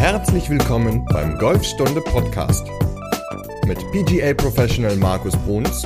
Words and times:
Herzlich 0.00 0.48
willkommen 0.48 1.04
beim 1.12 1.36
Golfstunde 1.36 2.00
Podcast 2.00 2.66
mit 3.66 3.76
PGA 3.92 4.32
Professional 4.32 4.96
Markus 4.96 5.36
Bruns 5.44 5.84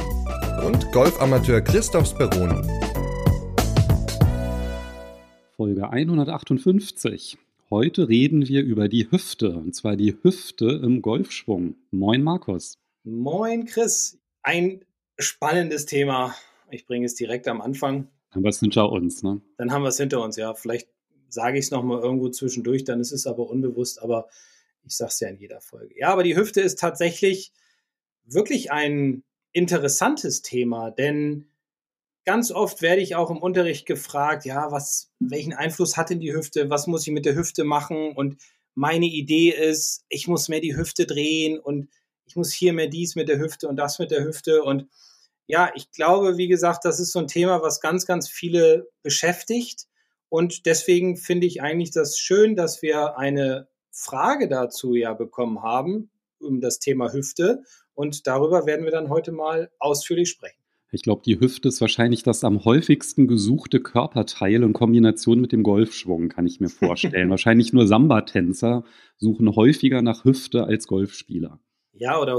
und 0.65 0.93
Golfamateur 0.93 1.61
Christoph 1.61 2.07
Speroni. 2.07 2.63
Folge 5.57 5.91
158. 5.91 7.39
Heute 7.71 8.09
reden 8.09 8.47
wir 8.47 8.63
über 8.63 8.87
die 8.87 9.11
Hüfte, 9.11 9.57
und 9.57 9.75
zwar 9.75 9.97
die 9.97 10.17
Hüfte 10.23 10.81
im 10.85 11.03
Golfschwung. 11.03 11.75
Moin 11.91 12.23
Markus. 12.23 12.79
Moin 13.03 13.65
Chris. 13.65 14.21
Ein 14.45 14.85
spannendes 15.19 15.87
Thema. 15.87 16.37
Ich 16.71 16.87
bringe 16.87 17.07
es 17.07 17.17
direkt 17.17 17.49
am 17.49 17.61
Anfang. 17.61 18.07
Dann 18.31 18.37
haben 18.37 18.45
wir 18.45 18.51
es 18.51 18.61
hinter 18.61 18.93
uns, 18.93 19.25
ne? 19.25 19.41
Dann 19.59 19.73
haben 19.73 19.83
wir 19.83 19.89
es 19.89 19.97
hinter 19.97 20.23
uns, 20.23 20.37
ja. 20.37 20.55
Vielleicht 20.55 20.94
sage 21.35 21.59
ich 21.59 21.67
es 21.67 21.71
nochmal 21.71 22.01
irgendwo 22.01 22.29
zwischendurch, 22.29 22.85
dann 22.85 23.01
ist 23.01 23.13
es 23.13 23.27
aber 23.27 23.49
unbewusst, 23.49 24.01
aber 24.03 24.29
ich 24.85 24.97
sage 24.97 25.11
es 25.11 25.21
ja 25.21 25.29
in 25.29 25.39
jeder 25.39 25.61
Folge. 25.61 25.95
Ja, 25.99 26.09
aber 26.09 26.23
die 26.23 26.37
Hüfte 26.37 26.61
ist 26.61 26.79
tatsächlich 26.79 27.53
wirklich 28.25 28.71
ein 28.71 29.23
interessantes 29.53 30.43
Thema, 30.43 30.91
denn 30.91 31.49
ganz 32.25 32.51
oft 32.51 32.83
werde 32.83 33.03
ich 33.03 33.17
auch 33.17 33.31
im 33.31 33.39
Unterricht 33.39 33.87
gefragt, 33.87 34.45
ja, 34.45 34.71
was, 34.73 35.11
welchen 35.21 35.53
Einfluss 35.53 35.97
hat 35.97 36.11
denn 36.11 36.21
die 36.21 36.35
Hüfte? 36.35 36.71
Was 36.71 36.87
muss 36.87 37.07
ich 37.07 37.13
mit 37.13 37.27
der 37.27 37.35
Hüfte 37.35 37.65
machen? 37.65 38.13
Und 38.13 38.39
meine 38.75 39.07
Idee 39.07 39.51
ist, 39.51 40.05
ich 40.09 40.27
muss 40.27 40.49
mehr 40.49 40.61
die 40.61 40.77
Hüfte 40.77 41.07
drehen 41.07 41.59
und 41.59 41.89
ich 42.27 42.37
muss 42.37 42.53
hier 42.53 42.73
mehr 42.73 42.89
dies 42.89 43.15
mit 43.15 43.29
der 43.29 43.39
Hüfte 43.39 43.69
und 43.69 43.77
das 43.77 43.99
mit 43.99 44.11
der 44.11 44.25
Hüfte. 44.25 44.63
Und 44.63 44.89
ja, 45.47 45.71
ich 45.75 45.91
glaube, 45.93 46.37
wie 46.37 46.49
gesagt, 46.49 46.85
das 46.85 47.01
ist 47.01 47.13
so 47.13 47.19
ein 47.19 47.29
Thema, 47.29 47.63
was 47.63 47.81
ganz, 47.81 48.07
ganz 48.07 48.29
viele 48.29 48.89
beschäftigt. 49.03 49.87
Und 50.35 50.67
deswegen 50.67 51.17
finde 51.17 51.47
ich 51.47 51.63
eigentlich 51.63 51.93
das 51.93 52.19
schön, 52.19 52.57
dass 52.57 52.83
wir 52.83 53.17
eine 53.17 53.69
Frage 53.93 54.49
dazu 54.49 54.97
ja 54.97 55.15
bekommen 55.15 55.63
haben, 55.63 56.11
um 56.41 56.61
das 56.61 56.81
Thema 56.81 57.13
Hüfte. 57.13 57.63
Und 57.95 58.27
darüber 58.27 58.67
werden 58.67 58.85
wir 58.85 58.91
dann 58.91 59.11
heute 59.11 59.31
mal 59.31 59.71
ausführlich 59.79 60.29
sprechen. 60.29 60.59
Ich 60.91 61.03
glaube, 61.03 61.23
die 61.25 61.39
Hüfte 61.39 61.69
ist 61.69 61.81
wahrscheinlich 61.81 62.25
das 62.25 62.43
am 62.43 62.65
häufigsten 62.65 63.29
gesuchte 63.29 63.79
Körperteil 63.79 64.65
in 64.65 64.73
Kombination 64.73 65.41
mit 65.41 65.53
dem 65.53 65.63
Golfschwung, 65.63 66.31
kann 66.31 66.49
ich 66.49 66.59
mir 66.59 66.69
vorstellen. 66.85 67.31
wahrscheinlich 67.31 67.73
nur 67.73 67.87
Samba-Tänzer 67.87 68.83
suchen 69.17 69.55
häufiger 69.55 70.03
nach 70.03 70.25
Hüfte 70.25 70.65
als 70.65 70.89
Golfspieler. 70.89 71.61
Ja, 71.93 72.21
oder 72.21 72.35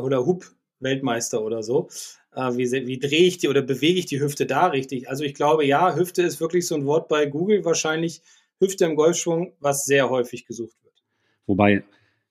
Hula-Hoop-Weltmeister 0.79 1.41
oder 1.43 1.63
so. 1.63 1.89
Äh, 2.33 2.57
wie, 2.57 2.71
wie 2.87 2.99
drehe 2.99 3.25
ich 3.25 3.37
die 3.37 3.47
oder 3.47 3.61
bewege 3.61 3.99
ich 3.99 4.05
die 4.05 4.19
Hüfte 4.19 4.45
da 4.45 4.67
richtig? 4.67 5.09
Also 5.09 5.23
ich 5.23 5.33
glaube, 5.33 5.65
ja, 5.65 5.95
Hüfte 5.95 6.21
ist 6.21 6.39
wirklich 6.39 6.67
so 6.67 6.75
ein 6.75 6.85
Wort 6.85 7.07
bei 7.07 7.25
Google 7.25 7.65
wahrscheinlich. 7.65 8.21
Hüfte 8.59 8.85
im 8.85 8.95
Golfschwung, 8.95 9.53
was 9.59 9.85
sehr 9.85 10.09
häufig 10.09 10.45
gesucht 10.45 10.77
wird. 10.83 10.93
Wobei, 11.45 11.83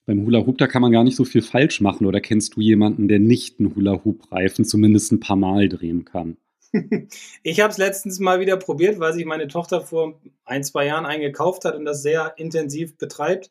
beim 0.07 0.25
Hula 0.25 0.47
Hoop, 0.47 0.59
da 0.59 0.67
kann 0.67 0.83
man 0.83 0.93
gar 0.93 1.05
nicht 1.05 1.17
so 1.17 1.25
viel 1.25 1.43
falsch 1.43 1.81
machen. 1.81 2.07
Oder 2.07 2.21
kennst 2.21 2.57
du 2.57 2.61
jemanden, 2.61 3.09
der 3.09 3.19
nicht 3.19 3.59
einen 3.59 3.75
Hula 3.75 4.05
Hoop 4.05 4.31
Reifen 4.33 4.65
zumindest 4.65 5.13
ein 5.13 5.21
paar 5.21 5.37
Mal 5.37 5.69
drehen 5.69 6.05
kann? 6.05 6.37
ich 7.43 7.61
habe 7.61 7.71
es 7.71 7.79
letztens 7.79 8.19
mal 8.19 8.41
wieder 8.41 8.57
probiert, 8.57 8.99
weil 8.99 9.13
sich 9.13 9.25
meine 9.27 9.49
Tochter 9.49 9.81
vor 9.83 10.21
ein, 10.45 10.65
zwei 10.65 10.87
Jahren 10.87 11.07
eingekauft 11.07 11.65
hat 11.65 11.77
und 11.77 11.85
das 11.85 12.03
sehr 12.03 12.35
intensiv 12.37 12.97
betreibt. 12.97 13.51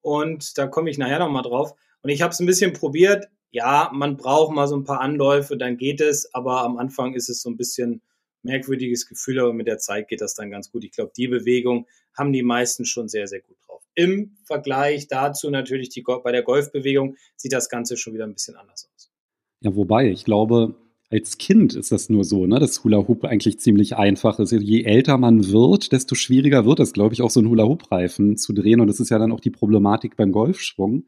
Und 0.00 0.56
da 0.58 0.66
komme 0.66 0.90
ich 0.90 0.98
nachher 0.98 1.18
nochmal 1.18 1.42
drauf. 1.42 1.74
Und 2.02 2.10
ich 2.10 2.22
habe 2.22 2.32
es 2.32 2.40
ein 2.40 2.46
bisschen 2.46 2.72
probiert. 2.72 3.28
Ja, 3.52 3.90
man 3.92 4.16
braucht 4.16 4.54
mal 4.54 4.66
so 4.66 4.76
ein 4.76 4.84
paar 4.84 5.00
Anläufe, 5.00 5.56
dann 5.56 5.76
geht 5.76 6.00
es. 6.00 6.34
Aber 6.34 6.62
am 6.62 6.78
Anfang 6.78 7.14
ist 7.14 7.28
es 7.28 7.42
so 7.42 7.50
ein 7.50 7.56
bisschen 7.56 8.02
merkwürdiges 8.42 9.06
Gefühl, 9.06 9.38
aber 9.38 9.52
mit 9.52 9.68
der 9.68 9.78
Zeit 9.78 10.08
geht 10.08 10.20
das 10.20 10.34
dann 10.34 10.50
ganz 10.50 10.72
gut. 10.72 10.84
Ich 10.84 10.92
glaube, 10.92 11.12
die 11.16 11.28
Bewegung 11.28 11.86
haben 12.16 12.32
die 12.32 12.42
meisten 12.42 12.84
schon 12.84 13.08
sehr, 13.08 13.26
sehr 13.28 13.40
gut 13.40 13.56
drauf. 13.66 13.82
Im 13.94 14.36
Vergleich 14.44 15.06
dazu 15.06 15.50
natürlich 15.50 15.90
die, 15.90 16.02
bei 16.02 16.32
der 16.32 16.42
Golfbewegung 16.42 17.16
sieht 17.36 17.52
das 17.52 17.68
Ganze 17.68 17.96
schon 17.96 18.14
wieder 18.14 18.24
ein 18.24 18.34
bisschen 18.34 18.56
anders 18.56 18.90
aus. 18.94 19.12
Ja, 19.60 19.76
wobei, 19.76 20.10
ich 20.10 20.24
glaube, 20.24 20.74
als 21.10 21.36
Kind 21.36 21.74
ist 21.74 21.92
das 21.92 22.08
nur 22.08 22.24
so, 22.24 22.46
ne, 22.46 22.58
dass 22.58 22.82
Hula 22.82 23.06
Hoop 23.06 23.24
eigentlich 23.24 23.60
ziemlich 23.60 23.96
einfach 23.96 24.38
ist. 24.38 24.52
Je 24.52 24.82
älter 24.82 25.18
man 25.18 25.52
wird, 25.52 25.92
desto 25.92 26.14
schwieriger 26.14 26.64
wird 26.64 26.80
es, 26.80 26.94
glaube 26.94 27.12
ich, 27.12 27.20
auch 27.20 27.30
so 27.30 27.40
einen 27.40 27.50
Hula 27.50 27.64
Hoop 27.64 27.92
Reifen 27.92 28.38
zu 28.38 28.54
drehen. 28.54 28.80
Und 28.80 28.86
das 28.86 28.98
ist 28.98 29.10
ja 29.10 29.18
dann 29.18 29.30
auch 29.30 29.40
die 29.40 29.50
Problematik 29.50 30.16
beim 30.16 30.32
Golfschwung, 30.32 31.04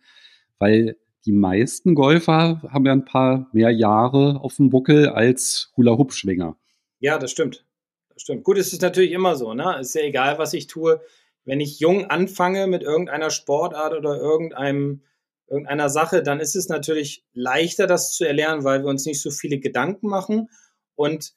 weil 0.59 0.97
die 1.27 1.33
meisten 1.33 1.95
Golfer 1.95 2.63
haben 2.71 2.87
ja 2.87 2.93
ein 2.93 3.05
paar 3.05 3.49
mehr 3.53 3.71
Jahre 3.71 4.41
auf 4.41 4.57
dem 4.57 4.71
Buckel 4.71 5.09
als 5.09 5.73
Hula 5.77 5.93
Hoop 5.93 6.13
Schwinger. 6.13 6.57
Ja, 7.01 7.19
das 7.19 7.31
stimmt. 7.31 7.65
Das 8.11 8.23
stimmt. 8.23 8.45
Gut, 8.45 8.59
es 8.59 8.73
ist 8.73 8.83
natürlich 8.83 9.13
immer 9.13 9.37
so, 9.37 9.55
ne? 9.55 9.79
Ist 9.81 9.95
ja 9.95 10.03
egal, 10.03 10.39
was 10.39 10.53
ich 10.53 10.67
tue 10.67 11.01
wenn 11.45 11.61
ich 11.61 11.79
jung 11.81 12.07
anfange 12.07 12.67
mit 12.67 12.83
irgendeiner 12.83 13.31
Sportart 13.31 13.95
oder 13.95 14.17
irgendeinem, 14.17 15.03
irgendeiner 15.47 15.91
Sache, 15.91 16.23
dann 16.23 16.41
ist 16.41 16.57
es 16.57 16.69
natürlich 16.69 17.25
leichter, 17.33 17.87
das 17.87 18.13
zu 18.13 18.25
erlernen, 18.25 18.65
weil 18.65 18.83
wir 18.83 18.89
uns 18.89 19.05
nicht 19.05 19.21
so 19.21 19.31
viele 19.31 19.59
Gedanken 19.59 20.09
machen. 20.09 20.49
Und 20.95 21.35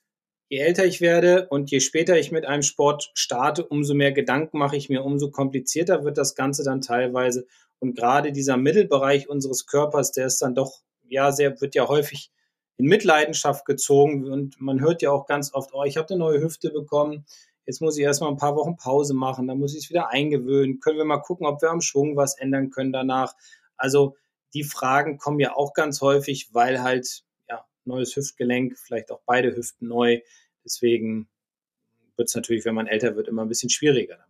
je 0.48 0.60
älter 0.60 0.86
ich 0.86 1.02
werde 1.02 1.48
und 1.50 1.72
je 1.72 1.82
später 1.82 2.18
ich 2.18 2.32
mit 2.32 2.46
einem 2.46 2.64
Sport 2.64 3.12
starte, 3.16 3.66
umso 3.66 3.94
mehr 3.94 4.14
Gedanken 4.14 4.58
mache 4.58 4.78
ich 4.78 4.90
mir, 4.90 5.04
umso 5.04 5.30
komplizierter 5.30 6.06
wird 6.06 6.18
das 6.18 6.36
Ganze 6.36 6.64
dann 6.64 6.82
teilweise. 6.82 7.46
Und 7.80 7.96
gerade 7.96 8.32
dieser 8.32 8.58
Mittelbereich 8.58 9.30
unseres 9.30 9.66
Körpers, 9.66 10.12
der 10.12 10.28
ist 10.28 10.42
dann 10.42 10.56
doch, 10.56 10.82
ja, 11.08 11.32
sehr, 11.32 11.62
wird 11.62 11.76
ja 11.76 11.88
häufig 11.88 12.32
in 12.78 12.86
Mitleidenschaft 12.86 13.66
gezogen. 13.66 14.26
Und 14.32 14.60
man 14.60 14.82
hört 14.82 15.02
ja 15.02 15.12
auch 15.12 15.26
ganz 15.26 15.54
oft, 15.54 15.74
oh, 15.74 15.84
ich 15.84 15.98
habe 15.98 16.10
eine 16.10 16.20
neue 16.20 16.42
Hüfte 16.42 16.72
bekommen, 16.72 17.26
Jetzt 17.68 17.82
muss 17.82 17.98
ich 17.98 18.04
erstmal 18.04 18.32
ein 18.32 18.38
paar 18.38 18.56
Wochen 18.56 18.78
Pause 18.78 19.14
machen, 19.14 19.46
dann 19.46 19.60
muss 19.60 19.74
ich 19.74 19.84
es 19.84 19.90
wieder 19.90 20.10
eingewöhnen. 20.10 20.80
Können 20.80 20.98
wir 20.98 21.04
mal 21.04 21.18
gucken, 21.18 21.46
ob 21.46 21.62
wir 21.62 21.70
am 21.70 21.82
Schwung 21.82 22.16
was 22.16 22.38
ändern 22.38 22.70
können 22.70 22.94
danach? 22.94 23.36
Also 23.76 24.16
die 24.54 24.64
Fragen 24.64 25.18
kommen 25.18 25.42
ja 25.42 25.54
auch 25.54 25.74
ganz 25.74 26.00
häufig, 26.00 26.54
weil 26.54 26.82
halt 26.82 27.26
ja 27.50 27.66
neues 27.84 28.16
Hüftgelenk, 28.16 28.78
vielleicht 28.80 29.12
auch 29.12 29.20
beide 29.26 29.54
Hüften 29.54 29.90
neu. 29.90 30.22
Deswegen 30.64 31.28
wird 32.16 32.30
es 32.30 32.36
natürlich, 32.36 32.64
wenn 32.64 32.74
man 32.74 32.88
älter 32.88 33.18
wird, 33.18 33.28
immer 33.28 33.42
ein 33.42 33.50
bisschen 33.50 33.70
schwieriger. 33.70 34.26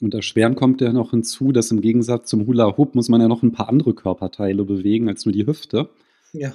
Und 0.00 0.12
das 0.12 0.24
Schweren 0.24 0.54
kommt 0.56 0.80
ja 0.80 0.92
noch 0.92 1.10
hinzu, 1.10 1.52
dass 1.52 1.70
im 1.70 1.80
Gegensatz 1.80 2.28
zum 2.28 2.46
Hula 2.46 2.76
Hoop 2.76 2.94
muss 2.94 3.08
man 3.08 3.20
ja 3.20 3.28
noch 3.28 3.42
ein 3.42 3.52
paar 3.52 3.68
andere 3.68 3.94
Körperteile 3.94 4.64
bewegen 4.64 5.08
als 5.08 5.24
nur 5.24 5.32
die 5.32 5.46
Hüfte. 5.46 5.88
Ja. 6.32 6.52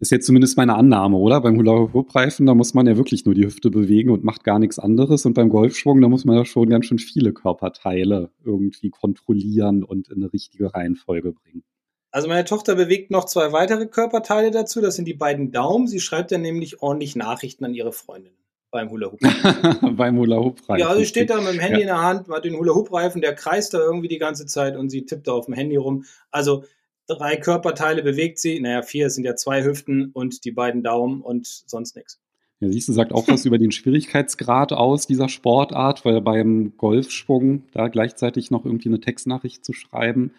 Ist 0.00 0.10
jetzt 0.10 0.26
zumindest 0.26 0.56
meine 0.56 0.74
Annahme, 0.76 1.18
oder? 1.18 1.42
Beim 1.42 1.58
Hula-Hoop-Reifen, 1.58 2.46
da 2.46 2.54
muss 2.54 2.72
man 2.72 2.86
ja 2.86 2.96
wirklich 2.96 3.26
nur 3.26 3.34
die 3.34 3.44
Hüfte 3.44 3.70
bewegen 3.70 4.10
und 4.10 4.24
macht 4.24 4.44
gar 4.44 4.58
nichts 4.58 4.78
anderes. 4.78 5.26
Und 5.26 5.34
beim 5.34 5.50
Golfschwung, 5.50 6.00
da 6.00 6.08
muss 6.08 6.24
man 6.24 6.36
ja 6.36 6.46
schon 6.46 6.70
ganz 6.70 6.86
schön 6.86 6.98
viele 6.98 7.34
Körperteile 7.34 8.30
irgendwie 8.42 8.88
kontrollieren 8.88 9.84
und 9.84 10.08
in 10.08 10.22
eine 10.22 10.32
richtige 10.32 10.72
Reihenfolge 10.72 11.32
bringen. 11.32 11.64
Also 12.10 12.28
meine 12.28 12.46
Tochter 12.46 12.74
bewegt 12.74 13.10
noch 13.10 13.26
zwei 13.26 13.52
weitere 13.52 13.86
Körperteile 13.86 14.50
dazu. 14.50 14.80
Das 14.80 14.96
sind 14.96 15.04
die 15.04 15.14
beiden 15.14 15.52
Daumen. 15.52 15.86
Sie 15.86 16.00
schreibt 16.00 16.32
dann 16.32 16.40
nämlich 16.40 16.82
ordentlich 16.82 17.14
Nachrichten 17.14 17.66
an 17.66 17.74
ihre 17.74 17.92
Freundin 17.92 18.32
beim 18.70 18.90
Hula 18.90 19.10
Hoop. 19.10 19.20
beim 19.96 20.16
Hula 20.16 20.36
Hoop 20.36 20.68
Reifen. 20.68 20.80
Ja, 20.80 20.94
sie 20.96 21.06
steht 21.06 21.30
da 21.30 21.40
mit 21.40 21.52
dem 21.54 21.60
Handy 21.60 21.78
ja. 21.78 21.82
in 21.82 21.86
der 21.86 22.02
Hand, 22.02 22.28
hat 22.28 22.44
den 22.44 22.56
Hula 22.56 22.74
Hoop 22.74 22.92
Reifen, 22.92 23.20
der 23.20 23.34
kreist 23.34 23.74
da 23.74 23.78
irgendwie 23.78 24.08
die 24.08 24.18
ganze 24.18 24.46
Zeit 24.46 24.76
und 24.76 24.90
sie 24.90 25.06
tippt 25.06 25.26
da 25.26 25.32
auf 25.32 25.46
dem 25.46 25.54
Handy 25.54 25.76
rum. 25.76 26.04
Also 26.30 26.64
drei 27.06 27.36
Körperteile 27.36 28.02
bewegt 28.02 28.38
sie. 28.38 28.60
Naja, 28.60 28.82
vier 28.82 29.10
sind 29.10 29.24
ja 29.24 29.34
zwei 29.34 29.64
Hüften 29.64 30.10
und 30.12 30.44
die 30.44 30.52
beiden 30.52 30.82
Daumen 30.82 31.20
und 31.20 31.46
sonst 31.46 31.96
nichts. 31.96 32.20
Ja, 32.60 32.68
siehst 32.68 32.88
du, 32.88 32.92
sagt 32.92 33.12
auch 33.12 33.26
was 33.26 33.46
über 33.46 33.56
den 33.56 33.72
Schwierigkeitsgrad 33.72 34.72
aus 34.72 35.06
dieser 35.06 35.30
Sportart, 35.30 36.04
weil 36.04 36.20
beim 36.20 36.76
Golfschwung 36.76 37.64
da 37.72 37.88
gleichzeitig 37.88 38.50
noch 38.50 38.66
irgendwie 38.66 38.90
eine 38.90 39.00
Textnachricht 39.00 39.64
zu 39.64 39.72
schreiben, 39.72 40.32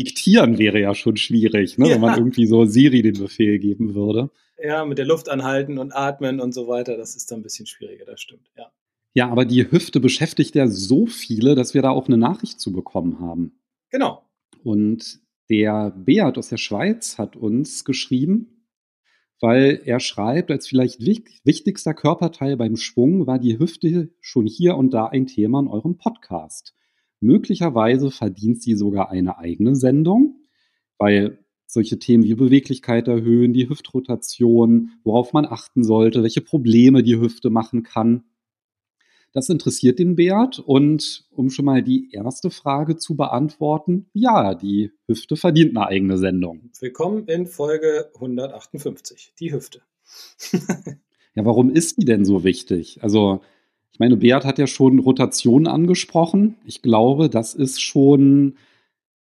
diktieren 0.00 0.58
wäre 0.58 0.80
ja 0.80 0.94
schon 0.94 1.16
schwierig, 1.16 1.76
ne? 1.76 1.88
Ja. 1.88 1.94
wenn 1.94 2.00
man 2.00 2.18
irgendwie 2.18 2.46
so 2.46 2.64
Siri 2.64 3.02
den 3.02 3.18
Befehl 3.18 3.58
geben 3.58 3.94
würde. 3.94 4.30
Ja, 4.62 4.84
mit 4.84 4.98
der 4.98 5.06
Luft 5.06 5.28
anhalten 5.28 5.78
und 5.78 5.92
atmen 5.92 6.40
und 6.40 6.52
so 6.52 6.68
weiter, 6.68 6.96
das 6.96 7.16
ist 7.16 7.30
dann 7.30 7.40
ein 7.40 7.42
bisschen 7.42 7.66
schwieriger, 7.66 8.06
das 8.06 8.20
stimmt, 8.20 8.50
ja. 8.56 8.72
Ja, 9.12 9.28
aber 9.28 9.44
die 9.44 9.70
Hüfte 9.70 10.00
beschäftigt 10.00 10.54
ja 10.54 10.68
so 10.68 11.06
viele, 11.06 11.54
dass 11.54 11.74
wir 11.74 11.82
da 11.82 11.90
auch 11.90 12.06
eine 12.06 12.16
Nachricht 12.16 12.60
zu 12.60 12.72
bekommen 12.72 13.18
haben. 13.18 13.60
Genau. 13.90 14.22
Und 14.62 15.20
der 15.48 15.90
Beat 15.90 16.38
aus 16.38 16.48
der 16.48 16.58
Schweiz 16.58 17.18
hat 17.18 17.34
uns 17.34 17.84
geschrieben, 17.84 18.66
weil 19.40 19.80
er 19.84 19.98
schreibt, 19.98 20.50
als 20.50 20.68
vielleicht 20.68 21.00
wichtigster 21.00 21.92
Körperteil 21.92 22.56
beim 22.56 22.76
Schwung 22.76 23.26
war 23.26 23.38
die 23.38 23.58
Hüfte 23.58 24.14
schon 24.20 24.46
hier 24.46 24.76
und 24.76 24.94
da 24.94 25.06
ein 25.06 25.26
Thema 25.26 25.60
in 25.60 25.66
eurem 25.66 25.96
Podcast. 25.96 26.74
Möglicherweise 27.20 28.10
verdient 28.10 28.62
sie 28.62 28.74
sogar 28.74 29.10
eine 29.10 29.38
eigene 29.38 29.76
Sendung, 29.76 30.40
weil 30.98 31.44
solche 31.66 31.98
Themen 31.98 32.24
wie 32.24 32.34
Beweglichkeit 32.34 33.08
erhöhen, 33.08 33.52
die 33.52 33.68
Hüftrotation, 33.68 34.90
worauf 35.04 35.32
man 35.32 35.46
achten 35.46 35.84
sollte, 35.84 36.22
welche 36.22 36.40
Probleme 36.40 37.02
die 37.02 37.20
Hüfte 37.20 37.50
machen 37.50 37.82
kann, 37.82 38.24
das 39.32 39.48
interessiert 39.48 39.98
den 39.98 40.16
Beat. 40.16 40.58
Und 40.58 41.24
um 41.30 41.50
schon 41.50 41.64
mal 41.64 41.82
die 41.82 42.10
erste 42.12 42.50
Frage 42.50 42.96
zu 42.96 43.16
beantworten, 43.16 44.06
ja, 44.12 44.54
die 44.54 44.90
Hüfte 45.06 45.36
verdient 45.36 45.76
eine 45.76 45.86
eigene 45.86 46.18
Sendung. 46.18 46.70
Willkommen 46.80 47.26
in 47.26 47.46
Folge 47.46 48.10
158, 48.14 49.34
die 49.38 49.52
Hüfte. 49.52 49.82
ja, 51.34 51.44
warum 51.44 51.70
ist 51.70 51.98
die 51.98 52.04
denn 52.04 52.24
so 52.24 52.42
wichtig? 52.42 53.02
Also, 53.02 53.42
ich 53.92 53.98
meine, 53.98 54.16
Beat 54.16 54.44
hat 54.44 54.58
ja 54.58 54.66
schon 54.66 54.98
Rotation 54.98 55.66
angesprochen. 55.66 56.56
Ich 56.64 56.82
glaube, 56.82 57.28
das 57.28 57.54
ist 57.54 57.80
schon 57.80 58.56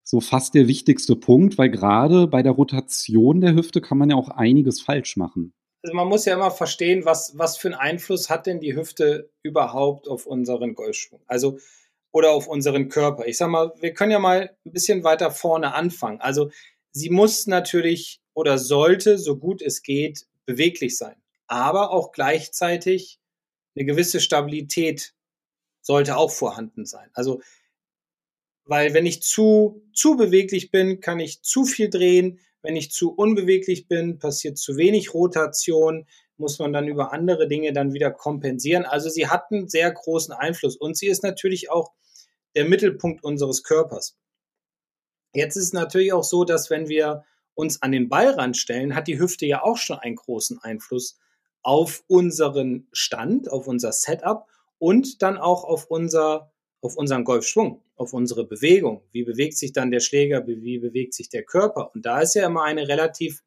so 0.02 0.20
fast 0.20 0.54
der 0.54 0.68
wichtigste 0.68 1.16
Punkt, 1.16 1.58
weil 1.58 1.70
gerade 1.70 2.26
bei 2.26 2.42
der 2.42 2.52
Rotation 2.52 3.40
der 3.40 3.54
Hüfte 3.54 3.80
kann 3.80 3.98
man 3.98 4.10
ja 4.10 4.16
auch 4.16 4.28
einiges 4.28 4.80
falsch 4.80 5.16
machen. 5.16 5.52
Also 5.82 5.94
man 5.94 6.08
muss 6.08 6.24
ja 6.24 6.34
immer 6.34 6.50
verstehen, 6.50 7.04
was, 7.04 7.34
was 7.36 7.56
für 7.56 7.68
einen 7.68 7.76
Einfluss 7.76 8.28
hat 8.28 8.46
denn 8.46 8.60
die 8.60 8.74
Hüfte 8.74 9.30
überhaupt 9.42 10.08
auf 10.08 10.26
unseren 10.26 10.74
Golfschwung? 10.74 11.20
Also 11.26 11.58
oder 12.12 12.32
auf 12.32 12.48
unseren 12.48 12.88
Körper. 12.88 13.26
Ich 13.26 13.36
sag 13.36 13.50
mal, 13.50 13.72
wir 13.78 13.92
können 13.92 14.10
ja 14.10 14.18
mal 14.18 14.56
ein 14.64 14.72
bisschen 14.72 15.04
weiter 15.04 15.30
vorne 15.30 15.74
anfangen. 15.74 16.20
Also 16.20 16.50
sie 16.90 17.10
muss 17.10 17.46
natürlich 17.46 18.20
oder 18.32 18.58
sollte, 18.58 19.18
so 19.18 19.36
gut 19.36 19.60
es 19.60 19.82
geht, 19.82 20.26
beweglich 20.46 20.96
sein, 20.96 21.16
aber 21.46 21.90
auch 21.90 22.12
gleichzeitig 22.12 23.20
eine 23.76 23.84
gewisse 23.84 24.20
Stabilität 24.20 25.14
sollte 25.82 26.16
auch 26.16 26.30
vorhanden 26.30 26.86
sein. 26.86 27.10
Also 27.12 27.40
weil 28.66 28.94
wenn 28.94 29.06
ich 29.06 29.22
zu, 29.22 29.82
zu 29.94 30.16
beweglich 30.16 30.72
bin, 30.72 31.00
kann 31.00 31.20
ich 31.20 31.42
zu 31.42 31.64
viel 31.64 31.88
drehen. 31.88 32.40
Wenn 32.62 32.74
ich 32.74 32.90
zu 32.90 33.12
unbeweglich 33.14 33.86
bin, 33.86 34.18
passiert 34.18 34.58
zu 34.58 34.76
wenig 34.76 35.14
Rotation, 35.14 36.06
muss 36.36 36.58
man 36.58 36.72
dann 36.72 36.88
über 36.88 37.12
andere 37.12 37.46
Dinge 37.46 37.72
dann 37.72 37.92
wieder 37.94 38.10
kompensieren. 38.10 38.84
Also 38.84 39.08
sie 39.08 39.28
hat 39.28 39.52
einen 39.52 39.68
sehr 39.68 39.90
großen 39.92 40.34
Einfluss 40.34 40.76
und 40.76 40.96
sie 40.96 41.06
ist 41.06 41.22
natürlich 41.22 41.70
auch 41.70 41.92
der 42.56 42.64
Mittelpunkt 42.64 43.22
unseres 43.22 43.62
Körpers. 43.62 44.18
Jetzt 45.32 45.56
ist 45.56 45.64
es 45.64 45.72
natürlich 45.72 46.12
auch 46.12 46.24
so, 46.24 46.44
dass 46.44 46.68
wenn 46.68 46.88
wir 46.88 47.24
uns 47.54 47.82
an 47.82 47.92
den 47.92 48.08
Ballrand 48.08 48.56
stellen, 48.56 48.96
hat 48.96 49.06
die 49.06 49.18
Hüfte 49.18 49.46
ja 49.46 49.62
auch 49.62 49.76
schon 49.76 49.98
einen 49.98 50.16
großen 50.16 50.58
Einfluss 50.58 51.18
auf 51.66 52.04
unseren 52.06 52.86
Stand, 52.92 53.50
auf 53.50 53.66
unser 53.66 53.90
Setup 53.90 54.46
und 54.78 55.20
dann 55.20 55.36
auch 55.36 55.64
auf 55.64 55.86
unser 55.86 56.52
auf 56.80 56.96
unseren 56.96 57.24
Golfschwung, 57.24 57.82
auf 57.96 58.12
unsere 58.12 58.46
Bewegung. 58.46 59.02
Wie 59.10 59.24
bewegt 59.24 59.58
sich 59.58 59.72
dann 59.72 59.90
der 59.90 59.98
Schläger? 59.98 60.46
Wie 60.46 60.78
bewegt 60.78 61.12
sich 61.12 61.28
der 61.28 61.42
Körper? 61.42 61.92
Und 61.92 62.06
da 62.06 62.20
ist 62.20 62.34
ja 62.34 62.46
immer 62.46 62.62
eine 62.62 62.86
relativ 62.86 63.42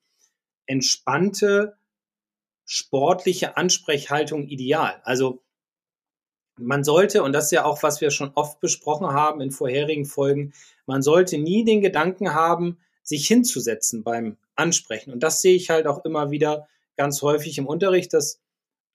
entspannte 0.66 1.78
sportliche 2.66 3.56
Ansprechhaltung 3.56 4.50
ideal. 4.50 5.00
Also 5.06 5.42
man 6.58 6.84
sollte, 6.84 7.24
und 7.24 7.32
das 7.32 7.46
ist 7.46 7.52
ja 7.52 7.64
auch, 7.64 7.84
was 7.84 8.02
wir 8.02 8.12
schon 8.12 8.34
oft 8.36 8.60
besprochen 8.60 9.08
haben 9.08 9.40
in 9.40 9.52
vorherigen 9.52 10.06
Folgen, 10.06 10.52
man 10.86 11.02
sollte 11.02 11.38
nie 11.38 11.64
den 11.64 11.80
Gedanken 11.80 12.34
haben, 12.34 12.80
sich 13.02 13.26
hinzusetzen 13.28 14.04
beim 14.04 14.36
Ansprechen. 14.56 15.14
Und 15.14 15.24
das 15.24 15.42
sehe 15.42 15.56
ich 15.56 15.70
halt 15.70 15.88
auch 15.88 16.04
immer 16.04 16.32
wieder 16.32 16.68
ganz 17.00 17.22
häufig 17.22 17.58
im 17.58 17.66
Unterricht, 17.66 18.14
dass 18.14 18.42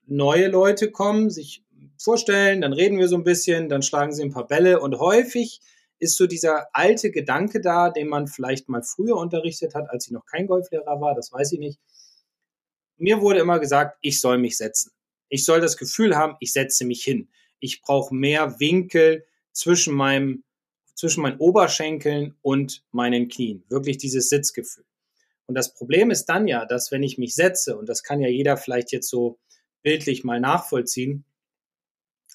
neue 0.06 0.48
Leute 0.48 0.90
kommen, 0.90 1.30
sich 1.30 1.64
vorstellen, 1.96 2.60
dann 2.60 2.74
reden 2.74 2.98
wir 2.98 3.08
so 3.08 3.16
ein 3.16 3.24
bisschen, 3.24 3.70
dann 3.70 3.80
schlagen 3.80 4.12
sie 4.12 4.22
ein 4.22 4.30
paar 4.30 4.46
Bälle 4.46 4.80
und 4.80 4.98
häufig 4.98 5.62
ist 5.98 6.18
so 6.18 6.26
dieser 6.26 6.66
alte 6.74 7.10
Gedanke 7.10 7.62
da, 7.62 7.88
den 7.88 8.08
man 8.08 8.26
vielleicht 8.26 8.68
mal 8.68 8.82
früher 8.82 9.16
unterrichtet 9.16 9.74
hat, 9.74 9.88
als 9.88 10.04
ich 10.04 10.12
noch 10.12 10.26
kein 10.26 10.46
Golflehrer 10.46 11.00
war, 11.00 11.14
das 11.14 11.32
weiß 11.32 11.52
ich 11.52 11.58
nicht. 11.58 11.80
Mir 12.98 13.22
wurde 13.22 13.40
immer 13.40 13.58
gesagt, 13.58 13.96
ich 14.02 14.20
soll 14.20 14.36
mich 14.36 14.58
setzen. 14.58 14.92
Ich 15.30 15.46
soll 15.46 15.62
das 15.62 15.78
Gefühl 15.78 16.14
haben, 16.14 16.36
ich 16.40 16.52
setze 16.52 16.84
mich 16.84 17.02
hin. 17.02 17.30
Ich 17.58 17.80
brauche 17.80 18.14
mehr 18.14 18.60
Winkel 18.60 19.24
zwischen 19.52 19.94
meinem, 19.94 20.44
zwischen 20.94 21.22
meinen 21.22 21.38
Oberschenkeln 21.38 22.36
und 22.42 22.84
meinen 22.90 23.28
Knien. 23.28 23.64
Wirklich 23.70 23.96
dieses 23.96 24.28
Sitzgefühl. 24.28 24.84
Und 25.46 25.54
das 25.54 25.74
Problem 25.74 26.10
ist 26.10 26.26
dann 26.26 26.48
ja, 26.48 26.64
dass 26.64 26.90
wenn 26.90 27.02
ich 27.02 27.18
mich 27.18 27.34
setze, 27.34 27.76
und 27.76 27.88
das 27.88 28.02
kann 28.02 28.20
ja 28.20 28.28
jeder 28.28 28.56
vielleicht 28.56 28.92
jetzt 28.92 29.08
so 29.08 29.38
bildlich 29.82 30.24
mal 30.24 30.40
nachvollziehen, 30.40 31.24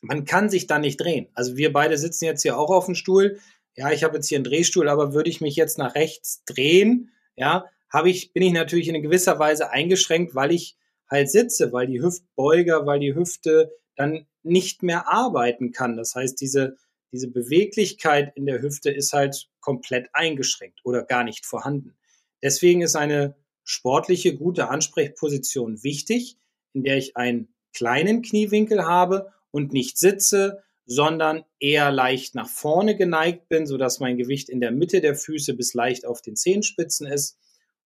man 0.02 0.26
kann 0.26 0.50
sich 0.50 0.68
da 0.68 0.80
nicht 0.80 0.98
drehen. 0.98 1.28
Also 1.34 1.58
wir 1.58 1.74
beide 1.74 1.98
sitzen 1.98 2.26
jetzt 2.26 2.44
hier 2.44 2.58
auch 2.58 2.70
auf 2.70 2.86
dem 2.86 2.96
Stuhl. 2.96 3.40
Ja, 3.76 3.92
ich 3.92 4.04
habe 4.04 4.16
jetzt 4.16 4.28
hier 4.28 4.38
einen 4.38 4.46
Drehstuhl, 4.46 4.88
aber 4.88 5.14
würde 5.14 5.30
ich 5.30 5.42
mich 5.42 5.56
jetzt 5.56 5.78
nach 5.78 5.96
rechts 5.96 6.44
drehen, 6.46 7.12
ja, 7.36 7.66
habe 7.90 8.10
ich, 8.10 8.34
bin 8.34 8.44
ich 8.44 8.54
natürlich 8.54 8.88
in 8.88 9.02
gewisser 9.02 9.40
Weise 9.40 9.72
eingeschränkt, 9.72 10.36
weil 10.36 10.52
ich 10.52 10.78
halt 11.10 11.30
sitze, 11.30 11.72
weil 11.72 11.88
die 11.88 12.02
Hüftbeuger, 12.02 12.86
weil 12.86 13.00
die 13.00 13.16
Hüfte 13.16 13.72
dann 13.96 14.28
nicht 14.44 14.84
mehr 14.84 15.08
arbeiten 15.08 15.72
kann. 15.72 15.98
Das 15.98 16.16
heißt, 16.16 16.40
diese, 16.40 16.78
diese 17.12 17.30
Beweglichkeit 17.30 18.32
in 18.36 18.46
der 18.46 18.62
Hüfte 18.62 18.92
ist 18.92 19.14
halt 19.14 19.50
komplett 19.60 20.10
eingeschränkt 20.14 20.80
oder 20.84 21.04
gar 21.04 21.24
nicht 21.24 21.46
vorhanden. 21.46 21.98
Deswegen 22.42 22.82
ist 22.82 22.96
eine 22.96 23.36
sportliche, 23.64 24.36
gute 24.36 24.70
Ansprechposition 24.70 25.84
wichtig, 25.84 26.38
in 26.74 26.84
der 26.84 26.98
ich 26.98 27.18
einen 27.18 27.54
kleinen 27.74 28.22
Kniewinkel 28.22 28.86
habe 28.86 29.32
und 29.52 29.74
nicht 29.74 29.98
sitze, 29.98 30.64
sondern 30.86 31.46
eher 31.60 31.92
leicht 31.92 32.34
nach 32.34 32.50
vorne 32.50 32.96
geneigt 32.96 33.48
bin, 33.48 33.68
sodass 33.68 34.00
mein 34.00 34.18
Gewicht 34.18 34.50
in 34.50 34.60
der 34.60 34.72
Mitte 34.72 35.02
der 35.02 35.16
Füße 35.16 35.54
bis 35.54 35.76
leicht 35.76 36.06
auf 36.06 36.22
den 36.22 36.36
Zehenspitzen 36.36 37.06
ist. 37.06 37.38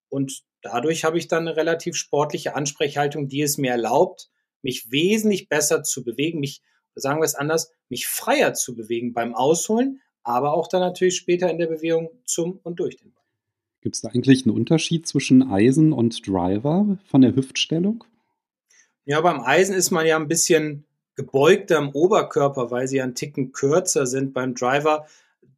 Und 0.07 0.44
dadurch 0.61 1.03
habe 1.03 1.17
ich 1.17 1.27
dann 1.27 1.47
eine 1.47 1.57
relativ 1.57 1.97
sportliche 1.97 2.56
Ansprechhaltung, 2.56 3.27
die 3.27 3.41
es 3.41 3.57
mir 3.57 3.71
erlaubt, 3.71 4.29
mich 4.61 4.89
wesentlich 4.91 5.49
besser 5.49 5.83
zu 5.83 6.06
bewegen, 6.06 6.39
mich, 6.39 6.61
sagen 6.95 7.19
wir 7.19 7.25
es 7.25 7.35
anders, 7.35 7.71
mich 7.89 8.07
freier 8.07 8.53
zu 8.53 8.73
bewegen 8.73 9.11
beim 9.11 9.35
Ausholen, 9.35 10.01
aber 10.23 10.53
auch 10.53 10.69
dann 10.69 10.79
natürlich 10.79 11.17
später 11.17 11.49
in 11.49 11.57
der 11.57 11.67
Bewegung 11.67 12.09
zum 12.25 12.59
und 12.63 12.79
durch 12.79 12.95
den 12.95 13.11
Ball. 13.11 13.22
Gibt 13.83 13.95
es 13.95 14.01
da 14.01 14.07
eigentlich 14.07 14.45
einen 14.45 14.56
Unterschied 14.56 15.06
zwischen 15.06 15.44
Eisen 15.44 15.91
und 15.91 16.25
Driver 16.25 16.97
von 17.03 17.19
der 17.19 17.35
Hüftstellung? 17.35 18.06
Ja, 19.03 19.19
beim 19.19 19.41
Eisen 19.41 19.75
ist 19.75 19.91
man 19.91 20.06
ja 20.06 20.15
ein 20.15 20.30
bisschen 20.30 20.85
gebeugter 21.15 21.80
im 21.80 21.89
Oberkörper, 21.89 22.71
weil 22.71 22.88
sie 22.88 23.01
einen 23.01 23.13
Ticken 23.13 23.51
kürzer 23.51 24.07
sind. 24.07 24.33
Beim 24.33 24.56
Driver 24.56 25.06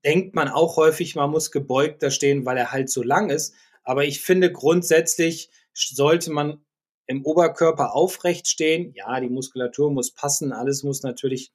denkt 0.03 0.33
man 0.33 0.47
auch 0.47 0.75
häufig, 0.75 1.15
man 1.15 1.29
muss 1.29 1.51
gebeugter 1.51 2.09
stehen, 2.09 2.47
weil 2.47 2.57
er 2.57 2.71
halt 2.71 2.89
so 2.89 3.03
lang 3.03 3.29
ist. 3.29 3.53
Aber 3.83 4.05
ich 4.05 4.21
finde 4.21 4.51
grundsätzlich 4.51 5.51
sollte 5.75 6.31
man 6.31 6.65
im 7.05 7.23
Oberkörper 7.23 7.93
aufrecht 7.93 8.47
stehen. 8.47 8.91
Ja, 8.95 9.19
die 9.19 9.29
Muskulatur 9.29 9.91
muss 9.91 10.09
passen, 10.09 10.51
alles 10.51 10.81
muss 10.81 11.03
natürlich 11.03 11.51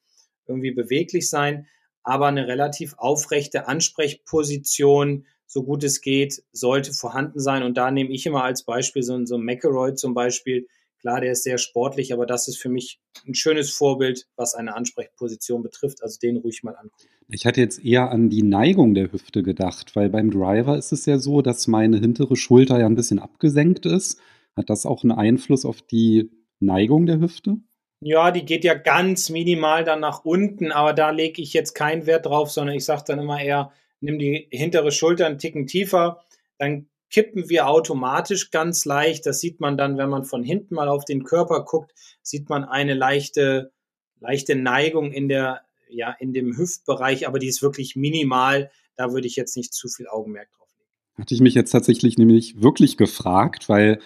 irgendwie 0.47 0.71
beweglich 0.71 1.29
sein, 1.29 1.67
aber 2.05 2.29
eine 2.29 2.47
relativ 2.47 2.95
aufrechte 2.97 3.67
Ansprechposition, 3.67 5.27
so 5.51 5.65
gut 5.65 5.83
es 5.83 6.01
geht, 6.01 6.43
sollte 6.53 6.93
vorhanden 6.93 7.41
sein. 7.41 7.65
Und 7.65 7.77
da 7.77 7.91
nehme 7.91 8.11
ich 8.11 8.25
immer 8.25 8.45
als 8.45 8.63
Beispiel 8.63 9.03
so, 9.03 9.25
so 9.27 9.37
ein 9.37 9.43
McElroy 9.43 9.95
zum 9.95 10.15
Beispiel, 10.15 10.67
Klar, 11.01 11.23
der 11.23 11.33
ist 11.33 11.45
sehr 11.45 11.57
sportlich, 11.57 12.13
aber 12.13 12.27
das 12.27 12.47
ist 12.47 12.59
für 12.59 12.69
mich 12.69 13.01
ein 13.27 13.35
schönes 13.35 13.71
Vorbild, 13.71 14.27
was 14.37 14.55
eine 14.55 14.77
Ansprechposition 14.77 15.63
betrifft. 15.63 16.03
Also 16.03 16.19
den 16.21 16.37
ruhig 16.37 16.63
mal 16.63 16.75
angucken. 16.75 17.09
Ich 17.29 17.47
hatte 17.47 17.61
jetzt 17.61 17.83
eher 17.83 18.11
an 18.11 18.29
die 18.29 18.43
Neigung 18.43 18.93
der 18.95 19.11
Hüfte 19.11 19.43
gedacht, 19.43 19.97
weil 19.97 20.11
beim 20.11 20.31
Driver 20.31 20.77
ist 20.77 20.93
es 20.93 21.07
ja 21.07 21.19
so, 21.19 21.41
dass 21.41 21.67
meine 21.69 21.99
hintere 21.99 22.37
Schulter 22.37 22.79
ja 22.79 22.87
ein 22.87 22.97
bisschen 22.97 23.19
abgesenkt 23.19 23.87
ist. 23.87 24.21
Hat 24.57 24.69
das 24.69 24.85
auch 24.85 25.03
einen 25.03 25.13
Einfluss 25.13 25.65
auf 25.65 25.81
die 25.81 26.31
Neigung 26.59 27.07
der 27.07 27.21
Hüfte? 27.21 27.57
Ja, 28.03 28.31
die 28.31 28.45
geht 28.45 28.65
ja 28.65 28.75
ganz 28.75 29.31
minimal 29.31 29.85
dann 29.85 30.01
nach 30.01 30.25
unten, 30.25 30.71
aber 30.71 30.93
da 30.93 31.11
lege 31.11 31.41
ich 31.41 31.55
jetzt 31.55 31.75
keinen 31.75 32.05
Wert 32.07 32.27
drauf, 32.27 32.51
sondern 32.51 32.75
ich 32.75 32.85
sage 32.85 33.05
dann 33.07 33.21
immer 33.21 33.41
eher, 33.41 33.73
nimm 34.01 34.19
die 34.19 34.49
hintere 34.51 34.93
Schulter 34.93 35.27
einen 35.27 35.39
Ticken 35.39 35.67
tiefer, 35.67 36.25
dann 36.59 36.87
kippen 37.11 37.49
wir 37.49 37.69
automatisch 37.69 38.51
ganz 38.51 38.85
leicht. 38.85 39.27
Das 39.27 39.41
sieht 39.41 39.61
man 39.61 39.77
dann, 39.77 39.99
wenn 39.99 40.09
man 40.09 40.25
von 40.25 40.43
hinten 40.43 40.75
mal 40.75 40.89
auf 40.89 41.05
den 41.05 41.25
Körper 41.25 41.65
guckt, 41.65 41.93
sieht 42.23 42.49
man 42.49 42.65
eine 42.65 42.95
leichte, 42.95 43.73
leichte 44.21 44.55
Neigung 44.55 45.13
in 45.13 45.29
der, 45.29 45.63
ja, 45.89 46.15
in 46.19 46.33
dem 46.33 46.57
Hüftbereich, 46.57 47.27
aber 47.27 47.39
die 47.39 47.49
ist 47.49 47.63
wirklich 47.63 47.97
minimal. 47.97 48.71
Da 48.97 49.13
würde 49.13 49.27
ich 49.27 49.37
jetzt 49.37 49.57
nicht 49.57 49.73
zu 49.73 49.89
viel 49.89 50.07
Augenmerk 50.07 50.51
drauf 50.57 50.69
legen. 50.79 50.91
Hatte 51.19 51.35
ich 51.35 51.41
mich 51.41 51.55
jetzt 51.55 51.71
tatsächlich 51.71 52.17
nämlich 52.17 52.63
wirklich 52.63 52.97
gefragt, 52.97 53.69
weil 53.69 53.99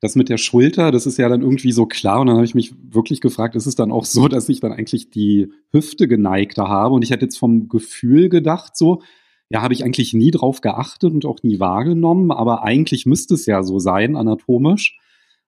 das 0.00 0.16
mit 0.16 0.28
der 0.28 0.36
Schulter, 0.36 0.92
das 0.92 1.06
ist 1.06 1.16
ja 1.16 1.28
dann 1.30 1.40
irgendwie 1.40 1.72
so 1.72 1.86
klar. 1.86 2.20
Und 2.20 2.26
dann 2.26 2.36
habe 2.36 2.44
ich 2.44 2.54
mich 2.54 2.74
wirklich 2.90 3.20
gefragt, 3.22 3.56
ist 3.56 3.66
es 3.66 3.74
dann 3.74 3.90
auch 3.90 4.04
so, 4.04 4.28
dass 4.28 4.48
ich 4.48 4.60
dann 4.60 4.72
eigentlich 4.72 5.10
die 5.10 5.50
Hüfte 5.72 6.06
geneigter 6.06 6.68
habe? 6.68 6.94
Und 6.94 7.02
ich 7.02 7.10
hätte 7.10 7.24
jetzt 7.24 7.38
vom 7.38 7.68
Gefühl 7.68 8.28
gedacht, 8.28 8.76
so, 8.76 9.02
ja, 9.50 9.62
habe 9.62 9.74
ich 9.74 9.84
eigentlich 9.84 10.14
nie 10.14 10.30
drauf 10.30 10.60
geachtet 10.60 11.12
und 11.12 11.26
auch 11.26 11.42
nie 11.42 11.60
wahrgenommen, 11.60 12.30
aber 12.30 12.62
eigentlich 12.64 13.06
müsste 13.06 13.34
es 13.34 13.46
ja 13.46 13.62
so 13.62 13.78
sein, 13.78 14.16
anatomisch. 14.16 14.98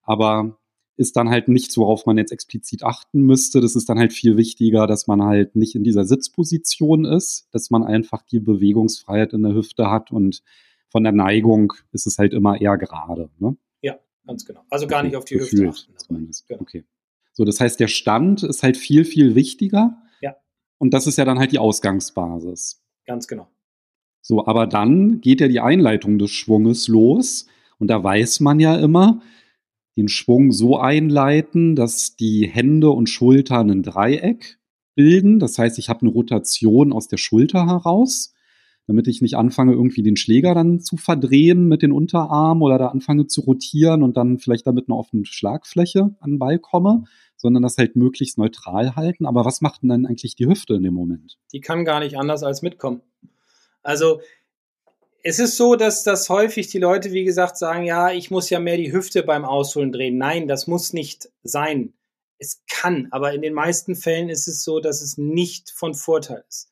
Aber 0.02 0.58
ist 0.96 1.16
dann 1.16 1.28
halt 1.28 1.48
nichts, 1.48 1.76
worauf 1.76 2.06
man 2.06 2.16
jetzt 2.16 2.32
explizit 2.32 2.82
achten 2.82 3.20
müsste. 3.22 3.60
Das 3.60 3.76
ist 3.76 3.88
dann 3.88 3.98
halt 3.98 4.12
viel 4.12 4.36
wichtiger, 4.36 4.86
dass 4.86 5.06
man 5.06 5.22
halt 5.22 5.54
nicht 5.54 5.74
in 5.74 5.84
dieser 5.84 6.04
Sitzposition 6.04 7.04
ist, 7.04 7.48
dass 7.52 7.70
man 7.70 7.84
einfach 7.84 8.22
die 8.22 8.40
Bewegungsfreiheit 8.40 9.32
in 9.32 9.42
der 9.42 9.54
Hüfte 9.54 9.90
hat 9.90 10.10
und 10.10 10.42
von 10.88 11.02
der 11.02 11.12
Neigung 11.12 11.74
ist 11.92 12.06
es 12.06 12.18
halt 12.18 12.32
immer 12.32 12.60
eher 12.60 12.78
gerade. 12.78 13.30
Ne? 13.38 13.56
Ja, 13.82 13.98
ganz 14.26 14.46
genau. 14.46 14.62
Also 14.70 14.86
gar 14.86 15.02
nicht 15.02 15.16
auf 15.16 15.24
die 15.24 15.34
Gefühlt, 15.34 15.68
Hüfte 15.68 15.90
achten. 15.90 15.98
Zumindest. 15.98 16.48
Genau. 16.48 16.62
Okay. 16.62 16.84
So, 17.32 17.44
das 17.44 17.60
heißt, 17.60 17.78
der 17.78 17.88
Stand 17.88 18.42
ist 18.42 18.62
halt 18.62 18.78
viel, 18.78 19.04
viel 19.04 19.34
wichtiger. 19.34 19.98
Ja. 20.22 20.36
Und 20.78 20.94
das 20.94 21.06
ist 21.06 21.18
ja 21.18 21.26
dann 21.26 21.38
halt 21.38 21.52
die 21.52 21.58
Ausgangsbasis. 21.58 22.82
Ganz 23.04 23.28
genau. 23.28 23.48
So, 24.28 24.44
aber 24.44 24.66
dann 24.66 25.20
geht 25.20 25.40
ja 25.40 25.46
die 25.46 25.60
Einleitung 25.60 26.18
des 26.18 26.32
Schwunges 26.32 26.88
los. 26.88 27.46
Und 27.78 27.86
da 27.86 28.02
weiß 28.02 28.40
man 28.40 28.58
ja 28.58 28.74
immer, 28.74 29.22
den 29.96 30.08
Schwung 30.08 30.50
so 30.50 30.78
einleiten, 30.78 31.76
dass 31.76 32.16
die 32.16 32.48
Hände 32.48 32.90
und 32.90 33.08
Schultern 33.08 33.70
ein 33.70 33.84
Dreieck 33.84 34.58
bilden. 34.96 35.38
Das 35.38 35.58
heißt, 35.58 35.78
ich 35.78 35.88
habe 35.88 36.00
eine 36.00 36.10
Rotation 36.10 36.92
aus 36.92 37.06
der 37.06 37.18
Schulter 37.18 37.66
heraus. 37.66 38.34
damit 38.86 39.08
ich 39.08 39.20
nicht 39.20 39.36
anfange, 39.36 39.72
irgendwie 39.72 40.02
den 40.02 40.16
Schläger 40.16 40.54
dann 40.54 40.80
zu 40.80 40.96
verdrehen 40.96 41.66
mit 41.66 41.82
den 41.82 41.92
Unterarmen 41.92 42.62
oder 42.62 42.78
da 42.78 42.88
anfange 42.88 43.26
zu 43.26 43.40
rotieren 43.40 44.02
und 44.02 44.16
dann 44.16 44.38
vielleicht 44.38 44.66
damit 44.66 44.88
eine 44.88 44.96
offene 44.96 45.24
Schlagfläche 45.24 46.14
an 46.20 46.32
den 46.32 46.38
Ball 46.38 46.58
komme, 46.58 47.04
sondern 47.36 47.62
das 47.64 47.78
halt 47.78 47.96
möglichst 47.96 48.38
neutral 48.38 48.94
halten. 48.94 49.26
Aber 49.26 49.44
was 49.44 49.60
macht 49.60 49.82
denn 49.82 49.88
dann 49.88 50.06
eigentlich 50.06 50.36
die 50.36 50.46
Hüfte 50.46 50.74
in 50.74 50.84
dem 50.84 50.94
Moment? 50.94 51.38
Die 51.52 51.60
kann 51.60 51.84
gar 51.84 52.00
nicht 52.00 52.16
anders 52.16 52.44
als 52.44 52.62
mitkommen. 52.62 53.02
Also 53.86 54.20
es 55.22 55.38
ist 55.38 55.56
so, 55.56 55.76
dass 55.76 56.02
das 56.02 56.28
häufig 56.28 56.66
die 56.66 56.78
Leute, 56.78 57.12
wie 57.12 57.22
gesagt, 57.22 57.56
sagen, 57.56 57.84
ja, 57.84 58.10
ich 58.10 58.32
muss 58.32 58.50
ja 58.50 58.58
mehr 58.58 58.76
die 58.76 58.92
Hüfte 58.92 59.22
beim 59.22 59.44
Ausholen 59.44 59.92
drehen. 59.92 60.18
Nein, 60.18 60.48
das 60.48 60.66
muss 60.66 60.92
nicht 60.92 61.30
sein. 61.44 61.94
Es 62.38 62.64
kann, 62.68 63.06
aber 63.12 63.32
in 63.32 63.42
den 63.42 63.54
meisten 63.54 63.94
Fällen 63.94 64.28
ist 64.28 64.48
es 64.48 64.64
so, 64.64 64.80
dass 64.80 65.02
es 65.02 65.18
nicht 65.18 65.70
von 65.70 65.94
Vorteil 65.94 66.44
ist. 66.48 66.68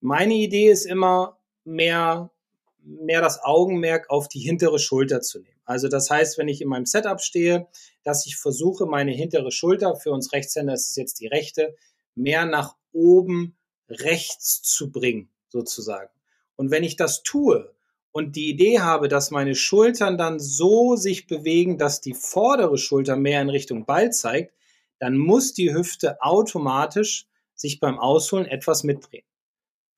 Meine 0.00 0.34
Idee 0.34 0.70
ist 0.70 0.86
immer, 0.86 1.40
mehr, 1.64 2.30
mehr 2.78 3.20
das 3.20 3.42
Augenmerk 3.42 4.08
auf 4.08 4.28
die 4.28 4.40
hintere 4.40 4.78
Schulter 4.78 5.22
zu 5.22 5.40
nehmen. 5.40 5.58
Also 5.64 5.88
das 5.88 6.08
heißt, 6.08 6.38
wenn 6.38 6.48
ich 6.48 6.60
in 6.60 6.68
meinem 6.68 6.86
Setup 6.86 7.20
stehe, 7.20 7.66
dass 8.04 8.26
ich 8.26 8.36
versuche, 8.36 8.86
meine 8.86 9.12
hintere 9.12 9.50
Schulter, 9.50 9.96
für 9.96 10.12
uns 10.12 10.32
Rechtshänder 10.32 10.74
ist 10.74 10.90
es 10.90 10.96
jetzt 10.96 11.18
die 11.18 11.26
rechte, 11.26 11.74
mehr 12.14 12.44
nach 12.44 12.76
oben 12.92 13.56
rechts 13.88 14.62
zu 14.62 14.92
bringen, 14.92 15.30
sozusagen. 15.48 16.13
Und 16.56 16.70
wenn 16.70 16.84
ich 16.84 16.96
das 16.96 17.22
tue 17.22 17.74
und 18.12 18.36
die 18.36 18.48
Idee 18.48 18.80
habe, 18.80 19.08
dass 19.08 19.30
meine 19.30 19.54
Schultern 19.54 20.16
dann 20.16 20.38
so 20.38 20.96
sich 20.96 21.26
bewegen, 21.26 21.78
dass 21.78 22.00
die 22.00 22.14
vordere 22.14 22.78
Schulter 22.78 23.16
mehr 23.16 23.42
in 23.42 23.50
Richtung 23.50 23.86
Ball 23.86 24.12
zeigt, 24.12 24.54
dann 24.98 25.16
muss 25.16 25.52
die 25.52 25.74
Hüfte 25.74 26.22
automatisch 26.22 27.26
sich 27.54 27.80
beim 27.80 27.98
Ausholen 27.98 28.46
etwas 28.46 28.84
mitdrehen. 28.84 29.24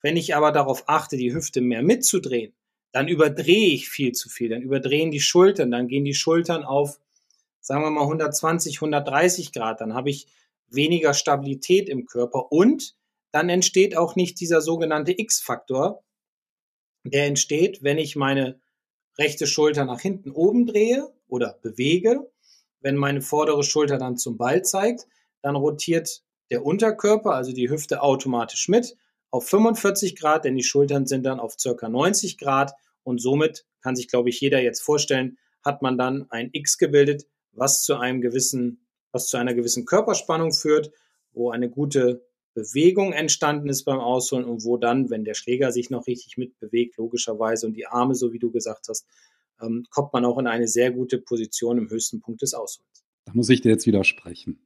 Wenn 0.03 0.17
ich 0.17 0.35
aber 0.35 0.53
darauf 0.53 0.89
achte, 0.89 1.17
die 1.17 1.35
Hüfte 1.35 1.61
mehr 1.61 1.83
mitzudrehen, 1.83 2.55
dann 2.93 3.09
überdrehe 3.09 3.75
ich 3.75 3.89
viel 3.89 4.13
zu 4.13 4.29
viel. 4.29 4.49
Dann 4.49 4.63
überdrehen 4.63 5.11
die 5.11 5.21
Schultern, 5.21 5.71
dann 5.71 5.89
gehen 5.89 6.05
die 6.05 6.15
Schultern 6.15 6.65
auf, 6.65 6.99
sagen 7.61 7.83
wir 7.83 7.91
mal 7.91 8.03
120, 8.03 8.77
130 8.77 9.53
Grad. 9.53 9.81
Dann 9.81 9.95
habe 9.95 10.11
ich 10.11 10.29
weniger 10.69 11.13
Stabilität 11.13 11.89
im 11.89 12.07
Körper 12.07 12.51
und 12.53 12.97
dann 13.33 13.49
entsteht 13.49 13.97
auch 13.97 14.17
nicht 14.17 14.41
dieser 14.41 14.61
sogenannte 14.61 15.13
X-Faktor. 15.19 16.03
Der 17.11 17.27
entsteht, 17.27 17.83
wenn 17.83 17.99
ich 17.99 18.17
meine 18.17 18.61
rechte 19.19 19.47
Schulter 19.47 19.85
nach 19.85 20.01
hinten 20.01 20.31
oben 20.31 20.67
drehe 20.67 21.09
oder 21.29 21.59
bewege. 21.63 22.31
Wenn 22.81 22.97
meine 22.97 23.23
vordere 23.23 23.65
Schulter 23.65 23.99
dann 23.99 24.17
zum 24.17 24.37
Ball 24.37 24.63
zeigt, 24.63 25.07
dann 25.43 25.57
rotiert 25.57 26.23
der 26.51 26.65
Unterkörper, 26.65 27.33
also 27.33 27.53
die 27.53 27.71
Hüfte 27.71 28.03
automatisch 28.03 28.69
mit 28.69 28.97
auf 29.31 29.49
45 29.49 30.17
Grad, 30.17 30.45
denn 30.45 30.57
die 30.57 30.63
Schultern 30.63 31.07
sind 31.07 31.25
dann 31.25 31.41
auf 31.41 31.59
circa 31.59 31.89
90 31.89 32.39
Grad 32.39 32.73
und 33.03 33.21
somit 33.21 33.67
kann 33.83 33.97
sich, 33.97 34.09
glaube 34.09 34.31
ich, 34.31 34.41
jeder 34.41 34.61
jetzt 34.61 34.81
vorstellen, 34.81 35.39
hat 35.63 35.83
man 35.83 35.99
dann 35.99 36.27
ein 36.31 36.51
X 36.53 36.79
gebildet, 36.79 37.27
was 37.53 37.83
zu 37.83 37.97
einem 37.97 38.21
gewissen, 38.21 38.87
was 39.13 39.29
zu 39.29 39.37
einer 39.37 39.55
gewissen 39.55 39.85
Körperspannung 39.85 40.53
führt, 40.53 40.91
wo 41.33 41.51
eine 41.51 41.69
gute 41.69 42.25
Bewegung 42.57 43.13
entstanden 43.13 43.69
ist 43.69 43.85
beim 43.85 44.01
Ausholen 44.01 44.47
und 44.47 44.65
wo 44.65 44.79
dann, 44.79 45.11
wenn 45.11 45.25
der 45.25 45.35
Schläger 45.35 45.73
sich 45.73 45.91
noch 45.91 46.07
richtig 46.07 46.39
mitbewegt, 46.39 46.97
logischerweise 46.97 47.67
und 47.67 47.75
die 47.75 47.87
Arme, 47.87 48.15
so 48.15 48.33
wie 48.33 48.39
du 48.39 48.51
gesagt 48.51 48.87
hast, 48.89 49.07
ähm, 49.61 49.85
kommt 49.91 50.15
man 50.15 50.25
auch 50.25 50.39
in 50.39 50.47
eine 50.47 50.67
sehr 50.67 50.91
gute 50.91 51.19
Position 51.19 51.77
im 51.77 51.91
höchsten 51.91 52.21
Punkt 52.21 52.41
des 52.41 52.55
Ausholens. 52.55 53.05
Da 53.27 53.35
muss 53.35 53.51
ich 53.51 53.61
dir 53.61 53.69
jetzt 53.69 53.87
widersprechen. 53.87 54.59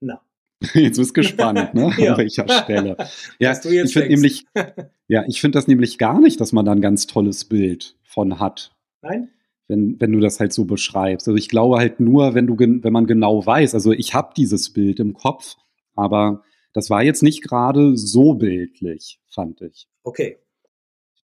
Na. 0.00 0.22
Jetzt 0.74 0.98
bist 0.98 1.10
du 1.10 1.14
gespannt, 1.14 1.74
ne? 1.74 1.92
ja. 1.98 2.12
An 2.12 2.18
welcher 2.18 2.48
Stelle. 2.48 2.96
Ja, 3.38 3.52
ich 3.52 3.92
finde 3.92 4.08
nämlich, 4.08 4.46
ja, 5.06 5.24
ich 5.26 5.40
finde 5.40 5.58
das 5.58 5.68
nämlich 5.68 5.98
gar 5.98 6.20
nicht, 6.20 6.40
dass 6.40 6.52
man 6.52 6.64
da 6.64 6.72
ein 6.72 6.80
ganz 6.80 7.06
tolles 7.06 7.44
Bild 7.44 7.96
von 8.02 8.40
hat. 8.40 8.72
Nein? 9.02 9.30
Wenn, 9.68 10.00
wenn 10.00 10.12
du 10.12 10.20
das 10.20 10.40
halt 10.40 10.52
so 10.52 10.64
beschreibst. 10.64 11.28
Also 11.28 11.36
ich 11.36 11.48
glaube 11.48 11.78
halt 11.78 12.00
nur, 12.00 12.34
wenn 12.34 12.46
du, 12.46 12.58
wenn 12.58 12.92
man 12.92 13.06
genau 13.06 13.44
weiß, 13.44 13.74
also 13.74 13.92
ich 13.92 14.14
habe 14.14 14.32
dieses 14.36 14.72
Bild 14.72 14.98
im 14.98 15.14
Kopf, 15.14 15.56
aber 15.98 16.42
das 16.72 16.90
war 16.90 17.02
jetzt 17.02 17.22
nicht 17.22 17.42
gerade 17.42 17.96
so 17.96 18.34
bildlich, 18.34 19.20
fand 19.28 19.60
ich. 19.62 19.88
Okay 20.02 20.38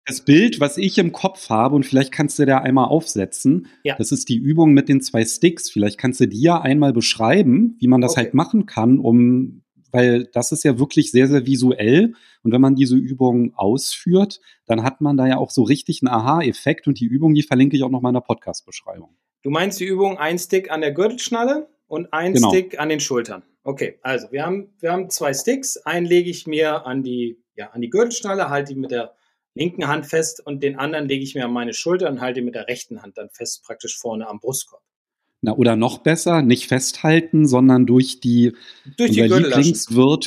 das 0.06 0.20
Bild, 0.20 0.60
was 0.60 0.76
ich 0.76 0.98
im 0.98 1.12
Kopf 1.12 1.48
habe, 1.48 1.74
und 1.74 1.86
vielleicht 1.86 2.12
kannst 2.12 2.38
du 2.38 2.44
da 2.44 2.58
einmal 2.58 2.88
aufsetzen, 2.88 3.68
ja. 3.84 3.96
das 3.96 4.12
ist 4.12 4.28
die 4.28 4.36
Übung 4.36 4.72
mit 4.72 4.88
den 4.88 5.00
zwei 5.00 5.24
Sticks. 5.24 5.70
Vielleicht 5.70 5.98
kannst 5.98 6.20
du 6.20 6.28
die 6.28 6.40
ja 6.40 6.60
einmal 6.60 6.92
beschreiben, 6.92 7.76
wie 7.78 7.88
man 7.88 8.00
das 8.00 8.12
okay. 8.12 8.22
halt 8.22 8.34
machen 8.34 8.66
kann, 8.66 8.98
um, 8.98 9.62
weil 9.92 10.24
das 10.32 10.52
ist 10.52 10.62
ja 10.64 10.78
wirklich 10.78 11.10
sehr, 11.10 11.28
sehr 11.28 11.46
visuell. 11.46 12.12
Und 12.42 12.52
wenn 12.52 12.60
man 12.60 12.74
diese 12.74 12.96
Übung 12.96 13.54
ausführt, 13.54 14.40
dann 14.66 14.82
hat 14.82 15.00
man 15.00 15.16
da 15.16 15.26
ja 15.26 15.38
auch 15.38 15.50
so 15.50 15.62
richtig 15.62 16.02
einen 16.02 16.12
Aha-Effekt. 16.12 16.86
Und 16.86 17.00
die 17.00 17.06
Übung, 17.06 17.34
die 17.34 17.42
verlinke 17.42 17.76
ich 17.76 17.82
auch 17.82 17.90
noch 17.90 18.02
mal 18.02 18.10
in 18.10 18.14
der 18.14 18.20
Podcast-Beschreibung. 18.20 19.16
Du 19.42 19.50
meinst 19.50 19.80
die 19.80 19.86
Übung 19.86 20.18
ein 20.18 20.38
Stick 20.38 20.70
an 20.70 20.82
der 20.82 20.92
Gürtelschnalle 20.92 21.68
und 21.86 22.12
ein 22.12 22.34
genau. 22.34 22.50
Stick 22.50 22.78
an 22.78 22.90
den 22.90 23.00
Schultern. 23.00 23.42
Okay, 23.64 23.98
also 24.02 24.30
wir 24.30 24.44
haben, 24.44 24.74
wir 24.78 24.92
haben 24.92 25.08
zwei 25.08 25.32
Sticks. 25.32 25.78
Einen 25.78 26.06
lege 26.06 26.30
ich 26.30 26.46
mir 26.46 26.86
an 26.86 27.02
die, 27.02 27.42
ja, 27.56 27.70
an 27.70 27.80
die 27.80 27.88
Gürtelschnalle, 27.88 28.50
halte 28.50 28.74
ihn 28.74 28.80
mit 28.80 28.90
der 28.90 29.14
linken 29.54 29.88
Hand 29.88 30.06
fest 30.06 30.44
und 30.44 30.62
den 30.62 30.78
anderen 30.78 31.08
lege 31.08 31.24
ich 31.24 31.34
mir 31.34 31.46
an 31.46 31.52
meine 31.52 31.72
Schulter 31.72 32.10
und 32.10 32.20
halte 32.20 32.42
mit 32.42 32.54
der 32.54 32.68
rechten 32.68 33.02
Hand 33.02 33.16
dann 33.16 33.30
fest, 33.30 33.64
praktisch 33.64 33.98
vorne 33.98 34.28
am 34.28 34.38
Brustkorb. 34.38 34.82
Na, 35.40 35.52
oder 35.52 35.76
noch 35.76 35.98
besser, 35.98 36.42
nicht 36.42 36.68
festhalten, 36.68 37.46
sondern 37.46 37.84
durch 37.84 38.20
die, 38.20 38.52
durch 38.96 39.10
die 39.10 39.22
Lieblingswirt, 39.22 40.26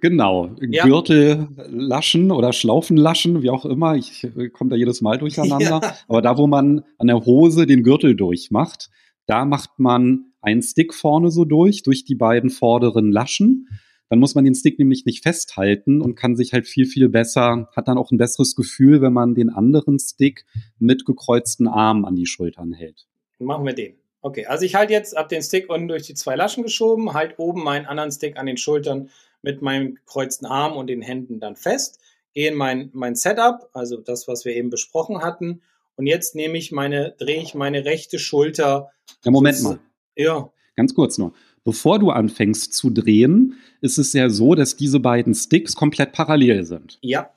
genau, 0.00 0.54
ja. 0.60 0.84
Gürtellaschen 0.84 2.30
oder 2.30 2.52
Schlaufenlaschen, 2.52 3.42
wie 3.42 3.50
auch 3.50 3.64
immer. 3.64 3.96
Ich 3.96 4.24
komme 4.52 4.70
da 4.70 4.76
jedes 4.76 5.00
Mal 5.00 5.18
durcheinander. 5.18 5.80
Ja. 5.82 5.96
Aber 6.06 6.22
da, 6.22 6.36
wo 6.36 6.46
man 6.46 6.84
an 6.98 7.08
der 7.08 7.24
Hose 7.24 7.66
den 7.66 7.82
Gürtel 7.82 8.14
durchmacht, 8.14 8.90
da 9.26 9.44
macht 9.44 9.78
man 9.78 10.31
einen 10.42 10.62
Stick 10.62 10.92
vorne 10.94 11.30
so 11.30 11.44
durch, 11.44 11.82
durch 11.82 12.04
die 12.04 12.16
beiden 12.16 12.50
vorderen 12.50 13.10
Laschen 13.10 13.68
dann 14.12 14.18
muss 14.18 14.34
man 14.34 14.44
den 14.44 14.54
Stick 14.54 14.78
nämlich 14.78 15.06
nicht 15.06 15.22
festhalten 15.22 16.02
und 16.02 16.16
kann 16.16 16.36
sich 16.36 16.52
halt 16.52 16.66
viel, 16.66 16.84
viel 16.84 17.08
besser, 17.08 17.70
hat 17.74 17.88
dann 17.88 17.96
auch 17.96 18.10
ein 18.10 18.18
besseres 18.18 18.54
Gefühl, 18.54 19.00
wenn 19.00 19.14
man 19.14 19.34
den 19.34 19.48
anderen 19.48 19.98
Stick 19.98 20.44
mit 20.78 21.06
gekreuzten 21.06 21.66
Armen 21.66 22.04
an 22.04 22.14
die 22.14 22.26
Schultern 22.26 22.74
hält. 22.74 23.06
Machen 23.38 23.64
wir 23.64 23.72
den. 23.72 23.94
Okay, 24.20 24.44
also 24.44 24.66
ich 24.66 24.74
halte 24.74 24.92
jetzt 24.92 25.16
ab 25.16 25.30
den 25.30 25.40
Stick 25.40 25.70
unten 25.70 25.88
durch 25.88 26.02
die 26.02 26.12
zwei 26.12 26.36
Laschen 26.36 26.62
geschoben, 26.62 27.14
halt 27.14 27.38
oben 27.38 27.64
meinen 27.64 27.86
anderen 27.86 28.12
Stick 28.12 28.36
an 28.36 28.44
den 28.44 28.58
Schultern 28.58 29.08
mit 29.40 29.62
meinem 29.62 29.94
gekreuzten 29.94 30.46
Arm 30.46 30.76
und 30.76 30.88
den 30.88 31.00
Händen 31.00 31.40
dann 31.40 31.56
fest, 31.56 31.98
gehe 32.34 32.50
in 32.50 32.54
mein, 32.54 32.90
mein 32.92 33.14
Setup, 33.14 33.70
also 33.72 33.96
das, 33.96 34.28
was 34.28 34.44
wir 34.44 34.54
eben 34.54 34.68
besprochen 34.68 35.22
hatten, 35.22 35.62
und 35.96 36.06
jetzt 36.06 36.34
nehme 36.34 36.58
ich 36.58 36.70
meine, 36.70 37.14
drehe 37.18 37.40
ich 37.40 37.54
meine 37.54 37.86
rechte 37.86 38.18
Schulter. 38.18 38.90
Ja, 39.24 39.30
Moment 39.30 39.62
mal. 39.62 39.78
Ja. 40.16 40.50
Ganz 40.76 40.94
kurz 40.94 41.18
nur. 41.18 41.32
Bevor 41.64 41.98
du 41.98 42.10
anfängst 42.10 42.72
zu 42.72 42.90
drehen, 42.90 43.54
ist 43.80 43.98
es 43.98 44.12
ja 44.12 44.28
so, 44.30 44.54
dass 44.54 44.76
diese 44.76 45.00
beiden 45.00 45.34
Sticks 45.34 45.76
komplett 45.76 46.12
parallel 46.12 46.64
sind. 46.64 46.98
Ja. 47.02 47.30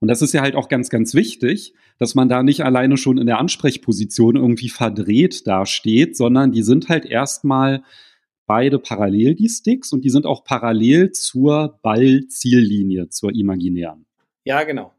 Und 0.00 0.08
das 0.08 0.22
ist 0.22 0.32
ja 0.32 0.40
halt 0.40 0.56
auch 0.56 0.68
ganz, 0.68 0.88
ganz 0.88 1.14
wichtig, 1.14 1.74
dass 1.98 2.14
man 2.14 2.28
da 2.28 2.42
nicht 2.42 2.64
alleine 2.64 2.96
schon 2.96 3.18
in 3.18 3.26
der 3.26 3.38
Ansprechposition 3.38 4.36
irgendwie 4.36 4.70
verdreht 4.70 5.46
dasteht, 5.46 6.16
sondern 6.16 6.52
die 6.52 6.62
sind 6.62 6.88
halt 6.88 7.04
erstmal 7.04 7.82
beide 8.46 8.80
parallel, 8.80 9.36
die 9.36 9.48
Sticks, 9.48 9.92
und 9.92 10.04
die 10.04 10.10
sind 10.10 10.26
auch 10.26 10.42
parallel 10.42 11.12
zur 11.12 11.78
Ball-Ziellinie, 11.82 13.08
zur 13.10 13.32
imaginären. 13.32 14.06
Ja, 14.44 14.64
genau. 14.64 14.92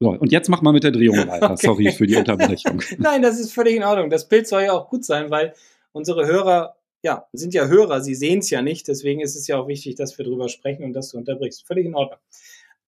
So, 0.00 0.10
und 0.10 0.32
jetzt 0.32 0.48
mach 0.48 0.62
mal 0.62 0.72
mit 0.72 0.82
der 0.82 0.90
Drehung 0.90 1.16
weiter. 1.28 1.52
Okay. 1.52 1.64
Sorry 1.64 1.92
für 1.92 2.08
die 2.08 2.16
Unterbrechung. 2.16 2.82
Nein, 2.98 3.22
das 3.22 3.38
ist 3.38 3.52
völlig 3.52 3.76
in 3.76 3.84
Ordnung. 3.84 4.10
Das 4.10 4.28
Bild 4.28 4.48
soll 4.48 4.62
ja 4.62 4.72
auch 4.72 4.88
gut 4.88 5.04
sein, 5.04 5.30
weil 5.30 5.54
unsere 5.92 6.26
Hörer 6.26 6.76
ja, 7.02 7.26
sind 7.32 7.52
ja 7.52 7.66
Hörer, 7.66 8.00
sie 8.00 8.14
sehen 8.14 8.38
es 8.38 8.50
ja 8.50 8.62
nicht, 8.62 8.86
deswegen 8.86 9.20
ist 9.20 9.34
es 9.34 9.48
ja 9.48 9.58
auch 9.58 9.66
wichtig, 9.66 9.96
dass 9.96 10.16
wir 10.18 10.24
drüber 10.24 10.48
sprechen 10.48 10.84
und 10.84 10.92
dass 10.92 11.10
du 11.10 11.18
unterbrichst. 11.18 11.66
Völlig 11.66 11.86
in 11.86 11.94
Ordnung. 11.94 12.20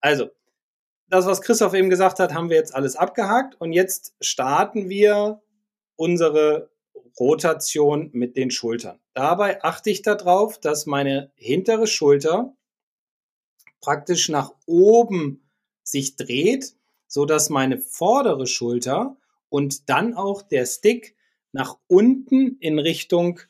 Also, 0.01 0.31
das, 1.09 1.27
was 1.27 1.43
Christoph 1.43 1.75
eben 1.75 1.91
gesagt 1.91 2.21
hat, 2.21 2.33
haben 2.33 2.49
wir 2.49 2.57
jetzt 2.57 2.75
alles 2.75 2.97
abgehakt 2.97 3.61
und 3.61 3.73
jetzt 3.73 4.15
starten 4.21 4.89
wir 4.89 5.43
unsere 5.97 6.71
Rotation 7.19 8.11
mit 8.13 8.37
den 8.37 8.51
Schultern. 8.51 8.99
Dabei 9.13 9.63
achte 9.63 9.91
ich 9.91 10.03
darauf, 10.03 10.59
dass 10.59 10.87
meine 10.87 11.31
hintere 11.35 11.87
Schulter 11.87 12.57
praktisch 13.81 14.29
nach 14.29 14.53
oben 14.67 15.49
sich 15.83 16.17
dreht, 16.17 16.75
so 17.07 17.27
dass 17.27 17.51
meine 17.51 17.79
vordere 17.79 18.47
Schulter 18.47 19.17
und 19.49 19.89
dann 19.89 20.15
auch 20.15 20.43
der 20.43 20.67
Stick 20.67 21.15
nach 21.55 21.79
unten 21.87 22.59
in 22.59 22.79
Richtung 22.79 23.41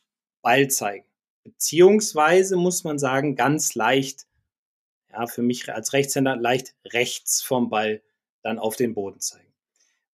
Ball 0.43 0.69
zeigen. 0.69 1.07
Beziehungsweise 1.43 2.57
muss 2.57 2.85
man 2.85 2.99
sagen, 2.99 3.35
ganz 3.35 3.75
leicht, 3.75 4.27
ja, 5.11 5.27
für 5.27 5.43
mich 5.43 5.73
als 5.73 5.93
Rechtshänder 5.93 6.37
leicht 6.37 6.75
rechts 6.87 7.43
vom 7.43 7.69
Ball 7.69 8.03
dann 8.43 8.59
auf 8.59 8.77
den 8.77 8.95
Boden 8.95 9.21
zeigen. 9.21 9.53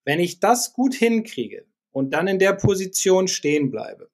Wenn 0.04 0.20
ich 0.20 0.40
das 0.40 0.72
gut 0.72 0.94
hinkriege 0.94 1.66
und 1.90 2.10
dann 2.14 2.28
in 2.28 2.38
der 2.38 2.52
Position 2.54 3.28
stehen 3.28 3.70
bleibe, 3.70 4.10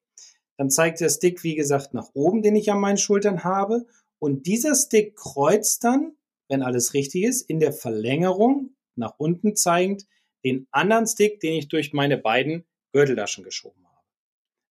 dann 0.57 0.69
zeigt 0.69 0.99
der 0.99 1.09
Stick, 1.09 1.43
wie 1.43 1.55
gesagt, 1.55 1.93
nach 1.93 2.09
oben, 2.13 2.41
den 2.41 2.55
ich 2.55 2.71
an 2.71 2.79
meinen 2.79 2.97
Schultern 2.97 3.43
habe. 3.43 3.85
Und 4.19 4.47
dieser 4.47 4.75
Stick 4.75 5.15
kreuzt 5.15 5.83
dann 5.83 6.17
wenn 6.47 6.61
alles 6.61 6.93
richtig 6.93 7.23
ist, 7.23 7.41
in 7.41 7.59
der 7.59 7.73
Verlängerung 7.73 8.75
nach 8.95 9.15
unten 9.17 9.55
zeigend 9.55 10.07
den 10.43 10.67
anderen 10.71 11.07
Stick, 11.07 11.39
den 11.39 11.53
ich 11.53 11.67
durch 11.67 11.93
meine 11.93 12.17
beiden 12.17 12.65
Gürteltaschen 12.97 13.43
geschoben 13.43 13.85
habe. 13.85 14.05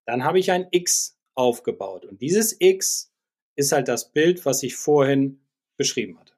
Dann 0.04 0.24
habe 0.24 0.40
ich 0.40 0.50
ein 0.50 0.66
X 0.72 1.16
aufgebaut 1.36 2.04
und 2.04 2.20
dieses 2.20 2.56
X 2.58 3.12
ist 3.54 3.70
halt 3.70 3.86
das 3.86 4.12
Bild, 4.12 4.44
was 4.44 4.64
ich 4.64 4.74
vorhin 4.74 5.38
beschrieben 5.76 6.18
hatte. 6.18 6.32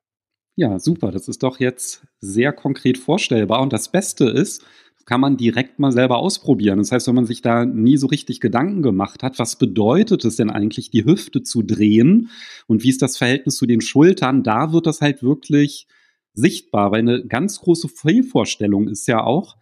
Ja, 0.55 0.79
super. 0.79 1.11
Das 1.11 1.29
ist 1.29 1.43
doch 1.43 1.61
jetzt 1.61 2.03
sehr 2.21 2.53
konkret 2.53 2.99
vorstellbar. 2.99 3.63
Und 3.63 3.73
das 3.73 3.91
Beste 3.91 4.29
ist, 4.29 4.65
kann 5.07 5.21
man 5.23 5.39
direkt 5.39 5.79
mal 5.79 5.93
selber 5.93 6.19
ausprobieren. 6.19 6.77
Das 6.77 6.93
heißt, 6.93 7.07
wenn 7.07 7.15
man 7.15 7.25
sich 7.25 7.41
da 7.41 7.65
nie 7.65 7.97
so 7.97 8.09
richtig 8.09 8.41
Gedanken 8.41 8.83
gemacht 8.83 9.23
hat, 9.23 9.39
was 9.39 9.57
bedeutet 9.57 10.23
es 10.27 10.37
denn 10.37 10.51
eigentlich, 10.51 10.91
die 10.91 11.07
Hüfte 11.07 11.43
zu 11.43 11.63
drehen 11.63 12.29
und 12.67 12.83
wie 12.83 12.91
ist 12.91 13.01
das 13.01 13.17
Verhältnis 13.17 13.57
zu 13.57 13.65
den 13.65 13.81
Schultern, 13.81 14.43
da 14.43 14.73
wird 14.75 14.87
das 14.87 15.01
halt 15.01 15.23
wirklich 15.23 15.87
sichtbar, 16.35 16.91
weil 16.91 17.01
eine 17.01 17.25
ganz 17.25 17.61
große 17.61 17.89
Fehlvorstellung 17.89 18.89
ist 18.89 19.09
ja 19.09 19.25
auch, 19.25 19.57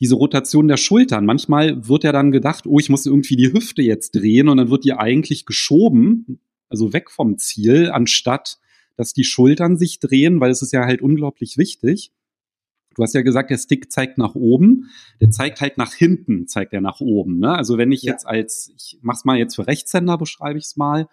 diese 0.00 0.14
Rotation 0.14 0.68
der 0.68 0.76
Schultern. 0.76 1.24
Manchmal 1.24 1.88
wird 1.88 2.04
ja 2.04 2.12
dann 2.12 2.30
gedacht, 2.30 2.66
oh, 2.66 2.78
ich 2.78 2.90
muss 2.90 3.06
irgendwie 3.06 3.36
die 3.36 3.52
Hüfte 3.52 3.82
jetzt 3.82 4.14
drehen 4.14 4.48
und 4.48 4.58
dann 4.58 4.70
wird 4.70 4.84
die 4.84 4.92
eigentlich 4.92 5.46
geschoben, 5.46 6.40
also 6.68 6.92
weg 6.92 7.10
vom 7.10 7.38
Ziel, 7.38 7.90
anstatt 7.90 8.58
dass 8.96 9.12
die 9.12 9.24
Schultern 9.24 9.76
sich 9.76 10.00
drehen, 10.00 10.40
weil 10.40 10.50
es 10.50 10.62
ist 10.62 10.72
ja 10.72 10.84
halt 10.84 11.02
unglaublich 11.02 11.58
wichtig. 11.58 12.12
Du 12.94 13.02
hast 13.02 13.14
ja 13.14 13.20
gesagt, 13.20 13.50
der 13.50 13.58
Stick 13.58 13.92
zeigt 13.92 14.16
nach 14.16 14.34
oben, 14.34 14.90
der 15.20 15.30
zeigt 15.30 15.60
halt 15.60 15.76
nach 15.76 15.92
hinten, 15.92 16.48
zeigt 16.48 16.72
er 16.72 16.80
nach 16.80 17.00
oben. 17.00 17.38
Ne? 17.38 17.54
Also 17.54 17.76
wenn 17.76 17.92
ich 17.92 18.02
ja. 18.02 18.12
jetzt 18.12 18.26
als, 18.26 18.72
ich 18.74 18.98
mach's 19.02 19.26
mal 19.26 19.36
jetzt 19.36 19.54
für 19.54 19.66
Rechtshänder, 19.66 20.16
beschreibe 20.16 20.58
ich 20.58 20.64
es 20.64 20.76
mal, 20.76 21.06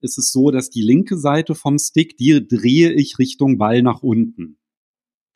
ist 0.00 0.16
es 0.16 0.32
so, 0.32 0.50
dass 0.50 0.70
die 0.70 0.80
linke 0.80 1.18
Seite 1.18 1.54
vom 1.54 1.78
Stick, 1.78 2.16
die 2.16 2.46
drehe 2.46 2.92
ich 2.92 3.18
Richtung 3.18 3.58
Ball 3.58 3.82
nach 3.82 4.02
unten. 4.02 4.56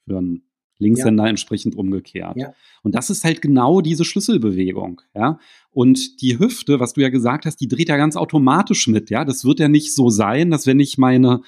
Für 0.06 0.18
einen 0.18 0.49
Linkshänder 0.80 1.24
ja. 1.24 1.30
entsprechend 1.30 1.76
umgekehrt. 1.76 2.36
Ja. 2.36 2.52
Und 2.82 2.94
das 2.94 3.10
ist 3.10 3.24
halt 3.24 3.42
genau 3.42 3.80
diese 3.80 4.04
Schlüsselbewegung, 4.04 5.02
ja. 5.14 5.38
Und 5.72 6.20
die 6.20 6.38
Hüfte, 6.38 6.80
was 6.80 6.94
du 6.94 7.00
ja 7.00 7.10
gesagt 7.10 7.46
hast, 7.46 7.56
die 7.60 7.68
dreht 7.68 7.88
ja 7.88 7.96
ganz 7.96 8.16
automatisch 8.16 8.88
mit, 8.88 9.10
ja. 9.10 9.24
Das 9.24 9.44
wird 9.44 9.60
ja 9.60 9.68
nicht 9.68 9.94
so 9.94 10.10
sein, 10.10 10.50
dass 10.50 10.66
wenn 10.66 10.80
ich 10.80 10.98
meine 10.98 11.42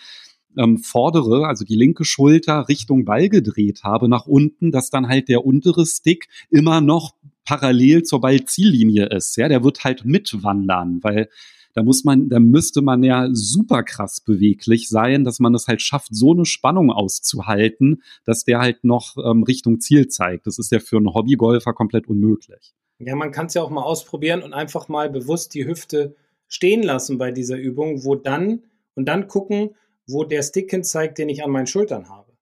ähm, 0.56 0.78
vordere, 0.78 1.46
also 1.46 1.64
die 1.64 1.76
linke 1.76 2.04
Schulter 2.04 2.68
Richtung 2.68 3.04
Ball 3.04 3.28
gedreht 3.28 3.82
habe 3.82 4.08
nach 4.08 4.26
unten, 4.26 4.70
dass 4.70 4.90
dann 4.90 5.08
halt 5.08 5.28
der 5.28 5.44
untere 5.44 5.86
Stick 5.86 6.28
immer 6.50 6.80
noch 6.80 7.14
parallel 7.44 8.02
zur 8.02 8.20
Ballziellinie 8.20 9.06
ist. 9.06 9.36
Ja, 9.36 9.48
der 9.48 9.64
wird 9.64 9.84
halt 9.84 10.04
mitwandern, 10.04 10.98
weil 11.02 11.28
da 11.74 11.82
muss 11.82 12.04
man, 12.04 12.28
da 12.28 12.38
müsste 12.38 12.82
man 12.82 13.02
ja 13.02 13.28
super 13.32 13.82
krass 13.82 14.20
beweglich 14.20 14.88
sein, 14.88 15.24
dass 15.24 15.40
man 15.40 15.54
es 15.54 15.68
halt 15.68 15.82
schafft, 15.82 16.14
so 16.14 16.32
eine 16.32 16.44
Spannung 16.44 16.90
auszuhalten, 16.90 18.02
dass 18.24 18.44
der 18.44 18.58
halt 18.58 18.84
noch 18.84 19.16
ähm, 19.16 19.42
Richtung 19.42 19.80
Ziel 19.80 20.08
zeigt. 20.08 20.46
Das 20.46 20.58
ist 20.58 20.70
ja 20.72 20.80
für 20.80 20.96
einen 20.96 21.14
Hobbygolfer 21.14 21.72
komplett 21.72 22.08
unmöglich. 22.08 22.74
Ja, 22.98 23.16
man 23.16 23.32
kann 23.32 23.46
es 23.46 23.54
ja 23.54 23.62
auch 23.62 23.70
mal 23.70 23.82
ausprobieren 23.82 24.42
und 24.42 24.52
einfach 24.52 24.88
mal 24.88 25.10
bewusst 25.10 25.54
die 25.54 25.66
Hüfte 25.66 26.14
stehen 26.46 26.82
lassen 26.82 27.18
bei 27.18 27.32
dieser 27.32 27.56
Übung, 27.56 28.04
wo 28.04 28.14
dann 28.14 28.62
und 28.94 29.06
dann 29.06 29.26
gucken, 29.26 29.74
wo 30.06 30.24
der 30.24 30.42
Stick 30.42 30.70
hin 30.70 30.84
zeigt, 30.84 31.18
den 31.18 31.28
ich 31.28 31.42
an 31.42 31.50
meinen 31.50 31.66
Schultern 31.66 32.08
habe. 32.08 32.32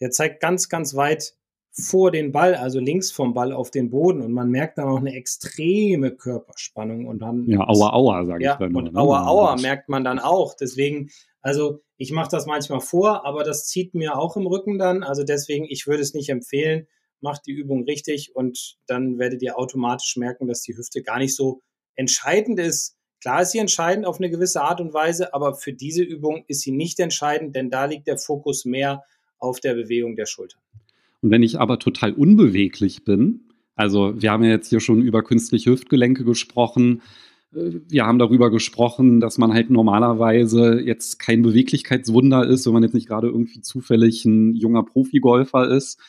Der 0.00 0.10
zeigt 0.10 0.40
ganz, 0.40 0.68
ganz 0.68 0.94
weit 0.94 1.34
vor 1.78 2.10
den 2.10 2.32
Ball, 2.32 2.54
also 2.54 2.80
links 2.80 3.10
vom 3.10 3.34
Ball 3.34 3.52
auf 3.52 3.70
den 3.70 3.90
Boden. 3.90 4.22
Und 4.22 4.32
man 4.32 4.50
merkt 4.50 4.78
dann 4.78 4.88
auch 4.88 4.98
eine 4.98 5.14
extreme 5.14 6.10
Körperspannung 6.10 7.06
und 7.06 7.20
dann 7.20 7.44
ja 7.46 7.60
aua 7.60 7.92
aua 7.92 8.24
sage 8.24 8.44
ja, 8.44 8.52
ich 8.54 8.58
dann 8.58 8.74
und 8.74 8.96
aua 8.96 9.26
aua 9.26 9.56
merkt 9.56 9.88
man 9.88 10.02
dann 10.02 10.18
auch. 10.18 10.54
Deswegen 10.54 11.10
also 11.42 11.80
ich 11.98 12.12
mache 12.12 12.30
das 12.30 12.46
manchmal 12.46 12.80
vor 12.80 13.26
aber 13.26 13.44
das 13.44 13.66
zieht 13.66 13.94
mir 13.94 14.16
auch 14.16 14.36
im 14.36 14.46
Rücken 14.46 14.78
dann. 14.78 15.02
Also 15.02 15.22
deswegen 15.22 15.66
ich 15.68 15.86
würde 15.86 16.02
es 16.02 16.14
nicht 16.14 16.30
empfehlen. 16.30 16.86
Macht 17.20 17.46
die 17.46 17.52
Übung 17.52 17.84
richtig 17.84 18.34
und 18.34 18.76
dann 18.86 19.18
werdet 19.18 19.42
ihr 19.42 19.58
automatisch 19.58 20.16
merken 20.16 20.48
dass 20.48 20.62
die 20.62 20.76
Hüfte 20.76 21.02
gar 21.02 21.18
nicht 21.18 21.36
so 21.36 21.62
entscheidend 21.94 22.58
ist. 22.58 22.96
Klar 23.20 23.42
ist 23.42 23.50
sie 23.50 23.58
entscheidend 23.58 24.06
auf 24.06 24.18
eine 24.18 24.30
gewisse 24.30 24.62
Art 24.62 24.80
und 24.80 24.94
Weise, 24.94 25.34
aber 25.34 25.54
für 25.54 25.72
diese 25.72 26.02
Übung 26.02 26.44
ist 26.48 26.60
sie 26.60 26.70
nicht 26.70 27.00
entscheidend, 27.00 27.56
denn 27.56 27.70
da 27.70 27.86
liegt 27.86 28.06
der 28.06 28.18
Fokus 28.18 28.64
mehr 28.64 29.04
auf 29.38 29.60
der 29.60 29.74
Bewegung 29.74 30.16
der 30.16 30.26
Schultern. 30.26 30.60
Und 31.22 31.30
wenn 31.30 31.42
ich 31.42 31.58
aber 31.58 31.78
total 31.78 32.12
unbeweglich 32.12 33.04
bin, 33.04 33.48
also 33.74 34.20
wir 34.20 34.32
haben 34.32 34.44
ja 34.44 34.50
jetzt 34.50 34.70
hier 34.70 34.80
schon 34.80 35.02
über 35.02 35.22
künstliche 35.22 35.70
Hüftgelenke 35.70 36.24
gesprochen, 36.24 37.02
äh, 37.54 37.80
wir 37.88 38.06
haben 38.06 38.18
darüber 38.18 38.50
gesprochen, 38.50 39.20
dass 39.20 39.38
man 39.38 39.52
halt 39.52 39.70
normalerweise 39.70 40.80
jetzt 40.80 41.18
kein 41.18 41.42
Beweglichkeitswunder 41.42 42.46
ist, 42.46 42.66
wenn 42.66 42.72
man 42.72 42.82
jetzt 42.82 42.94
nicht 42.94 43.08
gerade 43.08 43.28
irgendwie 43.28 43.60
zufällig 43.60 44.24
ein 44.24 44.54
junger 44.54 44.84
Profigolfer 44.84 45.68
ist, 45.68 46.00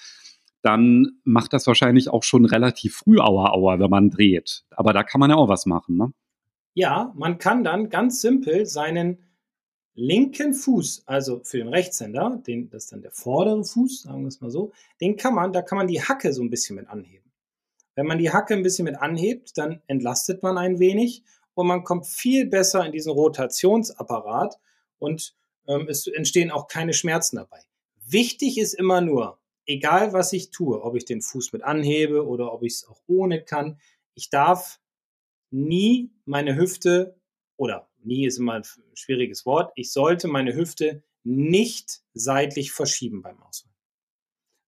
dann 0.62 1.20
macht 1.24 1.54
das 1.54 1.68
wahrscheinlich 1.68 2.10
auch 2.10 2.24
schon 2.24 2.46
relativ 2.46 2.96
früh 2.96 3.20
Aua, 3.20 3.80
wenn 3.80 3.90
man 3.90 4.10
dreht. 4.10 4.64
Aber 4.72 4.94
da 4.94 5.04
kann 5.04 5.20
man 5.20 5.30
ja 5.30 5.36
auch 5.36 5.50
was 5.50 5.66
machen, 5.66 5.98
ne? 5.98 6.12
Ja, 6.74 7.12
man 7.16 7.40
kann 7.40 7.64
dann 7.64 7.90
ganz 7.90 8.22
simpel 8.22 8.68
seinen 8.68 9.18
linken 9.98 10.54
Fuß, 10.54 11.04
also 11.08 11.42
für 11.44 11.58
den 11.58 11.70
Rechtshänder, 11.70 12.42
den, 12.46 12.70
das 12.70 12.86
ist 12.86 12.92
dann 12.94 13.02
der 13.02 13.12
vordere 13.12 13.66
Fuß, 13.66 14.04
sagen 14.04 14.22
wir 14.22 14.28
es 14.28 14.40
mal 14.40 14.52
so, 14.52 14.72
den 15.02 15.18
kann 15.18 15.34
man, 15.34 15.52
da 15.52 15.64
kann 15.64 15.80
man 15.80 15.88
die 15.88 16.02
Hacke 16.02 16.32
so 16.32 16.44
ein 16.44 16.52
bisschen 16.52 16.76
mit 16.76 16.88
anheben. 16.88 17.32
Wenn 17.96 18.06
man 18.06 18.20
die 18.20 18.32
Hacke 18.32 18.54
ein 18.54 18.62
bisschen 18.62 18.86
mit 18.86 18.96
anhebt, 18.96 19.58
dann 19.58 19.82
entlastet 19.88 20.44
man 20.44 20.60
ein 20.60 20.78
wenig 20.78 21.24
und 21.56 21.66
man 21.66 21.84
kommt 21.84 22.06
viel 22.06 22.46
besser 22.46 22.86
in 22.86 22.92
diesen 22.92 23.12
Rotationsapparat 23.12 24.60
und 25.00 25.36
ähm, 25.68 25.88
es 25.90 26.06
entstehen 26.06 26.52
auch 26.52 26.68
keine 26.68 26.94
Schmerzen 26.94 27.38
dabei. 27.38 27.60
Wichtig 28.06 28.60
ist 28.60 28.76
immer 28.76 29.02
nur, 29.02 29.40
egal 29.66 30.14
was 30.14 30.32
ich 30.32 30.52
tue, 30.52 30.80
ob 30.80 30.96
ich 30.96 31.06
den 31.06 31.24
Fuß 31.24 31.54
mit 31.54 31.64
anhebe 31.64 32.28
oder 32.28 32.54
ob 32.54 32.62
ich 32.62 32.74
es 32.74 32.88
auch 32.88 33.02
ohne 33.08 33.42
kann, 33.42 33.80
ich 34.14 34.30
darf 34.30 34.80
nie 35.50 36.12
meine 36.26 36.56
Hüfte 36.56 37.16
oder 37.56 37.90
nie 38.08 38.26
ist 38.26 38.40
immer 38.40 38.54
ein 38.54 38.64
schwieriges 38.94 39.46
Wort. 39.46 39.72
Ich 39.76 39.92
sollte 39.92 40.28
meine 40.28 40.56
Hüfte 40.56 41.04
nicht 41.24 42.02
seitlich 42.14 42.72
verschieben 42.72 43.22
beim 43.22 43.42
Ausholen. 43.42 43.76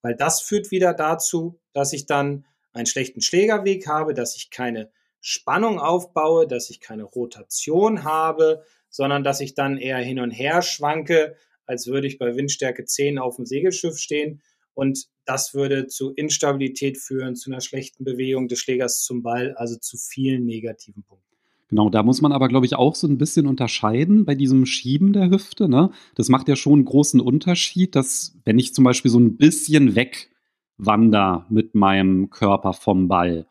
Weil 0.02 0.16
das 0.16 0.42
führt 0.42 0.72
wieder 0.72 0.94
dazu, 0.94 1.60
dass 1.74 1.94
ich 1.94 2.06
dann 2.06 2.46
einen 2.74 2.86
schlechten 2.86 3.22
Schlägerweg 3.22 3.88
habe, 3.88 4.14
dass 4.14 4.36
ich 4.36 4.50
keine 4.50 4.92
Spannung 5.22 5.80
aufbaue, 5.80 6.48
dass 6.48 6.70
ich 6.70 6.80
keine 6.80 7.04
Rotation 7.04 8.04
habe, 8.04 8.64
sondern 8.90 9.24
dass 9.24 9.42
ich 9.42 9.54
dann 9.54 9.78
eher 9.78 9.98
hin 9.98 10.20
und 10.20 10.32
her 10.32 10.62
schwanke, 10.62 11.36
als 11.66 11.88
würde 11.88 12.08
ich 12.08 12.18
bei 12.18 12.36
Windstärke 12.36 12.86
10 12.86 13.20
auf 13.20 13.36
dem 13.36 13.46
Segelschiff 13.46 13.98
stehen. 13.98 14.42
Und 14.74 15.08
das 15.26 15.54
würde 15.54 15.88
zu 15.88 16.14
Instabilität 16.14 16.98
führen, 16.98 17.36
zu 17.36 17.52
einer 17.52 17.62
schlechten 17.62 18.04
Bewegung 18.04 18.48
des 18.48 18.60
Schlägers 18.60 19.04
zum 19.04 19.22
Ball, 19.22 19.54
also 19.56 19.78
zu 19.78 19.98
vielen 19.98 20.46
negativen 20.46 21.04
Punkten. 21.04 21.29
Genau, 21.70 21.90
da 21.90 22.02
muss 22.02 22.22
man 22.22 22.32
aber, 22.32 22.48
glaube 22.48 22.66
ich, 22.66 22.76
auch 22.76 22.96
so 22.96 23.08
ein 23.08 23.20
bisschen 23.20 23.46
unterscheiden 23.46 24.26
bei 24.26 24.34
diesem 24.34 24.66
Schieben 24.66 25.14
der 25.14 25.30
Hüfte. 25.30 25.70
Ne? 25.70 25.92
Das 26.16 26.28
macht 26.28 26.48
ja 26.48 26.56
schon 26.56 26.74
einen 26.74 26.86
großen 26.86 27.22
Unterschied, 27.22 27.96
dass 27.96 28.36
wenn 28.44 28.58
ich 28.58 28.74
zum 28.74 28.84
Beispiel 28.84 29.12
so 29.12 29.20
ein 29.20 29.38
bisschen 29.38 29.96
wegwander 29.96 31.46
mit 31.50 31.76
meinem 31.76 32.32
Körper 32.32 32.74
vom 32.74 33.08
Ball, 33.08 33.46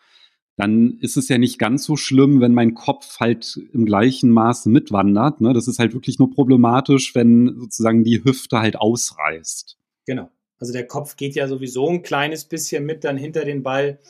dann 0.57 0.99
ist 0.99 1.17
es 1.17 1.29
ja 1.29 1.39
nicht 1.39 1.61
ganz 1.61 1.85
so 1.85 1.95
schlimm, 1.95 2.41
wenn 2.41 2.53
mein 2.53 2.75
Kopf 2.75 3.21
halt 3.21 3.61
im 3.73 3.87
gleichen 3.87 4.31
Maße 4.31 4.69
mitwandert. 4.69 5.41
Ne? 5.41 5.53
Das 5.53 5.69
ist 5.69 5.79
halt 5.79 5.95
wirklich 5.95 6.19
nur 6.19 6.33
problematisch, 6.33 7.15
wenn 7.15 7.55
sozusagen 7.61 8.03
die 8.03 8.25
Hüfte 8.25 8.59
halt 8.59 8.75
ausreißt. 8.75 9.79
Genau. 10.07 10.29
Also 10.59 10.73
der 10.73 10.89
Kopf 10.89 11.15
geht 11.15 11.37
ja 11.37 11.47
sowieso 11.47 11.89
ein 11.89 12.03
kleines 12.03 12.45
bisschen 12.45 12.85
mit 12.85 13.05
dann 13.05 13.17
hinter 13.17 13.45
den 13.45 13.63
Ball, 13.63 14.01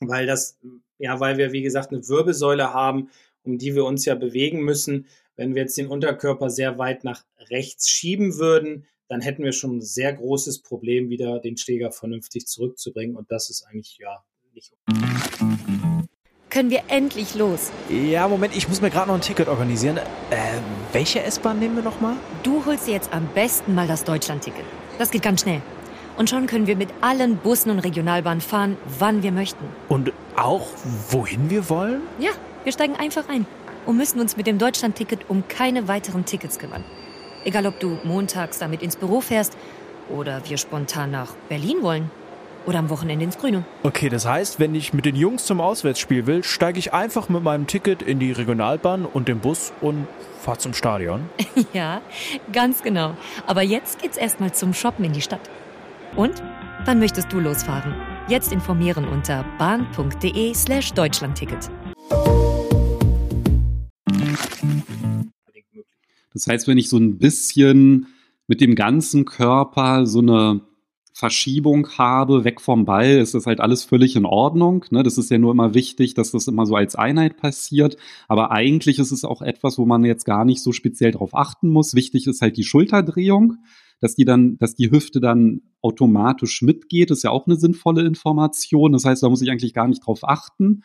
weil 0.00 0.26
das, 0.26 0.58
ja, 0.98 1.20
weil 1.20 1.38
wir, 1.38 1.52
wie 1.52 1.62
gesagt, 1.62 1.92
eine 1.92 2.06
Wirbelsäule 2.08 2.72
haben, 2.72 3.10
um 3.42 3.58
die 3.58 3.74
wir 3.74 3.84
uns 3.84 4.04
ja 4.04 4.14
bewegen 4.14 4.60
müssen. 4.60 5.06
Wenn 5.36 5.54
wir 5.54 5.62
jetzt 5.62 5.78
den 5.78 5.86
Unterkörper 5.86 6.50
sehr 6.50 6.78
weit 6.78 7.04
nach 7.04 7.24
rechts 7.50 7.88
schieben 7.88 8.38
würden, 8.38 8.86
dann 9.08 9.20
hätten 9.20 9.42
wir 9.42 9.52
schon 9.52 9.78
ein 9.78 9.82
sehr 9.82 10.12
großes 10.12 10.62
Problem, 10.62 11.08
wieder 11.08 11.40
den 11.40 11.56
Schläger 11.56 11.92
vernünftig 11.92 12.46
zurückzubringen. 12.46 13.16
Und 13.16 13.30
das 13.30 13.48
ist 13.48 13.62
eigentlich 13.62 13.98
ja 13.98 14.22
nicht. 14.52 14.74
Können 16.50 16.70
wir 16.70 16.82
endlich 16.88 17.34
los? 17.34 17.70
Ja, 17.90 18.26
Moment, 18.26 18.56
ich 18.56 18.68
muss 18.68 18.80
mir 18.80 18.90
gerade 18.90 19.08
noch 19.08 19.14
ein 19.14 19.20
Ticket 19.20 19.48
organisieren. 19.48 19.98
Äh, 19.98 20.02
welche 20.92 21.22
S-Bahn 21.22 21.58
nehmen 21.58 21.76
wir 21.76 21.82
nochmal? 21.82 22.16
Du 22.42 22.64
holst 22.64 22.86
dir 22.86 22.92
jetzt 22.92 23.12
am 23.12 23.28
besten 23.34 23.74
mal 23.74 23.86
das 23.86 24.04
Deutschland-Ticket. 24.04 24.64
Das 24.98 25.10
geht 25.10 25.22
ganz 25.22 25.42
schnell. 25.42 25.62
Und 26.16 26.30
schon 26.30 26.46
können 26.46 26.66
wir 26.66 26.74
mit 26.74 26.88
allen 27.00 27.36
Bussen 27.36 27.70
und 27.70 27.78
Regionalbahnen 27.78 28.40
fahren, 28.40 28.76
wann 28.98 29.22
wir 29.22 29.30
möchten. 29.30 29.64
Und 29.88 30.12
auch 30.44 30.66
wohin 31.10 31.50
wir 31.50 31.68
wollen? 31.68 32.02
Ja, 32.18 32.30
wir 32.64 32.72
steigen 32.72 32.96
einfach 32.96 33.28
ein 33.28 33.46
und 33.86 33.96
müssen 33.96 34.20
uns 34.20 34.36
mit 34.36 34.46
dem 34.46 34.58
Deutschland-Ticket 34.58 35.28
um 35.28 35.44
keine 35.48 35.88
weiteren 35.88 36.24
Tickets 36.24 36.58
kümmern. 36.58 36.84
Egal, 37.44 37.66
ob 37.66 37.80
du 37.80 37.98
montags 38.04 38.58
damit 38.58 38.82
ins 38.82 38.96
Büro 38.96 39.20
fährst 39.20 39.56
oder 40.10 40.42
wir 40.48 40.58
spontan 40.58 41.10
nach 41.10 41.34
Berlin 41.48 41.82
wollen. 41.82 42.10
oder 42.66 42.80
am 42.80 42.90
Wochenende 42.90 43.24
ins 43.24 43.38
Grüne. 43.38 43.64
Okay, 43.82 44.10
das 44.10 44.26
heißt, 44.26 44.60
wenn 44.60 44.74
ich 44.74 44.92
mit 44.92 45.06
den 45.06 45.16
Jungs 45.16 45.46
zum 45.46 45.58
Auswärtsspiel 45.58 46.26
will, 46.26 46.44
steige 46.44 46.78
ich 46.78 46.92
einfach 46.92 47.30
mit 47.30 47.42
meinem 47.42 47.66
Ticket 47.66 48.02
in 48.02 48.18
die 48.18 48.32
Regionalbahn 48.32 49.06
und 49.06 49.26
den 49.26 49.38
Bus 49.38 49.72
und 49.80 50.06
fahre 50.42 50.58
zum 50.58 50.74
Stadion. 50.74 51.30
ja, 51.72 52.02
ganz 52.52 52.82
genau. 52.82 53.14
Aber 53.46 53.62
jetzt 53.62 54.02
geht's 54.02 54.18
erstmal 54.18 54.52
zum 54.52 54.74
Shoppen 54.74 55.04
in 55.06 55.14
die 55.14 55.22
Stadt. 55.22 55.48
Und 56.14 56.42
wann 56.84 56.98
möchtest 56.98 57.32
du 57.32 57.40
losfahren? 57.40 57.94
Jetzt 58.28 58.52
informieren 58.52 59.08
unter 59.08 59.42
bahn.de 59.58 60.52
slash 60.52 60.92
Deutschlandticket. 60.92 61.70
Das 66.34 66.46
heißt, 66.46 66.68
wenn 66.68 66.76
ich 66.76 66.90
so 66.90 66.98
ein 66.98 67.16
bisschen 67.16 68.08
mit 68.46 68.60
dem 68.60 68.74
ganzen 68.74 69.24
Körper 69.24 70.04
so 70.04 70.18
eine 70.18 70.60
Verschiebung 71.14 71.88
habe, 71.96 72.44
weg 72.44 72.60
vom 72.60 72.84
Ball, 72.84 73.12
ist 73.12 73.32
das 73.32 73.46
halt 73.46 73.60
alles 73.60 73.82
völlig 73.82 74.14
in 74.14 74.26
Ordnung. 74.26 74.84
Ne? 74.90 75.02
Das 75.02 75.16
ist 75.16 75.30
ja 75.30 75.38
nur 75.38 75.52
immer 75.52 75.72
wichtig, 75.72 76.12
dass 76.12 76.32
das 76.32 76.46
immer 76.48 76.66
so 76.66 76.76
als 76.76 76.96
Einheit 76.96 77.38
passiert. 77.38 77.96
Aber 78.28 78.50
eigentlich 78.50 78.98
ist 78.98 79.10
es 79.10 79.24
auch 79.24 79.40
etwas, 79.40 79.78
wo 79.78 79.86
man 79.86 80.04
jetzt 80.04 80.26
gar 80.26 80.44
nicht 80.44 80.62
so 80.62 80.72
speziell 80.72 81.12
drauf 81.12 81.34
achten 81.34 81.70
muss. 81.70 81.94
Wichtig 81.94 82.26
ist 82.26 82.42
halt 82.42 82.58
die 82.58 82.64
Schulterdrehung, 82.64 83.56
dass 84.00 84.14
die 84.14 84.24
dann, 84.24 84.58
dass 84.58 84.74
die 84.74 84.90
Hüfte 84.90 85.20
dann 85.20 85.62
automatisch 85.80 86.62
mitgeht. 86.62 87.10
Ist 87.10 87.24
ja 87.24 87.30
auch 87.30 87.46
eine 87.46 87.56
sinnvolle 87.56 88.06
Information. 88.06 88.92
Das 88.92 89.04
heißt, 89.04 89.22
da 89.22 89.28
muss 89.28 89.42
ich 89.42 89.50
eigentlich 89.50 89.74
gar 89.74 89.88
nicht 89.88 90.06
drauf 90.06 90.20
achten. 90.22 90.82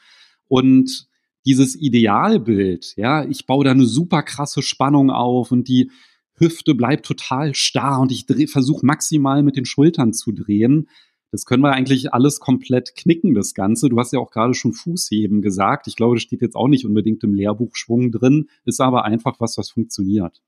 Und 0.48 1.08
dieses 1.46 1.76
Idealbild, 1.76 2.94
ja, 2.96 3.26
ich 3.26 3.46
baue 3.46 3.66
da 3.66 3.72
eine 3.72 3.86
super 3.86 4.24
krasse 4.24 4.62
Spannung 4.62 5.12
auf 5.12 5.52
und 5.52 5.68
die 5.68 5.92
Hüfte 6.36 6.74
bleibt 6.74 7.06
total 7.06 7.54
starr 7.54 8.00
und 8.00 8.12
ich 8.12 8.26
versuche 8.50 8.86
maximal 8.86 9.44
mit 9.44 9.56
den 9.56 9.66
Schultern 9.66 10.14
zu 10.14 10.32
drehen. 10.32 10.90
Das 11.32 11.46
können 11.46 11.64
wir 11.64 11.72
eigentlich 11.72 12.14
alles 12.14 12.40
komplett 12.40 12.96
knicken, 12.96 13.34
das 13.34 13.54
Ganze. 13.54 13.90
Du 13.90 14.00
hast 14.00 14.14
ja 14.14 14.20
auch 14.20 14.30
gerade 14.30 14.54
schon 14.54 14.74
Fußheben 14.74 15.42
gesagt. 15.42 15.88
Ich 15.88 15.96
glaube, 15.96 16.16
das 16.16 16.24
steht 16.24 16.42
jetzt 16.42 16.56
auch 16.56 16.68
nicht 16.68 16.86
unbedingt 16.86 17.24
im 17.24 17.34
Lehrbuch 17.34 17.76
Schwung 17.76 18.12
drin, 18.12 18.50
ist 18.66 18.80
aber 18.80 19.04
einfach 19.06 19.40
was, 19.40 19.58
was 19.58 19.70
funktioniert. 19.72 20.42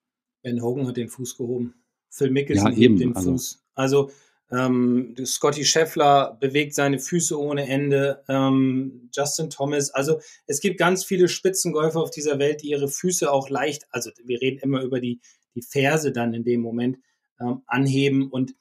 Ben 0.43 0.61
Hogan 0.61 0.85
hat 0.85 0.97
den 0.97 1.09
Fuß 1.09 1.37
gehoben. 1.37 1.73
Phil 2.15 2.31
Mickelson 2.31 2.71
ja, 2.71 2.77
eben, 2.77 2.97
den 2.97 3.15
also. 3.15 3.31
Fuß. 3.31 3.63
Also 3.75 4.09
ähm, 4.51 5.15
Scotty 5.25 5.65
Scheffler 5.65 6.37
bewegt 6.39 6.75
seine 6.75 6.99
Füße 6.99 7.37
ohne 7.39 7.67
Ende. 7.67 8.23
Ähm, 8.29 9.09
Justin 9.13 9.49
Thomas. 9.49 9.89
Also 9.91 10.19
es 10.47 10.61
gibt 10.61 10.77
ganz 10.77 11.03
viele 11.03 11.27
Spitzengolfer 11.27 11.99
auf 11.99 12.11
dieser 12.11 12.39
Welt, 12.39 12.61
die 12.61 12.69
ihre 12.69 12.87
Füße 12.87 13.31
auch 13.31 13.49
leicht, 13.49 13.85
also 13.89 14.11
wir 14.23 14.41
reden 14.41 14.59
immer 14.59 14.81
über 14.81 14.99
die, 14.99 15.19
die 15.55 15.61
Ferse 15.61 16.11
dann 16.11 16.33
in 16.33 16.43
dem 16.43 16.61
Moment 16.61 16.97
ähm, 17.41 17.63
anheben. 17.65 18.29
Und 18.29 18.55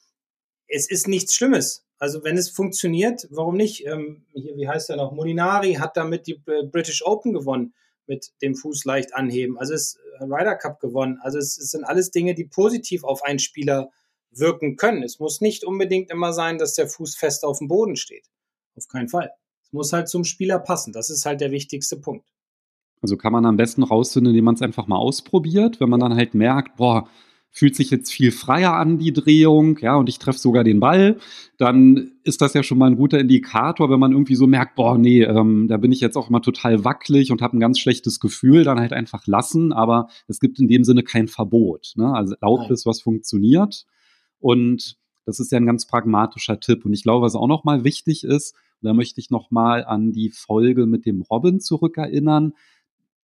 es 0.66 0.90
ist 0.90 1.06
nichts 1.06 1.34
Schlimmes. 1.34 1.86
Also 1.98 2.24
wenn 2.24 2.36
es 2.36 2.50
funktioniert, 2.50 3.28
warum 3.30 3.56
nicht? 3.56 3.86
Ähm, 3.86 4.24
hier, 4.32 4.56
wie 4.56 4.68
heißt 4.68 4.90
er 4.90 4.96
noch? 4.96 5.12
Molinari 5.12 5.74
hat 5.74 5.96
damit 5.96 6.26
die 6.26 6.40
äh, 6.46 6.64
British 6.64 7.04
Open 7.04 7.32
gewonnen 7.32 7.72
mit 8.06 8.32
dem 8.42 8.54
Fuß 8.54 8.84
leicht 8.84 9.14
anheben. 9.14 9.58
Also 9.58 9.74
es 9.74 9.98
äh, 10.18 10.24
Ryder 10.24 10.56
Cup 10.56 10.80
gewonnen. 10.80 11.18
Also 11.22 11.38
es, 11.38 11.58
es 11.58 11.70
sind 11.70 11.84
alles 11.84 12.10
Dinge, 12.10 12.34
die 12.34 12.44
positiv 12.44 13.04
auf 13.04 13.22
einen 13.22 13.38
Spieler 13.38 13.90
wirken 14.30 14.76
können. 14.76 15.02
Es 15.02 15.18
muss 15.18 15.40
nicht 15.40 15.64
unbedingt 15.64 16.10
immer 16.10 16.32
sein, 16.32 16.58
dass 16.58 16.74
der 16.74 16.88
Fuß 16.88 17.16
fest 17.16 17.44
auf 17.44 17.58
dem 17.58 17.68
Boden 17.68 17.96
steht. 17.96 18.26
Auf 18.76 18.88
keinen 18.88 19.08
Fall. 19.08 19.30
Es 19.62 19.72
muss 19.72 19.92
halt 19.92 20.08
zum 20.08 20.24
Spieler 20.24 20.58
passen. 20.58 20.92
Das 20.92 21.10
ist 21.10 21.24
halt 21.24 21.40
der 21.40 21.50
wichtigste 21.50 21.96
Punkt. 21.96 22.28
Also 23.00 23.16
kann 23.16 23.32
man 23.32 23.44
am 23.44 23.56
besten 23.56 23.82
rausfinden, 23.82 24.30
indem 24.30 24.46
man 24.46 24.54
es 24.54 24.62
einfach 24.62 24.86
mal 24.86 24.96
ausprobiert, 24.96 25.80
wenn 25.80 25.90
man 25.90 26.00
dann 26.00 26.16
halt 26.16 26.34
merkt, 26.34 26.76
boah, 26.76 27.08
fühlt 27.56 27.76
sich 27.76 27.90
jetzt 27.90 28.12
viel 28.12 28.32
freier 28.32 28.74
an, 28.74 28.98
die 28.98 29.12
Drehung, 29.12 29.78
ja, 29.80 29.94
und 29.94 30.08
ich 30.08 30.18
treffe 30.18 30.40
sogar 30.40 30.64
den 30.64 30.80
Ball, 30.80 31.18
dann 31.56 32.10
ist 32.24 32.42
das 32.42 32.52
ja 32.52 32.64
schon 32.64 32.78
mal 32.78 32.90
ein 32.90 32.96
guter 32.96 33.20
Indikator, 33.20 33.88
wenn 33.90 34.00
man 34.00 34.10
irgendwie 34.10 34.34
so 34.34 34.48
merkt, 34.48 34.74
boah, 34.74 34.98
nee, 34.98 35.22
ähm, 35.22 35.68
da 35.68 35.76
bin 35.76 35.92
ich 35.92 36.00
jetzt 36.00 36.16
auch 36.16 36.28
immer 36.28 36.42
total 36.42 36.84
wackelig 36.84 37.30
und 37.30 37.42
habe 37.42 37.56
ein 37.56 37.60
ganz 37.60 37.78
schlechtes 37.78 38.18
Gefühl, 38.18 38.64
dann 38.64 38.80
halt 38.80 38.92
einfach 38.92 39.28
lassen, 39.28 39.72
aber 39.72 40.08
es 40.26 40.40
gibt 40.40 40.58
in 40.58 40.66
dem 40.66 40.82
Sinne 40.82 41.04
kein 41.04 41.28
Verbot. 41.28 41.92
Ne? 41.94 42.12
Also 42.12 42.34
erlaubt 42.40 42.72
es, 42.72 42.86
was 42.86 43.00
funktioniert. 43.00 43.86
Und 44.40 44.96
das 45.24 45.38
ist 45.38 45.52
ja 45.52 45.58
ein 45.58 45.66
ganz 45.66 45.86
pragmatischer 45.86 46.58
Tipp. 46.58 46.84
Und 46.84 46.92
ich 46.92 47.04
glaube, 47.04 47.24
was 47.24 47.36
auch 47.36 47.46
nochmal 47.46 47.84
wichtig 47.84 48.24
ist, 48.24 48.56
da 48.82 48.92
möchte 48.94 49.20
ich 49.20 49.30
nochmal 49.30 49.84
an 49.84 50.10
die 50.10 50.30
Folge 50.30 50.86
mit 50.86 51.06
dem 51.06 51.22
Robin 51.22 51.60
zurückerinnern, 51.60 52.52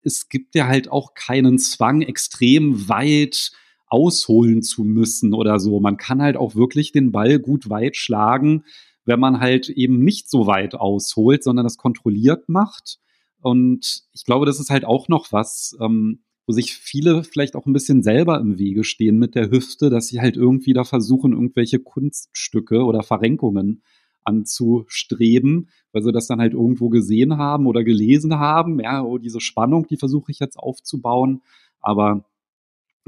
es 0.02 0.30
gibt 0.30 0.56
ja 0.56 0.68
halt 0.68 0.92
auch 0.92 1.14
keinen 1.14 1.58
Zwang, 1.58 2.02
extrem 2.02 2.88
weit 2.88 3.52
ausholen 3.90 4.62
zu 4.62 4.84
müssen 4.84 5.34
oder 5.34 5.60
so. 5.60 5.80
Man 5.80 5.98
kann 5.98 6.22
halt 6.22 6.38
auch 6.38 6.56
wirklich 6.56 6.92
den 6.92 7.12
Ball 7.12 7.40
gut 7.40 7.70
weit 7.70 7.96
schlagen, 7.96 8.64
wenn 9.06 9.20
man 9.20 9.40
halt 9.40 9.70
eben 9.70 10.04
nicht 10.04 10.30
so 10.30 10.48
weit 10.48 10.76
ausholt, 10.76 11.44
sondern 11.44 11.66
das 11.66 11.78
kontrolliert 11.78 12.48
macht. 12.48 13.00
Und 13.42 14.04
ich 14.14 14.26
glaube, 14.26 14.46
das 14.46 14.60
ist 14.60 14.70
halt 14.70 14.86
auch 14.86 15.08
noch 15.08 15.32
was, 15.32 15.76
ähm, 15.82 16.22
wo 16.46 16.54
sich 16.54 16.74
viele 16.74 17.24
vielleicht 17.24 17.56
auch 17.56 17.66
ein 17.66 17.74
bisschen 17.74 18.04
selber 18.04 18.40
im 18.40 18.58
Wege 18.58 18.84
stehen 18.84 19.18
mit 19.18 19.36
der 19.36 19.52
Hüfte, 19.52 19.90
dass 19.90 20.08
sie 20.08 20.20
halt 20.20 20.36
irgendwie 20.36 20.74
da 20.74 20.84
versuchen, 20.84 21.34
irgendwelche 21.34 21.80
Kunststücke 21.80 22.84
oder 22.84 23.04
Verrenkungen 23.04 23.82
anzustreben, 24.24 25.70
weil 25.92 26.04
sie 26.04 26.12
das 26.12 26.28
dann 26.28 26.40
halt 26.40 26.54
irgendwo 26.54 26.90
gesehen 26.90 27.38
haben 27.38 27.68
oder 27.68 27.84
gelesen 27.84 28.38
haben. 28.38 28.80
Ja, 28.80 29.04
oh, 29.04 29.18
diese 29.18 29.40
Spannung, 29.40 29.88
die 29.88 29.98
versuche 29.98 30.32
ich 30.32 30.40
jetzt 30.40 30.58
aufzubauen. 30.58 31.42
Aber 31.82 32.26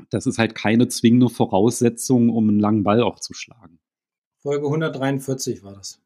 das 0.10 0.26
ist 0.26 0.38
halt 0.38 0.56
keine 0.56 0.88
zwingende 0.88 1.30
Voraussetzung, 1.30 2.30
um 2.30 2.50
einen 2.50 2.60
langen 2.60 2.84
Ball 2.84 3.02
auch 3.02 3.20
zu 3.20 3.34
schlagen. 3.34 3.80
Folge 4.40 4.66
143 4.66 5.64
war 5.64 5.74
das. 5.74 6.00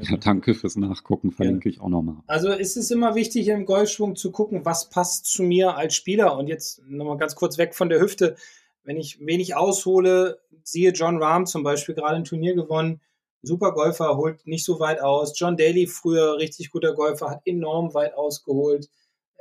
ja, 0.00 0.16
danke 0.16 0.54
fürs 0.54 0.76
Nachgucken, 0.76 1.30
verlinke 1.30 1.68
ja. 1.68 1.74
ich 1.74 1.80
auch 1.80 1.88
nochmal. 1.90 2.16
Also 2.26 2.50
ist 2.50 2.76
es 2.76 2.90
immer 2.90 3.14
wichtig, 3.14 3.48
im 3.48 3.66
Golfschwung 3.66 4.16
zu 4.16 4.32
gucken, 4.32 4.64
was 4.64 4.88
passt 4.88 5.26
zu 5.26 5.42
mir 5.42 5.76
als 5.76 5.94
Spieler. 5.94 6.36
Und 6.36 6.46
jetzt 6.46 6.82
nochmal 6.88 7.18
ganz 7.18 7.34
kurz 7.34 7.58
weg 7.58 7.74
von 7.74 7.90
der 7.90 8.00
Hüfte. 8.00 8.36
Wenn 8.82 8.96
ich 8.96 9.24
wenig 9.24 9.54
aushole, 9.54 10.40
siehe 10.62 10.92
John 10.92 11.22
Rahm 11.22 11.44
zum 11.44 11.62
Beispiel 11.62 11.94
gerade 11.94 12.16
ein 12.16 12.24
Turnier 12.24 12.54
gewonnen, 12.54 13.00
super 13.42 13.72
Golfer, 13.72 14.16
holt 14.16 14.46
nicht 14.46 14.64
so 14.64 14.80
weit 14.80 15.00
aus. 15.00 15.38
John 15.38 15.56
Daly, 15.56 15.86
früher 15.86 16.38
richtig 16.38 16.70
guter 16.70 16.94
Golfer, 16.94 17.30
hat 17.30 17.42
enorm 17.44 17.94
weit 17.94 18.14
ausgeholt. 18.14 18.88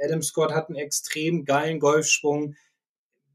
Adam 0.02 0.22
Scott 0.22 0.54
hat 0.54 0.70
einen 0.70 0.78
extrem 0.78 1.46
geilen 1.46 1.80
Golfschwung, 1.80 2.56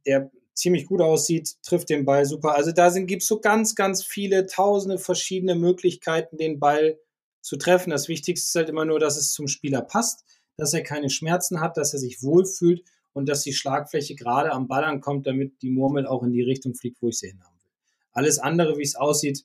der 0.06 0.30
ziemlich 0.54 0.86
gut 0.86 1.00
aussieht, 1.00 1.54
trifft 1.62 1.90
den 1.90 2.04
Ball 2.04 2.24
super. 2.24 2.56
Also 2.56 2.72
da 2.72 2.88
gibt 2.90 3.22
es 3.22 3.28
so 3.28 3.40
ganz, 3.40 3.74
ganz 3.74 4.04
viele, 4.04 4.46
tausende 4.46 4.98
verschiedene 4.98 5.54
Möglichkeiten, 5.54 6.36
den 6.36 6.60
Ball 6.60 6.98
zu 7.40 7.56
treffen. 7.56 7.90
Das 7.90 8.08
Wichtigste 8.08 8.46
ist 8.46 8.54
halt 8.54 8.68
immer 8.68 8.84
nur, 8.84 9.00
dass 9.00 9.16
es 9.16 9.32
zum 9.32 9.48
Spieler 9.48 9.82
passt, 9.82 10.24
dass 10.56 10.72
er 10.72 10.82
keine 10.82 11.10
Schmerzen 11.10 11.60
hat, 11.60 11.76
dass 11.76 11.92
er 11.92 11.98
sich 11.98 12.22
wohlfühlt 12.22 12.84
und 13.12 13.28
dass 13.28 13.42
die 13.42 13.52
Schlagfläche 13.52 14.14
gerade 14.14 14.52
am 14.52 14.68
Ball 14.68 14.84
ankommt, 14.84 15.26
damit 15.26 15.60
die 15.62 15.70
Murmel 15.70 16.06
auch 16.06 16.22
in 16.22 16.32
die 16.32 16.42
Richtung 16.42 16.74
fliegt, 16.74 17.02
wo 17.02 17.08
ich 17.08 17.18
sie 17.18 17.28
hinhaben 17.28 17.56
will. 17.62 17.70
Alles 18.12 18.38
andere, 18.38 18.78
wie 18.78 18.82
es 18.82 18.94
aussieht, 18.94 19.44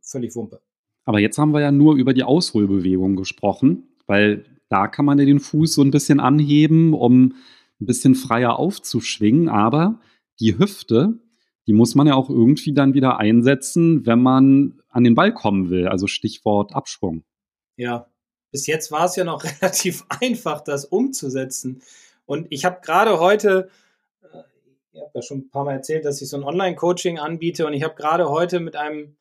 völlig 0.00 0.34
Wumpe. 0.34 0.60
Aber 1.04 1.20
jetzt 1.20 1.38
haben 1.38 1.52
wir 1.52 1.60
ja 1.60 1.70
nur 1.70 1.94
über 1.96 2.14
die 2.14 2.24
Ausholbewegung 2.24 3.16
gesprochen, 3.16 3.88
weil 4.06 4.44
da 4.68 4.88
kann 4.88 5.04
man 5.04 5.18
ja 5.18 5.24
den 5.24 5.38
Fuß 5.38 5.74
so 5.74 5.82
ein 5.82 5.90
bisschen 5.90 6.18
anheben, 6.18 6.94
um 6.94 7.34
ein 7.80 7.86
bisschen 7.86 8.14
freier 8.14 8.58
aufzuschwingen. 8.58 9.48
Aber 9.48 10.00
die 10.40 10.58
Hüfte, 10.58 11.18
die 11.66 11.72
muss 11.72 11.94
man 11.94 12.06
ja 12.06 12.14
auch 12.14 12.30
irgendwie 12.30 12.72
dann 12.72 12.94
wieder 12.94 13.18
einsetzen, 13.18 14.06
wenn 14.06 14.20
man 14.22 14.80
an 14.88 15.04
den 15.04 15.14
Ball 15.14 15.32
kommen 15.32 15.70
will. 15.70 15.88
Also 15.88 16.06
Stichwort 16.06 16.74
Absprung. 16.74 17.24
Ja, 17.76 18.06
bis 18.50 18.66
jetzt 18.66 18.90
war 18.90 19.04
es 19.04 19.16
ja 19.16 19.24
noch 19.24 19.44
relativ 19.60 20.04
einfach, 20.08 20.62
das 20.62 20.84
umzusetzen. 20.84 21.82
Und 22.24 22.46
ich 22.50 22.64
habe 22.64 22.80
gerade 22.82 23.20
heute, 23.20 23.68
äh, 24.22 24.42
ich 24.92 25.00
habe 25.00 25.10
ja 25.14 25.22
schon 25.22 25.38
ein 25.38 25.50
paar 25.50 25.64
Mal 25.64 25.74
erzählt, 25.74 26.04
dass 26.04 26.22
ich 26.22 26.28
so 26.28 26.36
ein 26.36 26.44
Online-Coaching 26.44 27.18
anbiete 27.18 27.66
und 27.66 27.72
ich 27.72 27.82
habe 27.82 27.94
gerade 27.94 28.28
heute 28.28 28.60
mit 28.60 28.76
einem 28.76 29.16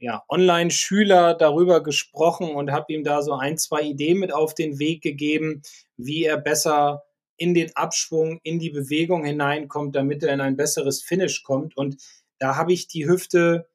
ja, 0.00 0.22
Online-Schüler 0.28 1.34
darüber 1.34 1.82
gesprochen 1.82 2.50
und 2.50 2.70
habe 2.70 2.92
ihm 2.92 3.02
da 3.02 3.22
so 3.22 3.34
ein, 3.34 3.58
zwei 3.58 3.82
Ideen 3.82 4.18
mit 4.18 4.32
auf 4.32 4.54
den 4.54 4.78
Weg 4.78 5.02
gegeben, 5.02 5.62
wie 5.96 6.24
er 6.24 6.36
besser 6.36 7.02
in 7.38 7.54
den 7.54 7.74
Abschwung, 7.76 8.40
in 8.42 8.58
die 8.58 8.70
Bewegung 8.70 9.24
hineinkommt, 9.24 9.96
damit 9.96 10.22
er 10.22 10.34
in 10.34 10.40
ein 10.40 10.56
besseres 10.56 11.02
Finish 11.02 11.42
kommt. 11.42 11.76
Und 11.76 11.96
da 12.38 12.56
habe 12.56 12.72
ich 12.72 12.88
die 12.88 13.08
Hüfte, 13.08 13.68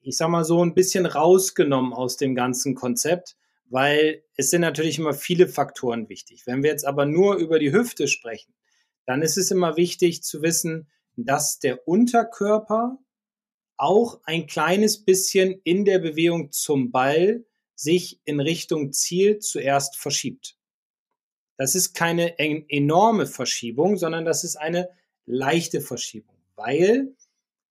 ich 0.00 0.16
sag 0.16 0.28
mal 0.28 0.44
so, 0.44 0.62
ein 0.64 0.74
bisschen 0.74 1.06
rausgenommen 1.06 1.92
aus 1.92 2.16
dem 2.16 2.34
ganzen 2.34 2.74
Konzept, 2.74 3.36
weil 3.68 4.22
es 4.36 4.50
sind 4.50 4.60
natürlich 4.60 4.98
immer 4.98 5.14
viele 5.14 5.48
Faktoren 5.48 6.08
wichtig. 6.08 6.42
Wenn 6.46 6.62
wir 6.62 6.70
jetzt 6.70 6.86
aber 6.86 7.06
nur 7.06 7.36
über 7.36 7.58
die 7.58 7.72
Hüfte 7.72 8.06
sprechen, 8.06 8.54
dann 9.06 9.22
ist 9.22 9.36
es 9.36 9.50
immer 9.50 9.76
wichtig 9.76 10.22
zu 10.22 10.42
wissen, 10.42 10.88
dass 11.16 11.58
der 11.58 11.86
Unterkörper 11.88 12.98
auch 13.76 14.20
ein 14.24 14.46
kleines 14.46 15.04
bisschen 15.04 15.60
in 15.64 15.84
der 15.84 15.98
Bewegung 15.98 16.52
zum 16.52 16.90
Ball 16.90 17.44
sich 17.74 18.20
in 18.24 18.40
Richtung 18.40 18.92
Ziel 18.92 19.38
zuerst 19.40 19.96
verschiebt. 19.96 20.56
Das 21.56 21.74
ist 21.74 21.94
keine 21.94 22.38
enorme 22.38 23.26
Verschiebung, 23.26 23.96
sondern 23.96 24.24
das 24.24 24.44
ist 24.44 24.56
eine 24.56 24.90
leichte 25.26 25.80
Verschiebung, 25.80 26.36
weil 26.56 27.14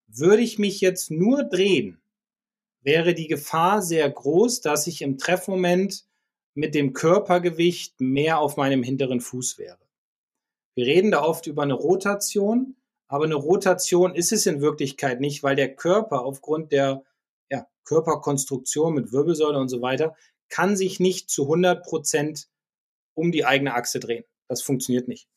würde 0.07 0.41
ich 0.41 0.59
mich 0.59 0.79
jetzt 0.81 1.11
nur 1.11 1.43
drehen, 1.43 2.01
wäre 2.81 3.13
die 3.13 3.27
Gefahr 3.27 3.81
sehr 3.81 4.09
groß, 4.09 4.61
dass 4.61 4.87
ich 4.87 5.01
im 5.01 5.17
Treffmoment 5.17 6.05
mit 6.53 6.75
dem 6.75 6.93
Körpergewicht 6.93 7.99
mehr 7.99 8.39
auf 8.39 8.57
meinem 8.57 8.83
hinteren 8.83 9.21
Fuß 9.21 9.57
wäre. 9.57 9.79
Wir 10.75 10.85
reden 10.85 11.11
da 11.11 11.23
oft 11.23 11.47
über 11.47 11.63
eine 11.63 11.73
Rotation, 11.73 12.75
aber 13.07 13.25
eine 13.25 13.35
Rotation 13.35 14.15
ist 14.15 14.31
es 14.31 14.45
in 14.45 14.61
Wirklichkeit 14.61 15.19
nicht, 15.19 15.43
weil 15.43 15.55
der 15.55 15.75
Körper 15.75 16.23
aufgrund 16.23 16.71
der 16.71 17.03
ja, 17.49 17.67
Körperkonstruktion 17.85 18.93
mit 18.93 19.11
Wirbelsäule 19.11 19.59
und 19.59 19.69
so 19.69 19.81
weiter 19.81 20.15
kann 20.49 20.75
sich 20.75 20.99
nicht 20.99 21.29
zu 21.29 21.43
100 21.43 21.83
Prozent 21.83 22.47
um 23.13 23.31
die 23.31 23.45
eigene 23.45 23.73
Achse 23.73 23.99
drehen. 23.99 24.23
Das 24.47 24.61
funktioniert 24.61 25.07
nicht. 25.07 25.27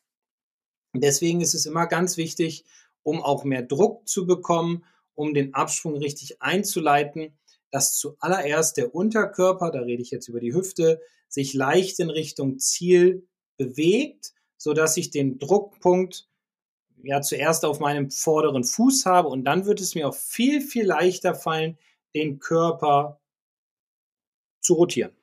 deswegen 0.95 1.41
ist 1.41 1.55
es 1.55 1.67
immer 1.67 1.87
ganz 1.87 2.17
wichtig, 2.17 2.65
um 3.03 3.23
auch 3.23 3.45
mehr 3.45 3.63
Druck 3.63 4.09
zu 4.09 4.27
bekommen, 4.27 4.85
um 5.15 5.35
den 5.35 5.55
Abschwung 5.55 5.97
richtig 5.97 6.43
einzuleiten, 6.43 7.39
dass 7.71 7.97
zuallererst 7.97 8.77
der 8.77 8.95
Unterkörper, 8.95 9.71
da 9.71 9.81
rede 9.81 10.03
ich 10.03 10.11
jetzt 10.11 10.29
über 10.29 10.41
die 10.41 10.55
Hüfte, 10.55 11.01
sich 11.29 11.55
leicht 11.55 11.99
in 12.01 12.11
Richtung 12.11 12.59
Ziel 12.59 13.27
bewegt, 13.57 14.33
so 14.57 14.73
dass 14.73 14.97
ich 14.97 15.11
den 15.11 15.39
Druckpunkt 15.39 16.29
ja 17.03 17.21
zuerst 17.21 17.65
auf 17.65 17.81
meinem 17.81 18.11
vorderen 18.11 18.65
Fuß 18.65 19.07
habe 19.07 19.29
und 19.29 19.45
dann 19.45 19.67
wird 19.67 19.81
es 19.81 19.95
mir 19.95 20.09
auch 20.09 20.15
viel, 20.15 20.61
viel 20.61 20.87
leichter 20.87 21.35
fallen, 21.35 21.79
den 22.15 22.39
Körper 22.39 23.21
zu 24.61 24.75
rotieren. 24.75 25.16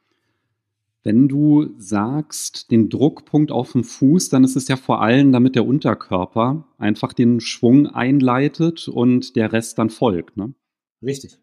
Wenn 1.04 1.28
du 1.28 1.74
sagst, 1.78 2.72
den 2.72 2.90
Druckpunkt 2.90 3.52
auf 3.52 3.74
dem 3.74 3.84
Fuß, 3.84 4.30
dann 4.30 4.46
ist 4.46 4.56
es 4.56 4.70
ja 4.70 4.78
vor 4.78 5.02
allem, 5.02 5.34
damit 5.34 5.56
der 5.56 5.66
Unterkörper 5.66 6.66
einfach 6.78 7.12
den 7.12 7.42
Schwung 7.42 7.88
einleitet 7.88 8.88
und 8.88 9.36
der 9.36 9.52
Rest 9.52 9.78
dann 9.78 9.90
folgt. 9.90 10.38
Ne? 10.38 10.54
Richtig. 11.02 11.38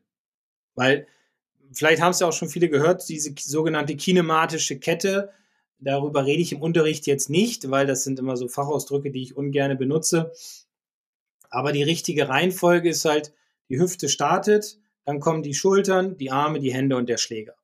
Weil, 0.75 1.07
vielleicht 1.73 2.01
haben 2.01 2.13
es 2.13 2.21
ja 2.21 2.27
auch 2.27 2.33
schon 2.33 2.49
viele 2.49 2.71
gehört, 2.71 3.07
diese 3.11 3.35
sogenannte 3.39 3.97
kinematische 3.97 4.79
Kette, 4.79 5.31
darüber 5.79 6.25
rede 6.25 6.41
ich 6.41 6.53
im 6.53 6.63
Unterricht 6.63 7.07
jetzt 7.07 7.29
nicht, 7.29 7.71
weil 7.71 7.87
das 7.87 8.03
sind 8.03 8.19
immer 8.19 8.39
so 8.39 8.49
Fachausdrücke, 8.49 9.11
die 9.11 9.23
ich 9.23 9.37
ungern 9.37 9.77
benutze. 9.77 10.33
Aber 11.51 11.73
die 11.73 11.83
richtige 11.83 12.31
Reihenfolge 12.31 12.89
ist 12.89 13.05
halt, 13.05 13.35
die 13.69 13.79
Hüfte 13.79 14.09
startet, 14.09 14.79
dann 15.05 15.21
kommen 15.21 15.43
die 15.43 15.55
Schultern, 15.55 16.17
die 16.17 16.31
Arme, 16.31 16.61
die 16.61 16.73
Hände 16.73 16.97
und 16.97 17.11
der 17.11 17.19
Schläger. 17.19 17.57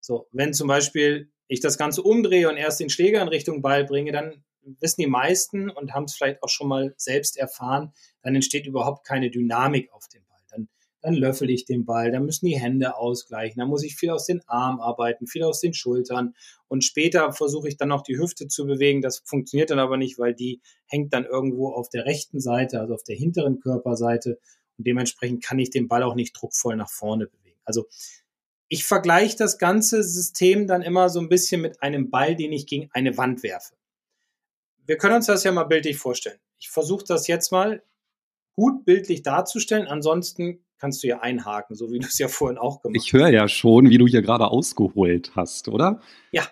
So, 0.00 0.26
wenn 0.32 0.54
zum 0.54 0.68
Beispiel 0.68 1.30
ich 1.48 1.60
das 1.60 1.78
Ganze 1.78 2.02
umdrehe 2.02 2.48
und 2.48 2.56
erst 2.56 2.80
den 2.80 2.90
Schläger 2.90 3.20
in 3.22 3.28
Richtung 3.28 3.62
Ball 3.62 3.84
bringe, 3.84 4.12
dann 4.12 4.44
wissen 4.80 5.02
die 5.02 5.06
meisten 5.06 5.70
und 5.70 5.92
haben 5.92 6.04
es 6.04 6.14
vielleicht 6.14 6.42
auch 6.42 6.48
schon 6.48 6.68
mal 6.68 6.94
selbst 6.96 7.36
erfahren, 7.36 7.92
dann 8.22 8.34
entsteht 8.34 8.66
überhaupt 8.66 9.06
keine 9.06 9.30
Dynamik 9.30 9.92
auf 9.92 10.08
dem 10.08 10.22
Ball. 10.26 10.40
Dann, 10.50 10.68
dann 11.02 11.14
löffel 11.14 11.50
ich 11.50 11.66
den 11.66 11.84
Ball, 11.84 12.10
dann 12.10 12.24
müssen 12.24 12.46
die 12.46 12.58
Hände 12.58 12.96
ausgleichen, 12.96 13.58
dann 13.58 13.68
muss 13.68 13.84
ich 13.84 13.96
viel 13.96 14.10
aus 14.10 14.24
den 14.26 14.40
Armen 14.46 14.80
arbeiten, 14.80 15.26
viel 15.26 15.42
aus 15.42 15.60
den 15.60 15.74
Schultern 15.74 16.34
und 16.68 16.82
später 16.82 17.32
versuche 17.32 17.68
ich 17.68 17.76
dann 17.76 17.88
noch 17.88 18.02
die 18.02 18.18
Hüfte 18.18 18.48
zu 18.48 18.66
bewegen. 18.66 19.02
Das 19.02 19.18
funktioniert 19.24 19.70
dann 19.70 19.78
aber 19.78 19.96
nicht, 19.96 20.18
weil 20.18 20.34
die 20.34 20.60
hängt 20.86 21.12
dann 21.12 21.26
irgendwo 21.26 21.68
auf 21.68 21.88
der 21.90 22.06
rechten 22.06 22.40
Seite, 22.40 22.80
also 22.80 22.94
auf 22.94 23.04
der 23.04 23.16
hinteren 23.16 23.60
Körperseite 23.60 24.38
und 24.78 24.86
dementsprechend 24.86 25.44
kann 25.44 25.58
ich 25.58 25.70
den 25.70 25.88
Ball 25.88 26.02
auch 26.02 26.14
nicht 26.14 26.32
druckvoll 26.32 26.76
nach 26.76 26.90
vorne 26.90 27.26
bewegen. 27.26 27.60
Also 27.64 27.86
ich 28.68 28.84
vergleiche 28.84 29.36
das 29.36 29.58
ganze 29.58 30.02
System 30.02 30.66
dann 30.66 30.82
immer 30.82 31.08
so 31.08 31.20
ein 31.20 31.28
bisschen 31.28 31.60
mit 31.60 31.82
einem 31.82 32.10
Ball, 32.10 32.34
den 32.36 32.52
ich 32.52 32.66
gegen 32.66 32.88
eine 32.92 33.16
Wand 33.16 33.42
werfe. 33.42 33.74
Wir 34.86 34.96
können 34.96 35.16
uns 35.16 35.26
das 35.26 35.44
ja 35.44 35.52
mal 35.52 35.64
bildlich 35.64 35.96
vorstellen. 35.96 36.38
Ich 36.58 36.70
versuche 36.70 37.04
das 37.06 37.26
jetzt 37.26 37.52
mal 37.52 37.82
gut 38.54 38.84
bildlich 38.84 39.22
darzustellen. 39.22 39.86
Ansonsten 39.86 40.64
kannst 40.78 41.02
du 41.02 41.06
ja 41.06 41.20
einhaken, 41.20 41.76
so 41.76 41.90
wie 41.90 41.98
du 41.98 42.06
es 42.06 42.18
ja 42.18 42.28
vorhin 42.28 42.58
auch 42.58 42.82
gemacht 42.82 42.98
hast. 42.98 43.06
Ich 43.06 43.12
höre 43.12 43.28
ja 43.28 43.48
schon, 43.48 43.90
wie 43.90 43.98
du 43.98 44.06
hier 44.06 44.22
gerade 44.22 44.48
ausgeholt 44.48 45.32
hast, 45.34 45.68
oder? 45.68 46.00
Ja. 46.30 46.46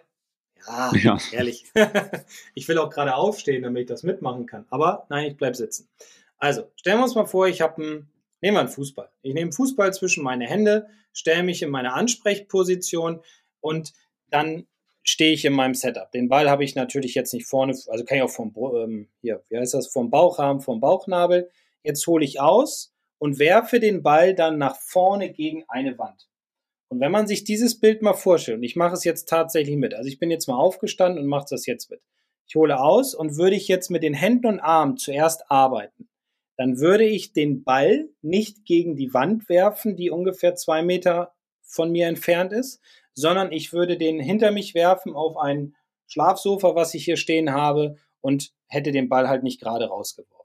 Ja, 0.66 0.92
ja. 0.94 1.18
ehrlich. 1.33 1.64
ich 2.55 2.68
will 2.68 2.79
auch 2.79 2.90
gerade 2.90 3.14
aufstehen, 3.14 3.62
damit 3.62 3.83
ich 3.83 3.88
das 3.88 4.05
mitmachen 4.05 4.46
kann. 4.46 4.64
Aber 4.70 5.07
nein, 5.11 5.31
ich 5.31 5.37
bleib 5.37 5.57
sitzen. 5.57 5.88
Also, 6.38 6.70
stellen 6.77 6.98
wir 6.98 7.05
uns 7.05 7.14
mal 7.14 7.27
vor, 7.27 7.48
ich 7.48 7.61
habe 7.61 7.83
einen 7.83 8.12
Nehmen 8.42 8.57
wir 8.57 8.61
einen 8.61 8.68
Fußball. 8.68 9.09
Ich 9.22 9.35
nehme 9.35 9.52
Fußball 9.52 9.94
zwischen 9.94 10.24
meine 10.24 10.46
Hände, 10.46 10.88
stelle 11.12 11.44
mich 11.44 11.62
in 11.62 11.70
meine 11.70 11.94
Ansprechposition 11.94 13.22
und 13.61 13.92
dann 14.31 14.66
stehe 15.05 15.33
ich 15.33 15.44
in 15.44 15.52
meinem 15.52 15.74
Setup. 15.74 16.11
Den 16.11 16.28
Ball 16.28 16.50
habe 16.50 16.64
ich 16.64 16.74
natürlich 16.74 17.14
jetzt 17.14 17.33
nicht 17.33 17.46
vorne, 17.46 17.72
also 17.87 18.05
kann 18.05 18.18
ich 18.18 18.22
auch 18.22 18.31
vom, 18.31 18.52
ähm, 18.74 19.09
hier, 19.20 19.44
wie 19.48 19.59
heißt 19.59 19.74
das, 19.74 19.88
vom 19.88 20.11
Bauchrahmen, 20.11 20.61
vom 20.61 20.81
Bauchnabel. 20.81 21.50
Jetzt 21.85 22.05
hole 22.09 22.24
ich 22.24 22.40
aus 22.40 22.92
und 23.18 23.38
werfe 23.38 23.78
den 23.78 24.02
Ball 24.02 24.35
dann 24.35 24.59
nach 24.59 24.76
vorne 24.76 25.33
gegen 25.33 25.64
eine 25.68 25.96
Wand. 25.98 26.28
Und 26.88 27.00
wenn 27.00 27.12
man 27.12 27.28
sich 27.28 27.44
dieses 27.44 27.78
Bild 27.78 28.02
mal 28.02 28.12
vorstellt, 28.12 28.59
und 28.59 28.64
ich 28.64 28.76
mache 28.76 28.94
es 28.94 29.05
jetzt 29.05 29.28
tatsächlich 29.28 29.76
mit, 29.76 29.94
also 29.94 30.09
ich 30.09 30.18
bin 30.18 30.31
jetzt 30.31 30.48
mal 30.48 30.57
aufgestanden 30.57 31.22
und 31.22 31.28
mache 31.28 31.46
das 31.48 31.64
jetzt 31.66 31.90
mit. 31.90 32.00
Ich 32.46 32.57
hole 32.57 32.78
aus 32.81 33.14
und 33.14 33.37
würde 33.37 33.57
ich 33.57 33.68
jetzt 33.68 33.90
mit 33.90 34.02
den 34.02 34.14
Händen 34.14 34.46
und 34.46 34.61
Armen 34.61 34.96
zuerst 34.96 35.48
arbeiten 35.50 36.09
dann 36.56 36.78
würde 36.78 37.04
ich 37.04 37.32
den 37.32 37.64
Ball 37.64 38.08
nicht 38.20 38.64
gegen 38.64 38.96
die 38.96 39.14
Wand 39.14 39.48
werfen, 39.48 39.96
die 39.96 40.10
ungefähr 40.10 40.54
zwei 40.54 40.82
Meter 40.82 41.32
von 41.62 41.90
mir 41.90 42.06
entfernt 42.06 42.52
ist, 42.52 42.80
sondern 43.14 43.52
ich 43.52 43.72
würde 43.72 43.96
den 43.96 44.20
hinter 44.20 44.50
mich 44.50 44.74
werfen 44.74 45.14
auf 45.14 45.36
ein 45.36 45.74
Schlafsofa, 46.06 46.74
was 46.74 46.94
ich 46.94 47.04
hier 47.04 47.16
stehen 47.16 47.52
habe 47.52 47.96
und 48.20 48.52
hätte 48.66 48.92
den 48.92 49.08
Ball 49.08 49.28
halt 49.28 49.42
nicht 49.42 49.60
gerade 49.60 49.86
rausgeworfen. 49.86 50.42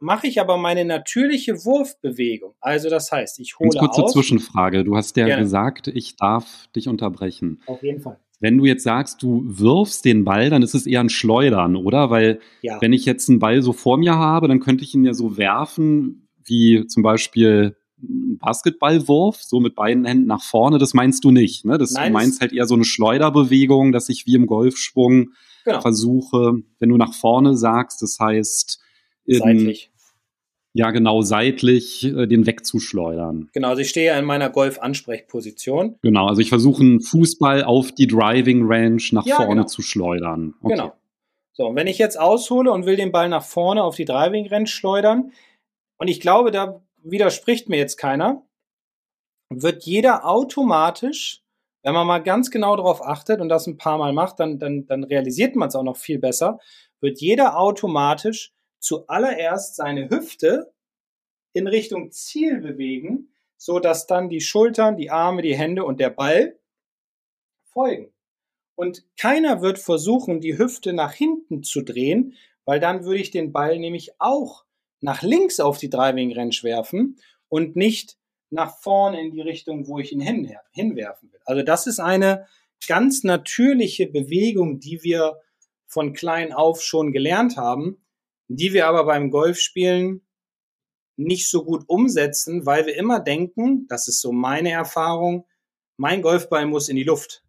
Mache 0.00 0.26
ich 0.26 0.40
aber 0.40 0.56
meine 0.56 0.84
natürliche 0.84 1.64
Wurfbewegung, 1.64 2.54
also 2.60 2.88
das 2.88 3.12
heißt, 3.12 3.40
ich 3.40 3.58
hole 3.58 3.70
Ganz 3.70 3.80
kurze 3.80 4.04
aus. 4.04 4.12
Zwischenfrage. 4.12 4.84
Du 4.84 4.96
hast 4.96 5.16
ja 5.16 5.26
Gerne. 5.26 5.42
gesagt, 5.42 5.88
ich 5.88 6.16
darf 6.16 6.68
dich 6.74 6.88
unterbrechen. 6.88 7.60
Auf 7.66 7.82
jeden 7.82 8.00
Fall. 8.00 8.18
Wenn 8.38 8.58
du 8.58 8.66
jetzt 8.66 8.82
sagst, 8.82 9.22
du 9.22 9.42
wirfst 9.46 10.04
den 10.04 10.24
Ball, 10.24 10.50
dann 10.50 10.62
ist 10.62 10.74
es 10.74 10.86
eher 10.86 11.00
ein 11.00 11.08
Schleudern, 11.08 11.74
oder? 11.74 12.10
Weil 12.10 12.40
ja. 12.60 12.80
wenn 12.80 12.92
ich 12.92 13.06
jetzt 13.06 13.30
einen 13.30 13.38
Ball 13.38 13.62
so 13.62 13.72
vor 13.72 13.96
mir 13.96 14.16
habe, 14.16 14.48
dann 14.48 14.60
könnte 14.60 14.84
ich 14.84 14.94
ihn 14.94 15.04
ja 15.04 15.14
so 15.14 15.36
werfen, 15.38 16.28
wie 16.44 16.86
zum 16.86 17.02
Beispiel 17.02 17.76
ein 18.02 18.36
Basketballwurf, 18.38 19.42
so 19.42 19.58
mit 19.58 19.74
beiden 19.74 20.04
Händen 20.04 20.26
nach 20.26 20.42
vorne. 20.42 20.78
Das 20.78 20.92
meinst 20.92 21.24
du 21.24 21.30
nicht, 21.30 21.64
ne? 21.64 21.78
Das, 21.78 21.92
Nein, 21.92 22.12
du 22.12 22.18
meinst 22.18 22.40
halt 22.42 22.52
eher 22.52 22.66
so 22.66 22.74
eine 22.74 22.84
Schleuderbewegung, 22.84 23.92
dass 23.92 24.10
ich 24.10 24.26
wie 24.26 24.34
im 24.34 24.46
Golfschwung 24.46 25.30
genau. 25.64 25.80
versuche, 25.80 26.62
wenn 26.78 26.90
du 26.90 26.96
nach 26.98 27.14
vorne 27.14 27.56
sagst, 27.56 28.02
das 28.02 28.18
heißt 28.20 28.80
in, 29.24 29.38
seitlich 29.38 29.90
ja 30.78 30.90
genau 30.90 31.22
seitlich 31.22 32.04
äh, 32.04 32.26
den 32.26 32.46
wegzuschleudern. 32.46 33.48
Genau, 33.52 33.68
also 33.68 33.82
ich 33.82 33.88
stehe 33.88 34.06
ja 34.06 34.18
in 34.18 34.24
meiner 34.24 34.50
Golf-Ansprechposition. 34.50 35.96
Genau, 36.02 36.26
also 36.26 36.40
ich 36.40 36.48
versuche 36.48 36.82
einen 36.82 37.00
Fußball 37.00 37.64
auf 37.64 37.92
die 37.92 38.06
Driving 38.06 38.64
Range 38.66 39.02
nach 39.12 39.26
ja, 39.26 39.36
vorne 39.36 39.54
genau. 39.54 39.66
zu 39.66 39.82
schleudern. 39.82 40.54
Okay. 40.62 40.74
Genau. 40.74 40.92
So, 41.52 41.68
und 41.68 41.76
wenn 41.76 41.86
ich 41.86 41.98
jetzt 41.98 42.20
aushole 42.20 42.70
und 42.70 42.84
will 42.84 42.96
den 42.96 43.12
Ball 43.12 43.28
nach 43.28 43.44
vorne 43.44 43.82
auf 43.82 43.96
die 43.96 44.04
Driving 44.04 44.46
Range 44.48 44.66
schleudern, 44.66 45.32
und 45.98 46.08
ich 46.08 46.20
glaube, 46.20 46.50
da 46.50 46.82
widerspricht 47.02 47.68
mir 47.68 47.78
jetzt 47.78 47.96
keiner, 47.96 48.42
wird 49.48 49.84
jeder 49.84 50.26
automatisch, 50.26 51.42
wenn 51.82 51.94
man 51.94 52.06
mal 52.06 52.18
ganz 52.18 52.50
genau 52.50 52.76
darauf 52.76 53.00
achtet 53.00 53.40
und 53.40 53.48
das 53.48 53.66
ein 53.66 53.78
paar 53.78 53.96
Mal 53.96 54.12
macht, 54.12 54.40
dann, 54.40 54.58
dann, 54.58 54.86
dann 54.86 55.04
realisiert 55.04 55.56
man 55.56 55.68
es 55.68 55.76
auch 55.76 55.84
noch 55.84 55.96
viel 55.96 56.18
besser, 56.18 56.58
wird 57.00 57.20
jeder 57.20 57.58
automatisch 57.58 58.52
zuallererst 58.78 59.76
seine 59.76 60.10
Hüfte 60.10 60.72
in 61.52 61.66
Richtung 61.66 62.10
Ziel 62.12 62.60
bewegen, 62.60 63.32
so 63.56 63.78
dass 63.78 64.06
dann 64.06 64.28
die 64.28 64.40
Schultern, 64.40 64.96
die 64.96 65.10
Arme, 65.10 65.42
die 65.42 65.56
Hände 65.56 65.84
und 65.84 66.00
der 66.00 66.10
Ball 66.10 66.58
folgen. 67.64 68.12
Und 68.74 69.04
keiner 69.16 69.62
wird 69.62 69.78
versuchen, 69.78 70.40
die 70.40 70.58
Hüfte 70.58 70.92
nach 70.92 71.12
hinten 71.12 71.62
zu 71.62 71.82
drehen, 71.82 72.34
weil 72.66 72.78
dann 72.78 73.04
würde 73.04 73.20
ich 73.20 73.30
den 73.30 73.52
Ball 73.52 73.78
nämlich 73.78 74.20
auch 74.20 74.64
nach 75.00 75.22
links 75.22 75.60
auf 75.60 75.78
die 75.78 75.88
Driving 75.88 76.34
Range 76.36 76.56
werfen 76.62 77.18
und 77.48 77.76
nicht 77.76 78.18
nach 78.50 78.76
vorne 78.78 79.20
in 79.20 79.32
die 79.32 79.40
Richtung, 79.40 79.86
wo 79.86 79.98
ich 79.98 80.12
ihn 80.12 80.20
hinwerfen 80.20 81.32
will. 81.32 81.40
Also 81.44 81.62
das 81.62 81.86
ist 81.86 82.00
eine 82.00 82.46
ganz 82.86 83.24
natürliche 83.24 84.06
Bewegung, 84.06 84.78
die 84.78 85.02
wir 85.02 85.40
von 85.86 86.12
klein 86.12 86.52
auf 86.52 86.82
schon 86.82 87.12
gelernt 87.12 87.56
haben, 87.56 88.04
die 88.48 88.72
wir 88.72 88.86
aber 88.86 89.04
beim 89.04 89.30
Golfspielen 89.30 90.26
nicht 91.16 91.48
so 91.48 91.64
gut 91.64 91.84
umsetzen, 91.88 92.66
weil 92.66 92.86
wir 92.86 92.96
immer 92.96 93.20
denken, 93.20 93.86
das 93.88 94.08
ist 94.08 94.20
so 94.20 94.32
meine 94.32 94.70
Erfahrung, 94.70 95.46
mein 95.96 96.22
Golfball 96.22 96.66
muss 96.66 96.88
in 96.88 96.96
die 96.96 97.04
Luft. 97.04 97.42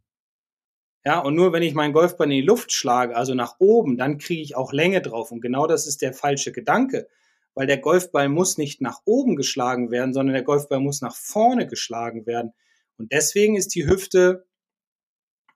Ja, 1.05 1.19
und 1.19 1.36
nur 1.36 1.53
wenn 1.53 1.63
ich 1.63 1.73
meinen 1.73 1.93
Golfball 1.93 2.27
in 2.27 2.38
die 2.38 2.41
Luft 2.41 2.71
schlage, 2.71 3.15
also 3.15 3.33
nach 3.33 3.55
oben, 3.60 3.97
dann 3.97 4.17
kriege 4.17 4.41
ich 4.41 4.55
auch 4.55 4.73
Länge 4.73 5.01
drauf. 5.01 5.31
Und 5.31 5.41
genau 5.41 5.67
das 5.67 5.88
ist 5.88 6.01
der 6.01 6.13
falsche 6.13 6.51
Gedanke, 6.51 7.07
weil 7.53 7.67
der 7.67 7.77
Golfball 7.77 8.29
muss 8.29 8.57
nicht 8.57 8.81
nach 8.81 9.01
oben 9.05 9.36
geschlagen 9.36 9.89
werden, 9.89 10.13
sondern 10.13 10.33
der 10.33 10.43
Golfball 10.43 10.79
muss 10.79 11.01
nach 11.01 11.15
vorne 11.15 11.67
geschlagen 11.67 12.25
werden. 12.25 12.53
Und 12.97 13.12
deswegen 13.12 13.55
ist 13.55 13.75
die 13.75 13.88
Hüfte 13.88 14.47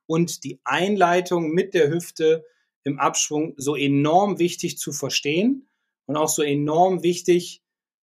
und 0.06 0.44
die 0.44 0.60
Einleitung 0.64 1.50
mit 1.50 1.74
der 1.74 1.90
Hüfte 1.90 2.44
im 2.84 2.98
Abschwung 2.98 3.54
so 3.56 3.76
enorm 3.76 4.38
wichtig 4.38 4.78
zu 4.78 4.92
verstehen 4.92 5.68
und 6.06 6.16
auch 6.16 6.28
so 6.28 6.42
enorm 6.42 7.02
wichtig, 7.02 7.62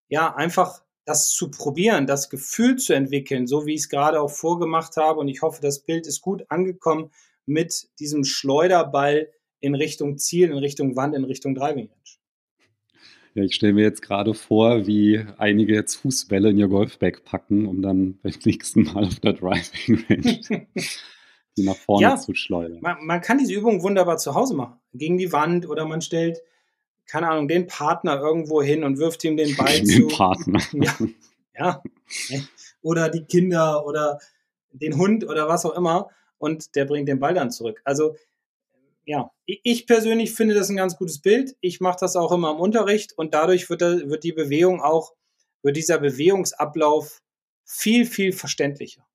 ja, 0.09 0.35
einfach 0.35 0.83
das 1.05 1.31
zu 1.31 1.51
probieren, 1.51 2.07
das 2.07 2.29
Gefühl 2.29 2.77
zu 2.77 2.93
entwickeln, 2.93 3.47
so 3.47 3.67
wie 3.67 3.75
ich 3.75 3.81
es 3.81 3.89
gerade 3.89 4.21
auch 4.21 4.31
vorgemacht 4.31 4.97
habe. 4.97 5.21
Und 5.21 5.29
ich 5.29 5.43
hoffe, 5.43 5.63
das 5.63 5.81
Bild 5.81 6.07
ist 6.07 6.21
gut 6.21 6.45
angekommen 6.51 7.11
mit 7.47 7.89
diesem 7.99 8.25
Schleuderball 8.25 9.29
in 9.61 9.75
Richtung 9.75 10.19
Ziel, 10.19 10.51
in 10.51 10.59
Richtung 10.59 10.97
Wand, 10.97 11.15
in 11.15 11.25
Richtung 11.25 11.55
Driving 11.55 11.89
Range. 11.89 12.19
Ja, 13.35 13.45
ich 13.45 13.55
stelle 13.55 13.73
mir 13.73 13.85
jetzt 13.85 14.03
gerade 14.03 14.35
vor, 14.35 14.87
wie 14.87 15.25
einige 15.39 15.75
jetzt 15.75 15.97
Fußbälle 15.97 16.51
in 16.51 16.59
ihr 16.59 16.69
Golfbag 16.69 17.25
packen, 17.25 17.67
um 17.67 17.83
dann 17.83 18.19
beim 18.23 18.35
nächsten 18.45 18.83
Mal 18.83 19.05
auf 19.05 19.21
der 19.21 19.33
Driving 19.33 20.05
Range 20.09 20.67
die 21.59 21.65
nach 21.65 21.77
vorne 21.77 22.03
ja, 22.03 22.17
zu 22.17 22.35
schleudern. 22.35 22.79
Man, 22.81 23.05
man, 23.05 23.21
kann 23.21 23.39
diese 23.39 23.53
Übung 23.53 23.83
wunderbar 23.83 24.17
zu 24.19 24.35
Hause 24.35 24.55
machen. 24.55 24.81
Gegen 24.95 25.19
die 25.19 25.33
Wand 25.33 25.69
oder 25.69 25.85
man 25.85 26.01
stellt, 26.01 26.41
keine 27.07 27.29
Ahnung, 27.29 27.49
den 27.49 27.67
Partner 27.67 28.21
irgendwo 28.21 28.63
hin 28.63 28.85
und 28.85 28.99
wirft 28.99 29.25
ihm 29.25 29.37
den 29.37 29.57
Ball 29.57 29.73
den 29.77 29.87
zu. 29.87 29.99
Den 30.01 30.09
Partner. 30.09 30.63
Ja, 31.61 31.83
ja. 32.29 32.39
Oder 32.83 33.09
die 33.09 33.25
Kinder 33.25 33.85
oder 33.85 34.21
den 34.71 34.97
Hund 34.97 35.25
oder 35.25 35.49
was 35.49 35.67
auch 35.67 35.75
immer 35.75 36.09
und 36.39 36.77
der 36.77 36.85
bringt 36.85 37.09
den 37.09 37.19
Ball 37.19 37.35
dann 37.35 37.51
zurück. 37.51 37.81
Also 37.83 38.15
ja, 39.05 39.33
ich 39.47 39.89
persönlich 39.89 40.35
finde 40.35 40.55
das 40.55 40.69
ein 40.69 40.77
ganz 40.77 40.97
gutes 40.97 41.21
Bild. 41.21 41.57
Ich 41.61 41.81
mache 41.81 41.97
das 41.99 42.15
auch 42.15 42.31
immer 42.31 42.53
im 42.53 42.61
Unterricht 42.61 43.17
und 43.17 43.35
dadurch 43.35 43.69
wird, 43.71 43.81
wird 43.81 44.23
die 44.23 44.33
Bewegung 44.33 44.81
auch, 44.81 45.15
wird 45.63 45.77
dieser 45.77 45.99
Bewegungsablauf 45.99 47.23
viel, 47.65 48.07
viel 48.07 48.33
verständlicher. 48.33 49.08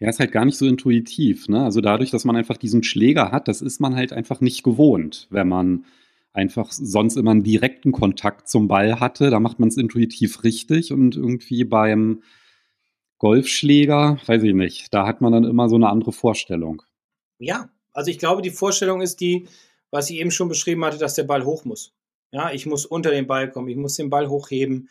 Ja, 0.00 0.08
ist 0.08 0.20
halt 0.20 0.32
gar 0.32 0.44
nicht 0.44 0.58
so 0.58 0.66
intuitiv. 0.66 1.48
Ne? 1.48 1.62
Also 1.62 1.80
dadurch, 1.80 2.10
dass 2.10 2.24
man 2.24 2.36
einfach 2.36 2.56
diesen 2.56 2.82
Schläger 2.82 3.30
hat, 3.32 3.48
das 3.48 3.62
ist 3.62 3.80
man 3.80 3.94
halt 3.94 4.12
einfach 4.12 4.40
nicht 4.40 4.62
gewohnt, 4.62 5.28
wenn 5.30 5.48
man 5.48 5.84
einfach 6.32 6.72
sonst 6.72 7.16
immer 7.16 7.30
einen 7.30 7.44
direkten 7.44 7.92
Kontakt 7.92 8.48
zum 8.48 8.68
Ball 8.68 9.00
hatte. 9.00 9.30
Da 9.30 9.40
macht 9.40 9.60
man 9.60 9.68
es 9.68 9.76
intuitiv 9.76 10.42
richtig 10.42 10.92
und 10.92 11.16
irgendwie 11.16 11.64
beim 11.64 12.22
Golfschläger, 13.18 14.18
weiß 14.26 14.42
ich 14.42 14.54
nicht, 14.54 14.92
da 14.92 15.06
hat 15.06 15.20
man 15.20 15.32
dann 15.32 15.44
immer 15.44 15.68
so 15.68 15.76
eine 15.76 15.88
andere 15.88 16.12
Vorstellung. 16.12 16.82
Ja, 17.38 17.70
also 17.92 18.10
ich 18.10 18.18
glaube, 18.18 18.42
die 18.42 18.50
Vorstellung 18.50 19.00
ist 19.00 19.20
die, 19.20 19.46
was 19.90 20.10
ich 20.10 20.16
eben 20.16 20.32
schon 20.32 20.48
beschrieben 20.48 20.84
hatte, 20.84 20.98
dass 20.98 21.14
der 21.14 21.22
Ball 21.22 21.44
hoch 21.44 21.64
muss. 21.64 21.94
Ja, 22.32 22.50
ich 22.52 22.66
muss 22.66 22.84
unter 22.84 23.10
den 23.10 23.28
Ball 23.28 23.48
kommen, 23.50 23.68
ich 23.68 23.76
muss 23.76 23.94
den 23.94 24.10
Ball 24.10 24.28
hochheben. 24.28 24.88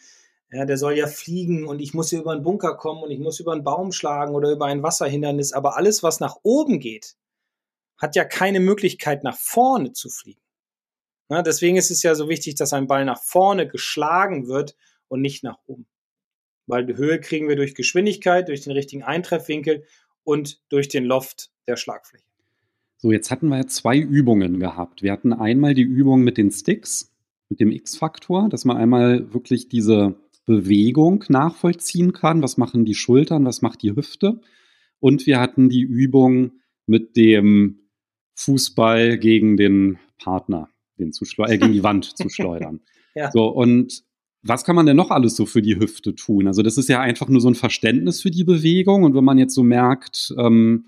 Ja, 0.54 0.66
der 0.66 0.78
soll 0.78 0.96
ja 0.96 1.08
fliegen 1.08 1.66
und 1.66 1.80
ich 1.80 1.96
muss 1.96 2.12
hier 2.12 2.20
über 2.20 2.32
einen 2.32 2.44
Bunker 2.44 2.76
kommen 2.76 3.02
und 3.02 3.10
ich 3.10 3.18
muss 3.18 3.40
über 3.40 3.54
einen 3.54 3.64
Baum 3.64 3.92
schlagen 3.92 4.36
oder 4.36 4.52
über 4.52 4.68
ein 4.68 4.84
Wasserhindernis. 4.84 5.52
Aber 5.52 5.78
alles, 5.78 6.04
was 6.04 6.20
nach 6.20 6.38
oben 6.44 6.80
geht, 6.80 7.16
hat 7.98 8.16
ja 8.16 8.24
keine 8.24 8.60
Möglichkeit, 8.60 9.24
nach 9.24 9.36
vorne 9.36 9.94
zu 9.94 10.10
fliegen. 10.10 10.42
Ja, 11.30 11.42
deswegen 11.42 11.76
ist 11.76 11.90
es 11.90 12.04
ja 12.04 12.14
so 12.14 12.30
wichtig, 12.30 12.54
dass 12.54 12.72
ein 12.72 12.86
Ball 12.86 13.04
nach 13.04 13.20
vorne 13.20 13.68
geschlagen 13.68 14.48
wird 14.48 14.76
und 15.08 15.22
nicht 15.22 15.44
nach 15.44 15.58
oben. 15.66 15.88
Weil 16.68 16.86
die 16.86 16.98
Höhe 16.98 17.20
kriegen 17.20 17.50
wir 17.50 17.56
durch 17.56 17.74
Geschwindigkeit, 17.74 18.48
durch 18.48 18.62
den 18.62 18.74
richtigen 18.74 19.02
Eintreffwinkel 19.02 19.86
und 20.24 20.62
durch 20.70 20.88
den 20.88 21.04
Loft 21.04 21.52
der 21.66 21.78
Schlagfläche. 21.78 22.26
So, 22.98 23.12
jetzt 23.12 23.32
hatten 23.32 23.48
wir 23.48 23.68
zwei 23.68 23.98
Übungen 23.98 24.60
gehabt. 24.60 25.02
Wir 25.02 25.12
hatten 25.14 25.34
einmal 25.34 25.74
die 25.74 25.82
Übung 25.82 26.22
mit 26.22 26.38
den 26.38 26.52
Sticks, 26.52 27.12
mit 27.50 27.60
dem 27.60 27.72
X-Faktor, 27.72 28.50
dass 28.50 28.66
man 28.66 28.78
einmal 28.78 29.34
wirklich 29.34 29.68
diese 29.68 30.16
Bewegung 30.46 31.24
nachvollziehen 31.30 32.14
kann. 32.14 32.42
Was 32.42 32.58
machen 32.58 32.86
die 32.86 32.96
Schultern, 32.96 33.46
was 33.46 33.62
macht 33.62 33.82
die 33.82 33.96
Hüfte? 33.96 34.42
Und 35.00 35.26
wir 35.26 35.40
hatten 35.40 35.70
die 35.70 35.82
Übung 35.82 36.54
mit 36.86 37.16
dem 37.16 37.90
Fußball 38.36 39.18
gegen 39.18 39.58
den 39.58 40.00
Partner, 40.18 40.70
den 40.98 41.12
zu 41.12 41.26
äh, 41.44 41.58
gegen 41.58 41.74
die 41.74 41.84
Wand 41.84 42.18
zu 42.18 42.30
schleudern. 42.30 42.82
ja. 43.16 43.32
So, 43.32 43.48
und 43.48 44.04
was 44.46 44.66
kann 44.66 44.76
man 44.76 44.86
denn 44.86 44.98
noch 44.98 45.10
alles 45.10 45.38
so 45.38 45.46
für 45.46 45.62
die 45.62 45.80
Hüfte 45.80 46.16
tun? 46.16 46.48
Also, 46.48 46.64
das 46.64 46.78
ist 46.78 46.90
ja 46.90 47.00
einfach 47.00 47.30
nur 47.30 47.40
so 47.40 47.48
ein 47.48 47.56
Verständnis 47.56 48.22
für 48.22 48.32
die 48.32 48.44
Bewegung. 48.44 49.04
Und 49.04 49.16
wenn 49.16 49.24
man 49.24 49.38
jetzt 49.38 49.56
so 49.56 49.64
merkt, 49.64 50.34
ähm, 50.38 50.88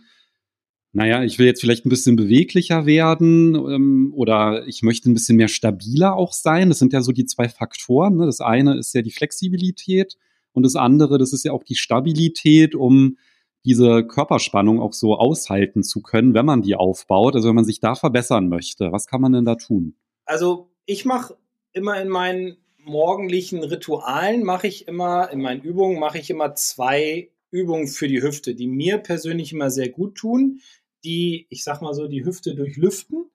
naja, 0.96 1.26
ich 1.26 1.38
will 1.40 1.46
jetzt 1.46 1.60
vielleicht 1.60 1.86
ein 1.86 1.90
bisschen 1.90 2.16
beweglicher 2.16 2.86
werden 2.86 3.54
ähm, 3.54 4.14
oder 4.16 4.66
ich 4.66 4.82
möchte 4.82 5.10
ein 5.10 5.14
bisschen 5.14 5.36
mehr 5.36 5.50
stabiler 5.50 6.16
auch 6.16 6.32
sein. 6.32 6.70
Das 6.70 6.80
sind 6.80 6.94
ja 6.94 7.02
so 7.02 7.12
die 7.12 7.26
zwei 7.26 7.50
Faktoren. 7.50 8.16
Ne? 8.16 8.26
Das 8.26 8.40
eine 8.40 8.78
ist 8.78 8.96
ja 8.96 9.02
die 9.02 9.12
Flexibilität 9.12 10.16
und 10.54 10.64
das 10.64 10.78
andere, 10.78 11.18
das 11.18 11.34
ist 11.34 11.44
ja 11.44 11.52
auch 11.52 11.66
die 11.66 11.76
Stabilität, 11.76 12.76
um 12.76 13.18
diese 13.66 14.06
Körperspannung 14.06 14.80
auch 14.80 14.94
so 14.94 15.18
aushalten 15.18 15.84
zu 15.84 16.02
können, 16.02 16.34
wenn 16.34 16.46
man 16.46 16.62
die 16.62 16.76
aufbaut. 16.76 17.36
Also 17.36 17.50
wenn 17.50 17.56
man 17.56 17.66
sich 17.66 17.82
da 17.82 17.96
verbessern 17.96 18.48
möchte, 18.48 18.94
was 18.94 19.06
kann 19.06 19.20
man 19.20 19.34
denn 19.34 19.44
da 19.44 19.56
tun? 19.56 19.96
Also 20.24 20.70
ich 20.86 21.04
mache 21.04 21.36
immer 21.74 22.02
in 22.02 22.08
meinen 22.08 22.56
morgendlichen 22.78 23.62
Ritualen, 23.66 24.46
mache 24.46 24.68
ich 24.68 24.88
immer, 24.88 25.30
in 25.30 25.42
meinen 25.42 25.62
Übungen 25.62 26.00
mache 26.00 26.20
ich 26.20 26.30
immer 26.30 26.56
zwei 26.56 27.32
Übungen 27.52 27.88
für 27.90 28.08
die 28.08 28.22
Hüfte, 28.22 28.56
die 28.56 28.68
mir 28.68 28.98
persönlich 28.98 29.52
immer 29.52 29.70
sehr 29.70 29.90
gut 29.90 30.16
tun 30.16 30.62
die, 31.06 31.48
ich 31.50 31.64
sag 31.64 31.82
mal 31.82 31.94
so, 31.94 32.08
die 32.08 32.26
Hüfte 32.26 32.56
durchlüften 32.56 33.30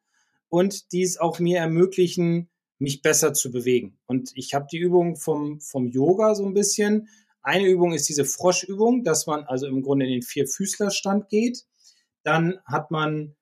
und 0.48 0.92
die 0.92 1.02
es 1.02 1.18
auch 1.18 1.38
mir 1.38 1.58
ermöglichen, 1.58 2.50
mich 2.78 3.02
besser 3.02 3.32
zu 3.32 3.52
bewegen. 3.52 3.98
Und 4.06 4.32
ich 4.34 4.54
habe 4.54 4.66
die 4.70 4.78
Übung 4.78 5.16
vom, 5.16 5.60
vom 5.60 5.86
Yoga 5.86 6.34
so 6.34 6.44
ein 6.44 6.54
bisschen. 6.54 7.08
Eine 7.42 7.66
Übung 7.66 7.92
ist 7.92 8.08
diese 8.08 8.24
Froschübung, 8.24 9.04
dass 9.04 9.26
man 9.26 9.44
also 9.44 9.66
im 9.66 9.82
Grunde 9.82 10.06
in 10.06 10.12
den 10.12 10.22
Vierfüßlerstand 10.22 11.28
geht. 11.28 11.66
Dann 12.22 12.58
hat 12.64 12.90
man, 12.90 13.36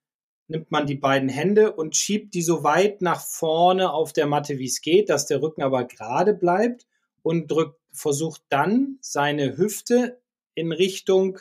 nimmt 0.49 0.71
man 0.71 0.87
die 0.87 0.97
beiden 0.97 1.29
Hände 1.29 1.73
und 1.73 1.97
schiebt 1.97 2.35
die 2.35 2.43
so 2.43 2.64
weit 2.64 3.01
nach 3.01 3.25
vorne 3.25 3.93
auf 3.93 4.12
der 4.12 4.27
Matte, 4.27 4.59
wie 4.59 4.67
es 4.67 4.81
geht, 4.81 5.09
dass 5.09 5.27
der 5.27 5.41
Rücken 5.41 5.62
aber 5.62 5.85
gerade 5.85 6.35
bleibt 6.35 6.87
und 7.23 7.51
drückt, 7.51 7.79
versucht 7.93 8.43
dann 8.49 8.99
seine 9.01 9.57
Hüfte 9.57 10.21
in 10.55 10.73
Richtung 10.73 11.38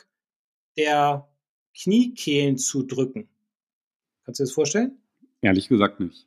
der 0.76 1.28
Kniekehlen 1.80 2.58
zu 2.58 2.82
drücken. 2.82 3.28
Kannst 4.24 4.40
du 4.40 4.42
dir 4.42 4.48
das 4.48 4.54
vorstellen? 4.54 4.98
Ehrlich 5.40 5.68
gesagt 5.68 6.00
nicht. 6.00 6.26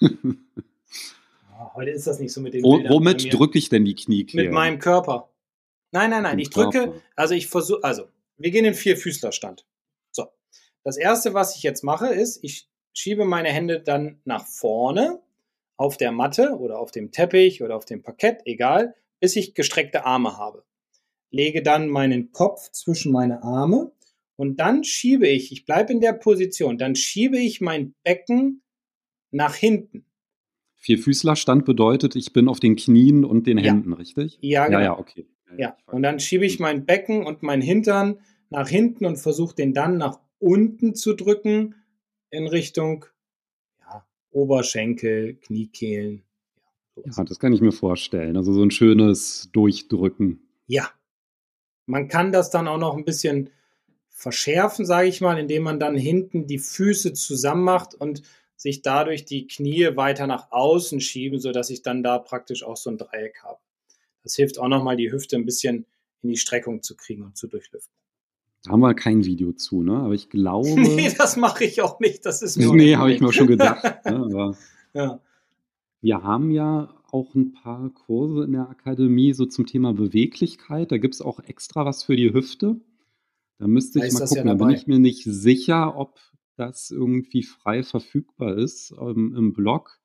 oh, 0.00 1.74
heute 1.74 1.90
ist 1.90 2.06
das 2.06 2.20
nicht 2.20 2.32
so 2.32 2.40
mit 2.40 2.54
den 2.54 2.62
Wo, 2.62 2.78
Womit 2.88 3.32
drücke 3.32 3.58
ich 3.58 3.68
denn 3.68 3.84
die 3.84 3.94
Kniekehlen? 3.94 4.46
Mit 4.46 4.54
meinem 4.54 4.78
Körper. 4.78 5.28
Nein, 5.90 6.10
nein, 6.10 6.22
nein. 6.22 6.36
Mit 6.36 6.46
ich 6.46 6.50
drücke, 6.50 6.84
Körper. 6.84 7.02
also 7.16 7.34
ich 7.34 7.48
versuche, 7.48 7.82
also 7.82 8.08
wir 8.36 8.50
gehen 8.50 8.64
in 8.64 8.74
Vierfüßlerstand. 8.74 9.66
So. 10.12 10.26
Das 10.84 10.96
erste, 10.96 11.34
was 11.34 11.56
ich 11.56 11.62
jetzt 11.62 11.82
mache, 11.82 12.08
ist, 12.08 12.42
ich 12.42 12.68
schiebe 12.92 13.24
meine 13.24 13.48
Hände 13.48 13.80
dann 13.80 14.20
nach 14.24 14.46
vorne 14.46 15.20
auf 15.76 15.96
der 15.96 16.12
Matte 16.12 16.56
oder 16.58 16.78
auf 16.78 16.92
dem 16.92 17.10
Teppich 17.10 17.62
oder 17.62 17.76
auf 17.76 17.84
dem 17.84 18.02
Parkett, 18.02 18.42
egal, 18.44 18.94
bis 19.18 19.34
ich 19.34 19.54
gestreckte 19.54 20.04
Arme 20.04 20.38
habe. 20.38 20.64
Lege 21.30 21.62
dann 21.62 21.88
meinen 21.88 22.30
Kopf 22.30 22.70
zwischen 22.70 23.10
meine 23.10 23.42
Arme 23.42 23.90
und 24.42 24.58
dann 24.58 24.82
schiebe 24.82 25.28
ich, 25.28 25.52
ich 25.52 25.66
bleibe 25.66 25.92
in 25.92 26.00
der 26.00 26.14
Position, 26.14 26.76
dann 26.76 26.96
schiebe 26.96 27.38
ich 27.38 27.60
mein 27.60 27.94
Becken 28.02 28.60
nach 29.30 29.54
hinten. 29.54 30.04
Vierfüßlerstand 30.74 31.64
bedeutet, 31.64 32.16
ich 32.16 32.32
bin 32.32 32.48
auf 32.48 32.58
den 32.58 32.74
Knien 32.74 33.24
und 33.24 33.46
den 33.46 33.56
Händen, 33.56 33.92
ja. 33.92 33.96
richtig? 33.98 34.38
Ja, 34.40 34.66
genau. 34.66 34.78
Ja, 34.78 34.84
ja, 34.84 34.98
okay. 34.98 35.26
Ja, 35.56 35.76
und 35.86 36.02
dann 36.02 36.18
schiebe 36.18 36.44
ich 36.44 36.58
mein 36.58 36.86
Becken 36.86 37.24
und 37.24 37.44
mein 37.44 37.60
Hintern 37.60 38.18
nach 38.50 38.68
hinten 38.68 39.06
und 39.06 39.16
versuche 39.16 39.54
den 39.54 39.74
dann 39.74 39.96
nach 39.96 40.18
unten 40.40 40.96
zu 40.96 41.14
drücken 41.14 41.76
in 42.30 42.48
Richtung 42.48 43.04
ja, 43.78 44.04
Oberschenkel, 44.32 45.36
Kniekehlen. 45.36 46.24
Ja, 46.96 47.22
das 47.22 47.38
kann 47.38 47.52
ich 47.52 47.60
mir 47.60 47.70
vorstellen. 47.70 48.36
Also 48.36 48.52
so 48.52 48.64
ein 48.64 48.72
schönes 48.72 49.50
Durchdrücken. 49.52 50.40
Ja. 50.66 50.90
Man 51.86 52.08
kann 52.08 52.32
das 52.32 52.50
dann 52.50 52.66
auch 52.66 52.78
noch 52.78 52.96
ein 52.96 53.04
bisschen 53.04 53.50
verschärfen, 54.22 54.86
sage 54.86 55.08
ich 55.08 55.20
mal, 55.20 55.36
indem 55.36 55.64
man 55.64 55.80
dann 55.80 55.96
hinten 55.96 56.46
die 56.46 56.60
Füße 56.60 57.12
zusammen 57.12 57.64
macht 57.64 57.94
und 57.94 58.22
sich 58.56 58.82
dadurch 58.82 59.24
die 59.24 59.48
Knie 59.48 59.96
weiter 59.96 60.28
nach 60.28 60.52
außen 60.52 61.00
schieben, 61.00 61.40
sodass 61.40 61.70
ich 61.70 61.82
dann 61.82 62.04
da 62.04 62.20
praktisch 62.20 62.62
auch 62.62 62.76
so 62.76 62.90
ein 62.90 62.98
Dreieck 62.98 63.42
habe. 63.42 63.58
Das 64.22 64.36
hilft 64.36 64.60
auch 64.60 64.68
nochmal, 64.68 64.96
die 64.96 65.10
Hüfte 65.10 65.34
ein 65.34 65.44
bisschen 65.44 65.86
in 66.22 66.28
die 66.28 66.36
Streckung 66.36 66.84
zu 66.84 66.96
kriegen 66.96 67.24
und 67.24 67.36
zu 67.36 67.48
durchlüften. 67.48 67.92
Da 68.62 68.70
haben 68.70 68.80
wir 68.80 68.94
kein 68.94 69.24
Video 69.24 69.52
zu, 69.52 69.82
ne? 69.82 69.96
Aber 69.96 70.14
ich 70.14 70.30
glaube. 70.30 70.68
nee, 70.80 71.12
das 71.18 71.36
mache 71.36 71.64
ich 71.64 71.82
auch 71.82 71.98
nicht. 71.98 72.24
Das 72.24 72.42
ist 72.42 72.56
mir. 72.56 72.68
Nee, 72.72 72.94
habe 72.94 73.12
ich 73.12 73.20
mir 73.20 73.32
schon 73.32 73.48
gedacht. 73.48 73.82
ne? 74.04 74.16
Aber 74.16 74.56
ja. 74.94 75.20
Wir 76.00 76.22
haben 76.22 76.52
ja 76.52 76.94
auch 77.10 77.34
ein 77.34 77.52
paar 77.52 77.90
Kurse 77.90 78.44
in 78.44 78.52
der 78.52 78.68
Akademie 78.68 79.32
so 79.32 79.46
zum 79.46 79.66
Thema 79.66 79.92
Beweglichkeit. 79.92 80.92
Da 80.92 80.98
gibt 80.98 81.14
es 81.14 81.22
auch 81.22 81.40
extra 81.40 81.84
was 81.84 82.04
für 82.04 82.14
die 82.14 82.32
Hüfte. 82.32 82.76
Da 83.62 83.68
müsste 83.68 84.04
ich 84.04 84.12
mal 84.12 84.26
gucken. 84.26 84.36
Ja 84.38 84.54
da 84.54 84.54
bin 84.54 84.70
ich 84.74 84.88
mir 84.88 84.98
nicht 84.98 85.22
sicher, 85.22 85.96
ob 85.96 86.18
das 86.56 86.90
irgendwie 86.90 87.44
frei 87.44 87.84
verfügbar 87.84 88.58
ist 88.58 88.92
ähm, 89.00 89.36
im 89.36 89.52
Blog. 89.52 90.00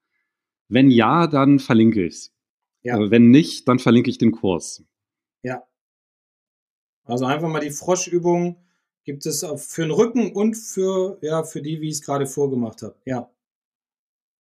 Wenn 0.67 0.91
ja, 0.91 1.25
dann 1.25 1.57
verlinke 1.57 2.05
ich 2.05 2.13
es. 2.13 2.35
Ja. 2.83 2.99
Äh, 2.99 3.09
wenn 3.09 3.31
nicht, 3.31 3.67
dann 3.67 3.79
verlinke 3.79 4.11
ich 4.11 4.19
den 4.19 4.31
Kurs. 4.31 4.83
Ja. 5.41 5.67
Also 7.05 7.25
einfach 7.25 7.49
mal 7.49 7.61
die 7.61 7.71
Froschübung 7.71 8.63
gibt 9.05 9.25
es 9.25 9.43
für 9.57 9.81
den 9.81 9.91
Rücken 9.91 10.33
und 10.33 10.53
für, 10.53 11.17
ja, 11.23 11.43
für 11.43 11.63
die, 11.63 11.81
wie 11.81 11.87
ich 11.87 11.95
es 11.95 12.01
gerade 12.03 12.27
vorgemacht 12.27 12.83
habe. 12.83 12.95
Ja. 13.05 13.31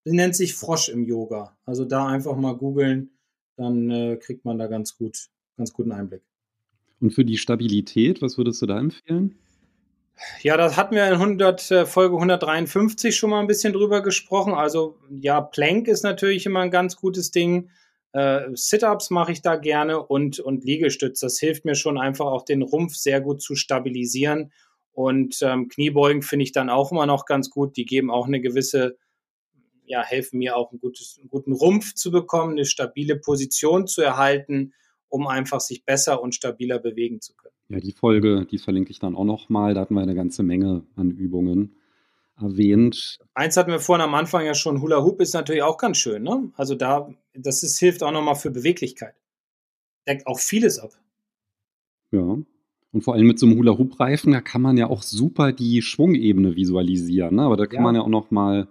Sie 0.05 0.15
nennt 0.15 0.37
sich 0.37 0.55
Frosch 0.55 0.91
im 0.91 1.07
Yoga. 1.07 1.57
Also 1.65 1.87
da 1.87 2.07
einfach 2.07 2.37
mal 2.37 2.55
googeln, 2.55 3.17
dann 3.57 3.91
äh, 3.91 4.19
kriegt 4.19 4.45
man 4.45 4.59
da 4.59 4.67
ganz 4.67 4.99
gut 4.99 5.31
ganz 5.57 5.73
guten 5.73 5.93
Einblick. 5.93 6.23
Und 7.01 7.11
für 7.11 7.25
die 7.25 7.39
Stabilität, 7.39 8.23
was 8.23 8.39
würdest 8.39 8.63
du 8.63 8.67
da 8.67 8.79
empfehlen? 8.79 9.39
Ja, 10.43 10.57
das 10.57 10.77
hatten 10.77 10.95
wir 10.95 11.07
in 11.07 11.15
100, 11.15 11.71
äh, 11.71 11.87
Folge 11.87 12.17
153 12.17 13.15
schon 13.15 13.31
mal 13.31 13.41
ein 13.41 13.47
bisschen 13.47 13.75
drüber 13.75 14.03
gesprochen. 14.03 14.55
Also 14.55 14.97
ja, 15.11 15.41
Plank 15.41 15.89
ist 15.89 16.05
natürlich 16.05 16.47
immer 16.47 16.61
ein 16.61 16.71
ganz 16.71 16.97
gutes 16.97 17.31
Ding. 17.31 17.69
Äh, 18.13 18.49
Sit-ups 18.55 19.11
mache 19.11 19.33
ich 19.33 19.43
da 19.43 19.57
gerne 19.57 20.03
und, 20.03 20.41
und 20.41 20.65
Liegestütz. 20.65 21.21
Das 21.21 21.39
hilft 21.39 21.67
mir 21.67 21.75
schon 21.75 21.99
einfach 21.99 22.25
auch 22.27 22.47
den 22.47 22.63
Rumpf 22.63 22.95
sehr 22.95 23.21
gut 23.21 23.43
zu 23.43 23.55
stabilisieren. 23.57 24.53
Und 24.93 25.43
ähm, 25.43 25.69
Kniebeugen 25.69 26.23
finde 26.23 26.45
ich 26.45 26.53
dann 26.53 26.71
auch 26.71 26.91
immer 26.91 27.05
noch 27.05 27.27
ganz 27.27 27.51
gut. 27.51 27.77
Die 27.77 27.85
geben 27.85 28.11
auch 28.11 28.27
eine 28.27 28.41
gewisse, 28.41 28.97
ja, 29.85 30.03
helfen 30.03 30.39
mir 30.39 30.57
auch 30.57 30.73
ein 30.73 30.79
gutes, 30.79 31.19
einen 31.21 31.29
guten 31.29 31.53
Rumpf 31.53 31.93
zu 31.93 32.11
bekommen, 32.11 32.53
eine 32.53 32.65
stabile 32.65 33.17
Position 33.17 33.87
zu 33.87 34.01
erhalten, 34.01 34.73
um 35.09 35.27
einfach 35.27 35.61
sich 35.61 35.85
besser 35.85 36.23
und 36.23 36.35
stabiler 36.35 36.79
bewegen 36.79 37.21
zu 37.21 37.35
können. 37.35 37.55
Ja, 37.69 37.81
die 37.81 37.93
Folge, 37.93 38.47
die 38.51 38.59
verlinke 38.59 38.91
ich 38.91 38.99
dann 38.99 39.17
auch 39.17 39.25
nochmal. 39.25 39.75
Da 39.75 39.81
hatten 39.81 39.95
wir 39.95 40.03
eine 40.03 40.15
ganze 40.15 40.43
Menge 40.43 40.85
an 40.95 41.11
Übungen 41.11 41.77
erwähnt. 42.41 43.19
Eins 43.35 43.57
hatten 43.57 43.71
wir 43.71 43.81
vorhin 43.81 44.05
am 44.05 44.15
Anfang 44.15 44.45
ja 44.45 44.55
schon, 44.55 44.83
Hula 44.83 45.03
Hoop 45.03 45.21
ist 45.21 45.35
natürlich 45.35 45.63
auch 45.63 45.79
ganz 45.79 45.97
schön, 45.97 46.23
ne? 46.23 46.51
Also 46.57 46.75
da, 46.75 47.09
das 47.35 47.63
ist, 47.63 47.79
hilft 47.79 48.03
auch 48.03 48.13
nochmal 48.13 48.37
für 48.37 48.51
Beweglichkeit. 48.51 49.15
Deckt 50.07 50.27
auch 50.27 50.39
vieles 50.39 50.79
ab. 50.79 50.91
Ja. 52.13 52.39
Und 52.93 53.03
vor 53.03 53.15
allem 53.15 53.27
mit 53.27 53.39
so 53.39 53.47
einem 53.47 53.59
Hula-Hoop-Reifen, 53.59 54.33
da 54.33 54.41
kann 54.41 54.63
man 54.63 54.77
ja 54.77 54.87
auch 54.87 55.03
super 55.03 55.53
die 55.53 55.83
Schwungebene 55.83 56.57
visualisieren. 56.57 57.37
Ne? 57.37 57.43
Aber 57.43 57.57
da 57.57 57.67
kann 57.67 57.77
ja. 57.77 57.83
man 57.83 57.95
ja 57.95 58.01
auch 58.03 58.09
noch 58.09 58.31
mal 58.31 58.69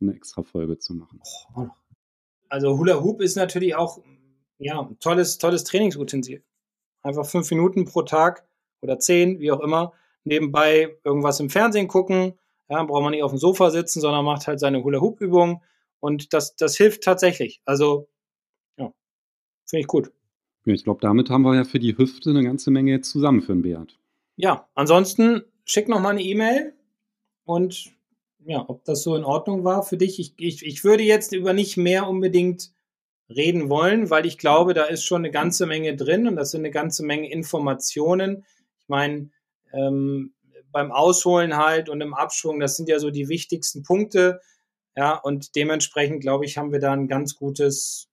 eine 0.00 0.14
extra 0.14 0.42
Folge 0.42 0.78
zu 0.78 0.94
machen. 0.94 1.20
Oh, 1.56 1.66
also 2.48 2.78
Hula-Hoop 2.78 3.20
ist 3.20 3.36
natürlich 3.36 3.74
auch 3.74 3.98
ja, 4.58 4.90
tolles, 5.00 5.38
tolles 5.38 5.64
Trainingsutensil. 5.64 6.42
Einfach 7.02 7.26
fünf 7.26 7.50
Minuten 7.50 7.84
pro 7.84 8.02
Tag 8.02 8.46
oder 8.80 8.98
zehn, 8.98 9.40
wie 9.40 9.52
auch 9.52 9.60
immer, 9.60 9.92
nebenbei 10.24 10.96
irgendwas 11.04 11.40
im 11.40 11.50
Fernsehen 11.50 11.88
gucken, 11.88 12.38
ja, 12.68 12.82
braucht 12.82 13.02
man 13.02 13.10
nicht 13.12 13.22
auf 13.22 13.32
dem 13.32 13.38
Sofa 13.38 13.70
sitzen, 13.70 14.00
sondern 14.00 14.24
macht 14.24 14.46
halt 14.46 14.58
seine 14.60 14.82
Hula-Hoop-Übung. 14.82 15.62
Und 16.00 16.32
das, 16.32 16.56
das 16.56 16.76
hilft 16.76 17.02
tatsächlich. 17.02 17.60
Also, 17.64 18.08
ja, 18.78 18.92
finde 19.66 19.80
ich 19.80 19.86
gut. 19.86 20.12
Ich 20.66 20.84
glaube, 20.84 21.00
damit 21.00 21.28
haben 21.28 21.42
wir 21.42 21.54
ja 21.54 21.64
für 21.64 21.78
die 21.78 21.96
Hüfte 21.96 22.30
eine 22.30 22.42
ganze 22.42 22.70
Menge 22.70 22.92
jetzt 22.92 23.10
zusammen 23.10 23.42
für 23.42 23.52
den 23.52 23.62
Beat. 23.62 23.98
Ja, 24.36 24.68
ansonsten 24.74 25.42
schick 25.64 25.88
noch 25.88 26.00
mal 26.00 26.10
eine 26.10 26.22
E-Mail 26.22 26.74
und 27.44 27.92
ja, 28.46 28.64
ob 28.68 28.84
das 28.84 29.02
so 29.02 29.14
in 29.16 29.24
Ordnung 29.24 29.64
war 29.64 29.82
für 29.82 29.96
dich. 29.96 30.18
Ich, 30.18 30.34
ich, 30.38 30.64
ich 30.64 30.84
würde 30.84 31.02
jetzt 31.02 31.32
über 31.32 31.52
nicht 31.52 31.76
mehr 31.76 32.08
unbedingt 32.08 32.72
reden 33.28 33.70
wollen, 33.70 34.10
weil 34.10 34.26
ich 34.26 34.38
glaube, 34.38 34.74
da 34.74 34.84
ist 34.84 35.04
schon 35.04 35.22
eine 35.22 35.30
ganze 35.30 35.66
Menge 35.66 35.96
drin 35.96 36.28
und 36.28 36.36
das 36.36 36.50
sind 36.50 36.60
eine 36.60 36.70
ganze 36.70 37.04
Menge 37.04 37.30
Informationen. 37.30 38.44
Ich 38.78 38.88
meine, 38.88 39.30
ähm, 39.72 40.34
beim 40.72 40.92
Ausholen 40.92 41.56
halt 41.56 41.88
und 41.88 42.00
im 42.00 42.14
Abschwung, 42.14 42.60
das 42.60 42.76
sind 42.76 42.88
ja 42.88 42.98
so 42.98 43.10
die 43.10 43.28
wichtigsten 43.28 43.82
Punkte. 43.82 44.40
Ja, 44.96 45.16
und 45.16 45.56
dementsprechend, 45.56 46.20
glaube 46.20 46.44
ich, 46.44 46.58
haben 46.58 46.72
wir 46.72 46.80
da 46.80 46.92
ein 46.92 47.08
ganz 47.08 47.36
gutes, 47.36 48.08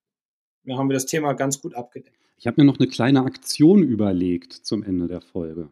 ja, 0.64 0.78
haben 0.78 0.90
wir 0.90 0.94
das 0.94 1.06
Thema 1.06 1.34
ganz 1.34 1.62
gut 1.62 1.76
abgedeckt. 1.76 2.18
Ich 2.38 2.48
habe 2.48 2.62
mir 2.62 2.66
noch 2.66 2.80
eine 2.80 2.88
kleine 2.88 3.24
Aktion 3.24 3.84
überlegt 3.84 4.54
zum 4.54 4.84
Ende 4.84 5.08
der 5.08 5.22
Folge. 5.22 5.70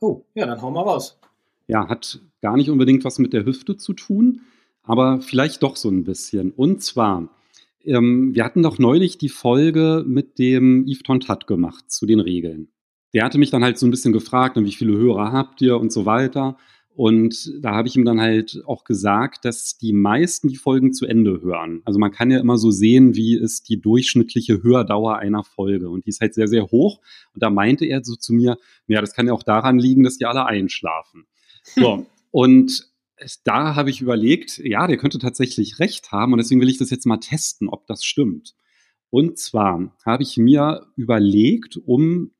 Oh, 0.00 0.22
ja, 0.34 0.46
dann 0.46 0.62
hau 0.62 0.70
mal 0.70 0.82
raus. 0.82 1.18
Ja, 1.66 1.88
hat 1.88 2.20
gar 2.40 2.56
nicht 2.56 2.70
unbedingt 2.70 3.04
was 3.04 3.18
mit 3.18 3.32
der 3.32 3.44
Hüfte 3.44 3.76
zu 3.76 3.92
tun, 3.92 4.42
aber 4.82 5.20
vielleicht 5.20 5.62
doch 5.62 5.76
so 5.76 5.90
ein 5.90 6.04
bisschen. 6.04 6.52
Und 6.52 6.82
zwar, 6.82 7.28
ähm, 7.86 8.34
wir 8.34 8.44
hatten 8.44 8.62
doch 8.62 8.78
neulich 8.78 9.18
die 9.18 9.28
Folge 9.28 10.04
mit 10.06 10.38
dem 10.38 10.86
Yves 10.86 11.02
Tontat 11.02 11.46
gemacht 11.46 11.90
zu 11.90 12.06
den 12.06 12.20
Regeln 12.20 12.68
der 13.16 13.24
hatte 13.24 13.38
mich 13.38 13.50
dann 13.50 13.64
halt 13.64 13.78
so 13.78 13.86
ein 13.86 13.90
bisschen 13.90 14.12
gefragt, 14.12 14.58
wie 14.58 14.72
viele 14.72 14.94
Hörer 14.94 15.32
habt 15.32 15.62
ihr 15.62 15.78
und 15.78 15.90
so 15.90 16.04
weiter. 16.04 16.58
Und 16.94 17.50
da 17.62 17.72
habe 17.72 17.88
ich 17.88 17.96
ihm 17.96 18.04
dann 18.04 18.20
halt 18.20 18.62
auch 18.66 18.84
gesagt, 18.84 19.46
dass 19.46 19.78
die 19.78 19.94
meisten 19.94 20.48
die 20.48 20.56
Folgen 20.56 20.92
zu 20.92 21.06
Ende 21.06 21.40
hören. 21.40 21.80
Also 21.86 21.98
man 21.98 22.10
kann 22.10 22.30
ja 22.30 22.38
immer 22.38 22.58
so 22.58 22.70
sehen, 22.70 23.14
wie 23.16 23.34
ist 23.38 23.70
die 23.70 23.80
durchschnittliche 23.80 24.62
Hördauer 24.62 25.16
einer 25.16 25.44
Folge. 25.44 25.88
Und 25.88 26.04
die 26.04 26.10
ist 26.10 26.20
halt 26.20 26.34
sehr, 26.34 26.46
sehr 26.46 26.66
hoch. 26.66 27.00
Und 27.32 27.42
da 27.42 27.48
meinte 27.48 27.86
er 27.86 28.04
so 28.04 28.16
zu 28.16 28.34
mir, 28.34 28.58
ja, 28.86 29.00
das 29.00 29.14
kann 29.14 29.26
ja 29.26 29.32
auch 29.32 29.42
daran 29.42 29.78
liegen, 29.78 30.04
dass 30.04 30.18
die 30.18 30.26
alle 30.26 30.44
einschlafen. 30.44 31.24
So. 31.62 32.04
und 32.30 32.86
da 33.44 33.74
habe 33.74 33.90
ich 33.90 34.00
überlegt, 34.00 34.58
ja, 34.58 34.86
der 34.86 34.96
könnte 34.96 35.18
tatsächlich 35.18 35.78
recht 35.78 36.12
haben. 36.12 36.32
Und 36.32 36.38
deswegen 36.38 36.60
will 36.60 36.68
ich 36.68 36.78
das 36.78 36.90
jetzt 36.90 37.06
mal 37.06 37.18
testen, 37.18 37.68
ob 37.68 37.86
das 37.86 38.04
stimmt. 38.04 38.54
Und 39.10 39.38
zwar 39.38 39.96
habe 40.04 40.22
ich 40.22 40.36
mir 40.36 40.86
überlegt, 40.96 41.76
um 41.76 42.32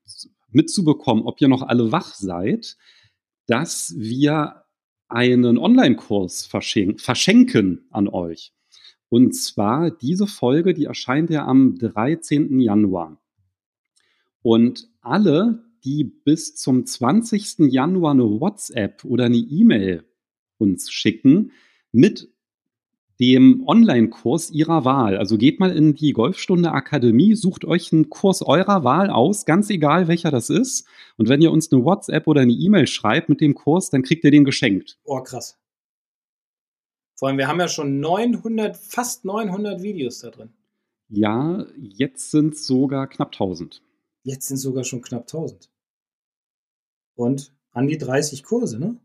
mitzubekommen, 0.51 1.23
ob 1.25 1.41
ihr 1.41 1.47
noch 1.47 1.63
alle 1.63 1.91
wach 1.91 2.13
seid, 2.13 2.77
dass 3.47 3.95
wir 3.97 4.63
einen 5.07 5.57
Online-Kurs 5.57 6.45
verschenken, 6.45 6.99
verschenken 6.99 7.87
an 7.89 8.07
euch. 8.07 8.53
Und 9.09 9.33
zwar 9.33 9.89
diese 9.89 10.27
Folge, 10.27 10.73
die 10.73 10.85
erscheint 10.85 11.29
ja 11.29 11.45
am 11.45 11.77
13. 11.77 12.59
Januar. 12.59 13.21
Und 14.41 14.89
alle, 15.01 15.63
die 15.85 16.03
bis 16.03 16.55
zum 16.55 16.85
20. 16.85 17.71
Januar 17.71 18.11
eine 18.11 18.39
WhatsApp 18.39 19.05
oder 19.05 19.25
eine 19.25 19.37
E-Mail 19.37 20.06
uns 20.57 20.91
schicken 20.91 21.51
mit 21.91 22.29
dem 23.19 23.63
Online-Kurs 23.65 24.51
Ihrer 24.51 24.85
Wahl. 24.85 25.17
Also 25.17 25.37
geht 25.37 25.59
mal 25.59 25.75
in 25.75 25.95
die 25.95 26.13
Golfstunde 26.13 26.71
Akademie, 26.71 27.35
sucht 27.35 27.65
euch 27.65 27.91
einen 27.91 28.09
Kurs 28.09 28.41
eurer 28.43 28.83
Wahl 28.83 29.09
aus, 29.09 29.45
ganz 29.45 29.69
egal 29.69 30.07
welcher 30.07 30.29
das 30.29 30.49
ist. 30.49 30.87
Und 31.17 31.27
wenn 31.27 31.41
ihr 31.41 31.51
uns 31.51 31.71
eine 31.71 31.83
WhatsApp 31.83 32.27
oder 32.27 32.41
eine 32.41 32.53
E-Mail 32.53 32.87
schreibt 32.87 33.29
mit 33.29 33.41
dem 33.41 33.55
Kurs, 33.55 33.89
dann 33.89 34.03
kriegt 34.03 34.23
ihr 34.23 34.31
den 34.31 34.45
geschenkt. 34.45 34.99
Oh, 35.03 35.21
krass. 35.21 35.57
Vor 37.15 37.27
allem, 37.27 37.39
wir 37.39 37.47
haben 37.47 37.59
ja 37.59 37.67
schon 37.67 37.99
900, 37.99 38.77
fast 38.77 39.25
900 39.25 39.81
Videos 39.81 40.19
da 40.19 40.29
drin. 40.29 40.49
Ja, 41.09 41.65
jetzt 41.75 42.29
sind 42.29 42.53
es 42.53 42.67
sogar 42.67 43.07
knapp 43.07 43.33
1000. 43.33 43.81
Jetzt 44.23 44.47
sind 44.47 44.57
sogar 44.57 44.83
schon 44.83 45.01
knapp 45.01 45.23
1000. 45.23 45.71
Und 47.15 47.51
an 47.71 47.87
die 47.87 47.97
30 47.97 48.43
Kurse, 48.43 48.77
ne? 48.79 48.97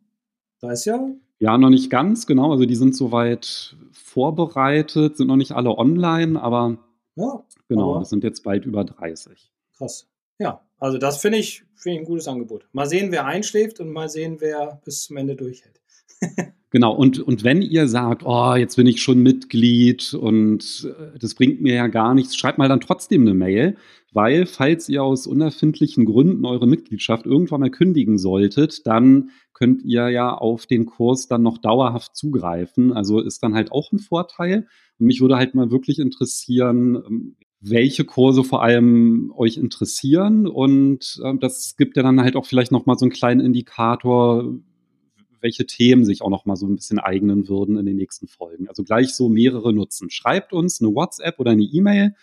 Da 0.61 0.73
ist 0.73 0.85
ja 0.85 1.15
ja, 1.43 1.59
noch 1.59 1.70
nicht 1.70 1.90
ganz, 1.90 2.28
genau. 2.28 2.53
Also 2.53 2.66
die 2.66 2.76
sind 2.76 2.95
soweit 2.95 3.74
vorbereitet, 3.90 5.16
sind 5.16 5.26
noch 5.26 5.34
nicht 5.34 5.51
alle 5.51 5.76
online, 5.76 6.40
aber 6.40 6.78
ja, 7.16 7.45
genau, 7.66 7.90
aber 7.90 7.99
das 7.99 8.11
sind 8.11 8.22
jetzt 8.22 8.45
bald 8.45 8.64
über 8.64 8.84
30. 8.84 9.53
Krass. 9.76 10.09
Ja, 10.38 10.61
also 10.78 10.99
das 10.99 11.20
finde 11.20 11.38
ich, 11.38 11.64
find 11.74 11.95
ich 11.95 12.03
ein 12.03 12.05
gutes 12.05 12.28
Angebot. 12.28 12.68
Mal 12.70 12.86
sehen, 12.86 13.11
wer 13.11 13.26
einschläft 13.26 13.80
und 13.80 13.90
mal 13.90 14.09
sehen, 14.09 14.36
wer 14.38 14.80
bis 14.84 15.03
zum 15.03 15.16
Ende 15.16 15.34
durchhält. 15.34 15.82
Genau, 16.73 16.95
und, 16.95 17.18
und 17.20 17.45
wenn 17.45 17.61
ihr 17.61 17.87
sagt, 17.87 18.23
oh, 18.25 18.55
jetzt 18.55 18.77
bin 18.77 18.87
ich 18.87 19.03
schon 19.03 19.23
Mitglied 19.23 20.14
und 20.14 20.91
äh, 20.91 21.18
das 21.18 21.35
bringt 21.35 21.61
mir 21.61 21.75
ja 21.75 21.87
gar 21.87 22.14
nichts, 22.14 22.35
schreibt 22.35 22.57
mal 22.57 22.68
dann 22.68 22.81
trotzdem 22.81 23.20
eine 23.20 23.35
Mail, 23.35 23.77
weil 24.11 24.47
falls 24.47 24.89
ihr 24.89 25.03
aus 25.03 25.27
unerfindlichen 25.27 26.07
Gründen 26.07 26.47
eure 26.47 26.66
Mitgliedschaft 26.66 27.27
irgendwann 27.27 27.61
mal 27.61 27.70
kündigen 27.70 28.16
solltet, 28.16 28.87
dann 28.87 29.29
könnt 29.53 29.83
ihr 29.83 30.09
ja 30.09 30.35
auf 30.35 30.64
den 30.64 30.87
Kurs 30.87 31.29
dann 31.29 31.43
noch 31.43 31.59
dauerhaft 31.59 32.16
zugreifen. 32.16 32.93
Also 32.95 33.20
ist 33.20 33.43
dann 33.43 33.55
halt 33.55 33.70
auch 33.70 33.93
ein 33.93 33.99
Vorteil. 33.99 34.66
Und 34.99 35.07
mich 35.07 35.20
würde 35.20 35.37
halt 35.37 35.55
mal 35.55 35.70
wirklich 35.70 35.99
interessieren, 35.99 36.95
ähm, 37.07 37.37
welche 37.61 38.05
Kurse 38.05 38.45
vor 38.45 38.62
allem 38.62 39.31
euch 39.37 39.59
interessieren. 39.59 40.47
Und 40.47 41.20
äh, 41.23 41.35
das 41.39 41.77
gibt 41.77 41.99
ja 41.99 42.03
dann 42.03 42.20
halt 42.20 42.35
auch 42.35 42.47
vielleicht 42.47 42.73
noch 42.73 42.87
mal 42.87 42.97
so 42.97 43.05
einen 43.05 43.12
kleinen 43.12 43.41
Indikator, 43.41 44.55
welche 45.43 45.66
Themen 45.66 46.05
sich 46.05 46.22
auch 46.22 46.30
noch 46.30 46.47
mal 46.47 46.57
so 46.57 46.66
ein 46.66 46.76
bisschen 46.76 46.99
eignen 46.99 47.49
würden 47.49 47.76
in 47.76 47.84
den 47.84 47.97
nächsten 47.97 48.28
Folgen. 48.28 48.68
Also 48.68 48.84
gleich 48.84 49.14
so 49.14 49.28
mehrere 49.28 49.72
nutzen. 49.72 50.09
Schreibt 50.09 50.53
uns 50.53 50.80
eine 50.80 50.95
WhatsApp 50.95 51.38
oder 51.38 51.51
eine 51.51 51.64
E-Mail. 51.64 52.14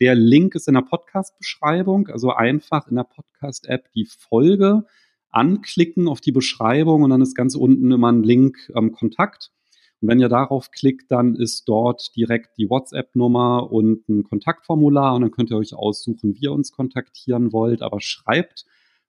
Der 0.00 0.14
Link 0.14 0.54
ist 0.54 0.68
in 0.68 0.74
der 0.74 0.82
Podcast-Beschreibung. 0.82 2.08
Also 2.08 2.32
einfach 2.32 2.88
in 2.88 2.96
der 2.96 3.04
Podcast-App 3.04 3.92
die 3.92 4.06
Folge 4.06 4.84
anklicken 5.30 6.08
auf 6.08 6.20
die 6.20 6.32
Beschreibung 6.32 7.02
und 7.02 7.10
dann 7.10 7.22
ist 7.22 7.34
ganz 7.34 7.54
unten 7.54 7.92
immer 7.92 8.10
ein 8.10 8.22
Link 8.22 8.70
ähm, 8.74 8.92
Kontakt. 8.92 9.52
Und 10.00 10.08
wenn 10.08 10.20
ihr 10.20 10.28
darauf 10.28 10.70
klickt, 10.70 11.10
dann 11.10 11.36
ist 11.36 11.68
dort 11.68 12.16
direkt 12.16 12.56
die 12.56 12.70
WhatsApp-Nummer 12.70 13.70
und 13.70 14.08
ein 14.08 14.24
Kontaktformular 14.24 15.14
und 15.14 15.22
dann 15.22 15.30
könnt 15.30 15.50
ihr 15.50 15.58
euch 15.58 15.74
aussuchen, 15.74 16.34
wie 16.34 16.44
ihr 16.44 16.52
uns 16.52 16.72
kontaktieren 16.72 17.52
wollt. 17.52 17.82
Aber 17.82 18.00
schreibt 18.00 18.64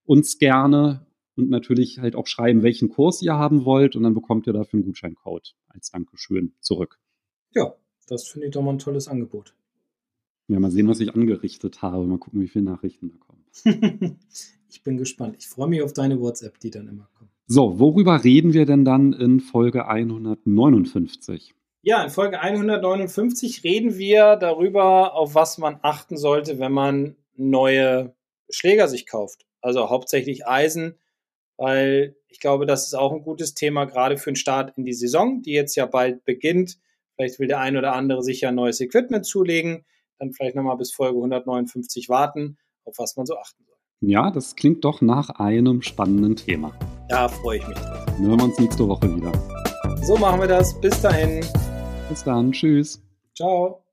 uns 0.05 0.37
gerne 0.37 1.05
und 1.35 1.49
natürlich 1.49 1.99
halt 1.99 2.15
auch 2.15 2.27
schreiben, 2.27 2.63
welchen 2.63 2.89
Kurs 2.89 3.21
ihr 3.21 3.33
haben 3.33 3.65
wollt 3.65 3.95
und 3.95 4.03
dann 4.03 4.13
bekommt 4.13 4.47
ihr 4.47 4.53
dafür 4.53 4.77
einen 4.77 4.85
Gutscheincode 4.85 5.55
als 5.67 5.91
Dankeschön 5.91 6.53
zurück. 6.59 6.99
Ja, 7.53 7.73
das 8.07 8.27
finde 8.27 8.47
ich 8.47 8.53
doch 8.53 8.61
mal 8.61 8.71
ein 8.71 8.79
tolles 8.79 9.07
Angebot. 9.07 9.53
Ja, 10.47 10.59
mal 10.59 10.71
sehen, 10.71 10.87
was 10.87 10.99
ich 10.99 11.13
angerichtet 11.13 11.81
habe. 11.81 12.05
Mal 12.05 12.17
gucken, 12.17 12.41
wie 12.41 12.47
viele 12.47 12.65
Nachrichten 12.65 13.09
da 13.09 13.15
kommen. 13.15 13.45
ich 14.69 14.83
bin 14.83 14.97
gespannt. 14.97 15.35
Ich 15.39 15.47
freue 15.47 15.69
mich 15.69 15.81
auf 15.81 15.93
deine 15.93 16.19
WhatsApp, 16.19 16.59
die 16.59 16.71
dann 16.71 16.87
immer 16.87 17.07
kommt. 17.17 17.31
So, 17.47 17.79
worüber 17.79 18.23
reden 18.23 18.53
wir 18.53 18.65
denn 18.65 18.83
dann 18.83 19.13
in 19.13 19.39
Folge 19.39 19.87
159? 19.87 21.53
Ja, 21.83 22.03
in 22.03 22.09
Folge 22.09 22.39
159 22.39 23.63
reden 23.63 23.97
wir 23.97 24.35
darüber, 24.35 25.15
auf 25.15 25.35
was 25.35 25.57
man 25.57 25.79
achten 25.81 26.17
sollte, 26.17 26.59
wenn 26.59 26.71
man 26.71 27.15
neue 27.35 28.13
Schläger 28.49 28.87
sich 28.87 29.07
kauft. 29.07 29.45
Also 29.61 29.89
hauptsächlich 29.89 30.45
Eisen, 30.45 30.95
weil 31.61 32.15
ich 32.27 32.39
glaube, 32.39 32.65
das 32.65 32.87
ist 32.87 32.95
auch 32.95 33.11
ein 33.11 33.21
gutes 33.21 33.53
Thema, 33.53 33.85
gerade 33.85 34.17
für 34.17 34.31
den 34.31 34.35
Start 34.35 34.75
in 34.77 34.83
die 34.83 34.93
Saison, 34.93 35.43
die 35.43 35.51
jetzt 35.51 35.75
ja 35.75 35.85
bald 35.85 36.25
beginnt. 36.25 36.79
Vielleicht 37.15 37.37
will 37.37 37.47
der 37.47 37.59
ein 37.59 37.77
oder 37.77 37.93
andere 37.93 38.23
sich 38.23 38.41
ja 38.41 38.51
neues 38.51 38.81
Equipment 38.81 39.27
zulegen, 39.27 39.85
dann 40.17 40.33
vielleicht 40.33 40.55
nochmal 40.55 40.77
bis 40.77 40.91
Folge 40.91 41.17
159 41.17 42.09
warten, 42.09 42.57
auf 42.83 42.95
was 42.97 43.15
man 43.15 43.27
so 43.27 43.37
achten 43.37 43.63
soll. 43.63 43.75
Ja, 43.99 44.31
das 44.31 44.55
klingt 44.55 44.83
doch 44.83 45.01
nach 45.01 45.29
einem 45.29 45.83
spannenden 45.83 46.35
Thema. 46.35 46.73
Da 47.09 47.29
freue 47.29 47.59
ich 47.59 47.67
mich 47.67 47.77
drauf. 47.77 48.05
Dann 48.07 48.25
hören 48.25 48.39
wir 48.39 48.45
uns 48.45 48.57
nächste 48.57 48.87
Woche 48.87 49.15
wieder. 49.15 49.31
So 50.01 50.17
machen 50.17 50.41
wir 50.41 50.47
das. 50.47 50.81
Bis 50.81 50.99
dahin. 50.99 51.45
Bis 52.09 52.23
dann. 52.23 52.51
Tschüss. 52.51 53.03
Ciao. 53.35 53.83